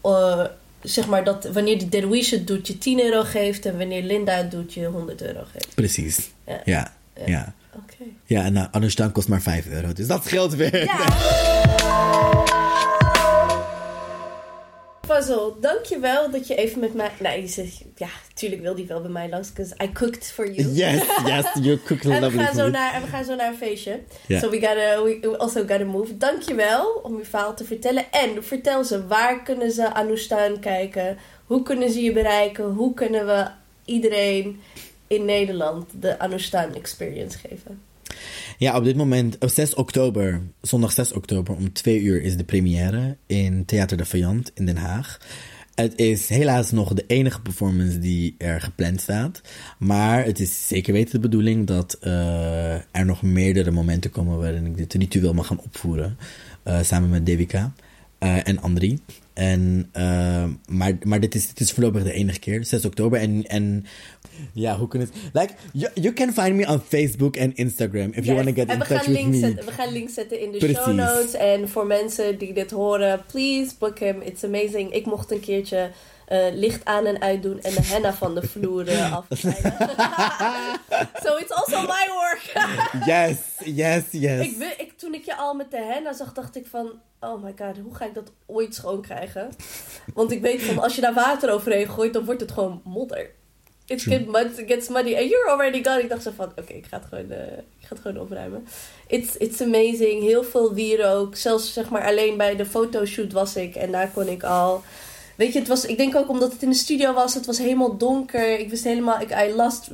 eh, 0.00 0.44
zeg 0.82 1.06
maar, 1.06 1.24
dat 1.24 1.48
wanneer 1.52 1.78
de 1.78 1.88
derwish 1.88 2.30
het 2.30 2.46
doet, 2.46 2.66
je 2.66 2.78
10 2.78 3.00
euro 3.04 3.22
geeft 3.22 3.66
en 3.66 3.78
wanneer 3.78 4.02
Linda 4.02 4.32
het 4.32 4.50
doet, 4.50 4.74
je 4.74 4.86
100 4.86 5.22
euro 5.22 5.40
geeft. 5.52 5.74
Precies. 5.74 6.30
Ja. 6.46 6.60
Ja. 6.64 6.92
Ja. 7.26 7.54
ja. 8.24 8.44
En 8.44 8.52
nou, 8.52 8.68
Anustan 8.70 9.12
kost 9.12 9.28
maar 9.28 9.42
5 9.42 9.66
euro. 9.66 9.92
Dus 9.92 10.06
dat 10.06 10.24
scheelt 10.24 10.54
weer. 10.54 10.84
Ja. 10.84 12.54
Fazol, 15.16 15.56
dankjewel 15.60 16.30
dat 16.30 16.46
je 16.46 16.54
even 16.54 16.80
met 16.80 16.94
mij... 16.94 17.10
Nou, 17.20 17.40
je 17.40 17.46
zegt, 17.46 17.82
ja, 17.94 18.08
tuurlijk 18.34 18.62
wil 18.62 18.74
die 18.74 18.86
wel 18.86 19.00
bij 19.00 19.10
mij 19.10 19.28
langs, 19.28 19.52
because 19.52 19.74
I 19.84 19.92
cooked 19.92 20.32
for 20.32 20.52
you. 20.52 20.68
Yes, 20.68 21.02
yes, 21.26 21.46
you 21.60 21.78
cook 21.86 22.02
En 22.02 22.10
we, 22.10 22.20
lovely 22.20 22.44
gaan 22.44 22.54
zo 22.54 22.68
naar, 22.68 22.94
en 22.94 23.02
we 23.02 23.06
gaan 23.06 23.24
zo 23.24 23.34
naar 23.34 23.48
een 23.48 23.56
feestje. 23.56 24.00
So 24.28 24.50
we, 24.50 24.60
gotta, 24.60 25.02
we 25.02 25.38
also 25.38 25.60
gotta 25.60 25.84
move. 25.84 26.16
Dankjewel 26.16 27.00
om 27.02 27.18
je 27.18 27.24
verhaal 27.24 27.54
te 27.54 27.64
vertellen. 27.64 28.12
En 28.12 28.44
vertel 28.44 28.84
ze, 28.84 29.06
waar 29.06 29.42
kunnen 29.42 29.70
ze 29.70 29.94
Anustan 29.94 30.60
kijken? 30.60 31.18
Hoe 31.46 31.62
kunnen 31.62 31.90
ze 31.90 32.02
je 32.02 32.12
bereiken? 32.12 32.64
Hoe 32.64 32.94
kunnen 32.94 33.26
we 33.26 33.46
iedereen 33.84 34.60
in 35.06 35.24
Nederland 35.24 35.90
de 36.00 36.18
Anustan 36.18 36.74
experience 36.74 37.38
geven? 37.38 37.85
Ja, 38.58 38.76
op 38.76 38.84
dit 38.84 38.96
moment, 38.96 39.38
op 39.38 39.48
6 39.48 39.74
oktober, 39.74 40.40
zondag 40.60 40.92
6 40.92 41.12
oktober 41.12 41.54
om 41.54 41.72
2 41.72 42.00
uur 42.00 42.22
is 42.22 42.36
de 42.36 42.44
première 42.44 43.16
in 43.26 43.64
Theater 43.64 43.96
de 43.96 44.04
Vijand 44.04 44.50
in 44.54 44.66
Den 44.66 44.76
Haag. 44.76 45.18
Het 45.76 45.98
is 45.98 46.28
helaas 46.28 46.70
nog 46.70 46.94
de 46.94 47.04
enige 47.06 47.40
performance 47.40 47.98
die 47.98 48.34
er 48.38 48.60
gepland 48.60 49.00
staat. 49.00 49.40
Maar 49.78 50.24
het 50.24 50.40
is 50.40 50.66
zeker 50.66 50.92
weten 50.92 51.12
de 51.12 51.28
bedoeling 51.28 51.66
dat 51.66 51.96
eh, 52.00 52.74
er 52.74 53.04
nog 53.04 53.22
meerdere 53.22 53.70
momenten 53.70 54.10
komen 54.10 54.38
waarin 54.38 54.66
ik 54.66 54.76
dit 54.76 54.94
ritueel 54.94 55.34
mag 55.34 55.46
gaan 55.46 55.60
opvoeren. 55.60 56.18
eh, 56.62 56.82
samen 56.82 57.08
met 57.08 57.26
Devika 57.26 57.72
eh, 58.18 58.48
en 58.48 58.60
Andri. 58.60 58.98
En, 59.32 59.90
maar 60.68 60.92
maar 61.02 61.20
dit, 61.20 61.34
is, 61.34 61.48
dit 61.48 61.60
is 61.60 61.72
voorlopig 61.72 62.02
de 62.02 62.12
enige 62.12 62.38
keer, 62.38 62.64
6 62.64 62.84
oktober. 62.84 63.20
En, 63.20 63.46
en 63.46 63.84
Ja, 64.52 64.76
hoe 64.76 64.88
kunnen 64.88 65.08
het... 65.08 65.16
Like, 65.32 65.54
you, 65.72 65.92
you 65.94 66.12
can 66.12 66.32
find 66.32 66.56
me 66.56 66.66
on 66.66 66.80
Facebook 66.80 67.36
en 67.36 67.54
Instagram 67.54 68.10
if 68.12 68.24
you 68.24 68.34
want 68.34 68.46
to 68.46 68.54
get 68.54 68.72
in 68.72 68.78
touch 68.78 69.06
with 69.06 69.26
me. 69.26 69.38
zetten, 69.38 69.64
we 69.64 69.70
gaan 69.70 69.92
links 69.92 70.14
zetten 70.14 70.40
in 70.40 70.52
de 70.52 70.58
Precies. 70.58 70.76
show 70.76 70.94
notes. 70.94 71.34
En 71.34 71.68
voor 71.68 71.86
mensen 71.86 72.38
die 72.38 72.52
dit 72.52 72.70
horen, 72.70 73.24
please 73.26 73.72
book 73.78 73.98
him. 73.98 74.20
It's 74.20 74.44
amazing. 74.44 74.92
Ik 74.92 75.06
mocht 75.06 75.30
een 75.30 75.40
keertje 75.40 75.90
eh, 76.26 76.46
licht 76.52 76.84
aan 76.84 77.06
en 77.06 77.20
uitdoen 77.20 77.60
en 77.60 77.74
de 77.74 77.82
henna 77.82 78.14
van 78.14 78.34
de 78.34 78.48
vloer 78.48 78.90
afsnijden. 79.30 79.74
so 81.24 81.36
it's 81.36 81.50
also 81.50 81.80
my 81.80 82.08
work. 82.08 82.52
Yes, 83.06 83.38
yes, 83.64 84.04
yes. 84.10 84.46
ik, 84.46 84.74
ik, 84.78 84.92
toen 84.98 85.14
ik 85.14 85.24
je 85.24 85.36
al 85.36 85.54
met 85.54 85.70
de 85.70 85.82
henna 85.82 86.12
zag, 86.12 86.32
dacht 86.32 86.56
ik 86.56 86.66
van... 86.66 87.00
Oh 87.20 87.42
my 87.42 87.54
god, 87.58 87.78
hoe 87.82 87.94
ga 87.94 88.04
ik 88.04 88.14
dat 88.14 88.32
ooit 88.46 88.74
schoon 88.74 89.02
krijgen? 89.02 89.50
Want 90.14 90.30
ik 90.30 90.40
weet 90.40 90.62
van, 90.62 90.78
als 90.78 90.94
je 90.94 91.00
daar 91.00 91.14
water 91.14 91.52
overheen 91.52 91.88
gooit, 91.88 92.12
dan 92.12 92.24
wordt 92.24 92.40
het 92.40 92.52
gewoon 92.52 92.80
modder. 92.84 93.30
It, 93.88 94.02
get 94.02 94.26
mud, 94.26 94.58
it 94.58 94.68
gets 94.68 94.88
muddy. 94.88 95.14
And 95.14 95.28
you're 95.28 95.50
already 95.50 95.82
gone. 95.82 96.02
Ik 96.02 96.08
dacht 96.08 96.22
zo 96.22 96.30
van, 96.36 96.52
oké, 96.56 96.72
ik 96.72 96.86
ga 96.86 96.96
het 96.96 97.06
gewoon, 97.08 97.30
eh, 97.30 97.58
ik 97.80 97.86
ga 97.86 97.88
het 97.88 98.00
gewoon 98.00 98.20
opruimen. 98.20 98.66
It's, 99.06 99.36
it's 99.36 99.60
amazing. 99.60 100.22
Heel 100.22 100.44
veel 100.44 100.74
wierook. 100.74 101.36
Zelfs 101.36 101.72
zeg 101.72 101.88
maar 101.88 102.06
alleen 102.06 102.36
bij 102.36 102.56
de 102.56 102.66
fotoshoot 102.66 103.32
was 103.32 103.56
ik. 103.56 103.74
En 103.74 103.92
daar 103.92 104.10
kon 104.10 104.28
ik 104.28 104.42
al... 104.42 104.82
Weet 105.36 105.52
je, 105.52 105.58
het 105.58 105.68
was, 105.68 105.84
ik 105.84 105.96
denk 105.96 106.16
ook 106.16 106.28
omdat 106.28 106.52
het 106.52 106.62
in 106.62 106.68
de 106.68 106.74
studio 106.74 107.12
was. 107.12 107.34
Het 107.34 107.46
was 107.46 107.58
helemaal 107.58 107.96
donker. 107.96 108.58
Ik 108.58 108.70
wist 108.70 108.84
helemaal... 108.84 109.20
Ik, 109.20 109.30
I 109.30 109.54
lost, 109.54 109.88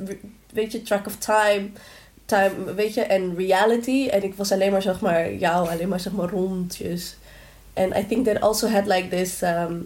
weet 0.53 0.71
je, 0.71 0.81
track 0.81 1.05
of 1.05 1.15
time. 1.15 1.69
Time, 2.25 2.73
weet 2.73 2.93
je, 2.93 3.01
en 3.01 3.35
reality. 3.35 4.07
En 4.07 4.23
ik 4.23 4.33
was 4.35 4.51
alleen 4.51 4.71
maar, 4.71 4.81
zeg 4.81 5.01
maar, 5.01 5.33
jou, 5.33 5.69
alleen 5.69 5.89
maar, 5.89 5.99
zeg 5.99 6.13
maar, 6.13 6.29
rondjes. 6.29 7.15
En 7.73 7.97
I 7.97 8.07
think 8.07 8.25
that 8.25 8.41
also 8.41 8.67
had 8.67 8.85
like 8.87 9.07
this... 9.07 9.41
Um, 9.41 9.85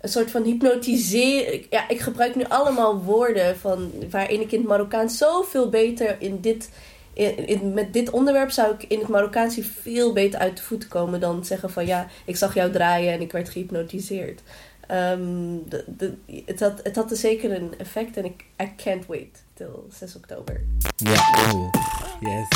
een 0.00 0.08
soort 0.08 0.30
van 0.30 0.42
hypnotiseer. 0.42 1.66
Ja, 1.70 1.88
ik 1.88 2.00
gebruik 2.00 2.34
nu 2.34 2.44
allemaal 2.48 3.02
woorden 3.02 3.58
van 3.58 3.92
waarin 4.10 4.40
ik 4.40 4.52
in 4.52 4.58
het 4.58 4.68
Marokkaans 4.68 5.18
zoveel 5.18 5.68
beter 5.68 6.16
in 6.18 6.40
dit. 6.40 6.70
In, 7.12 7.46
in- 7.46 7.74
met 7.74 7.92
dit 7.92 8.10
onderwerp 8.10 8.50
zou 8.50 8.74
ik 8.74 8.82
in 8.88 8.98
het 8.98 9.08
Marokkaans 9.08 9.58
veel 9.82 10.12
beter 10.12 10.40
uit 10.40 10.56
de 10.56 10.62
voeten 10.62 10.88
komen 10.88 11.20
dan 11.20 11.44
zeggen 11.44 11.70
van 11.70 11.86
ja, 11.86 12.06
ik 12.24 12.36
zag 12.36 12.54
jou 12.54 12.70
draaien 12.70 13.12
en 13.12 13.20
ik 13.20 13.32
werd 13.32 13.48
gehypnotiseerd. 13.48 14.40
Ehm, 14.86 15.56
de, 15.68 15.84
de, 15.96 16.14
het, 16.44 16.60
had, 16.60 16.80
het 16.82 16.96
had 16.96 17.10
er 17.10 17.16
zeker 17.16 17.52
een 17.56 17.74
effect 17.78 18.16
en 18.16 18.24
ik 18.24 18.44
I 18.62 18.72
can't 18.76 19.06
wait 19.06 19.42
till 19.54 19.84
6 19.98 20.16
oktober. 20.16 20.60
Ja, 20.96 21.30
cool. 21.50 21.70
Yes. 22.20 22.48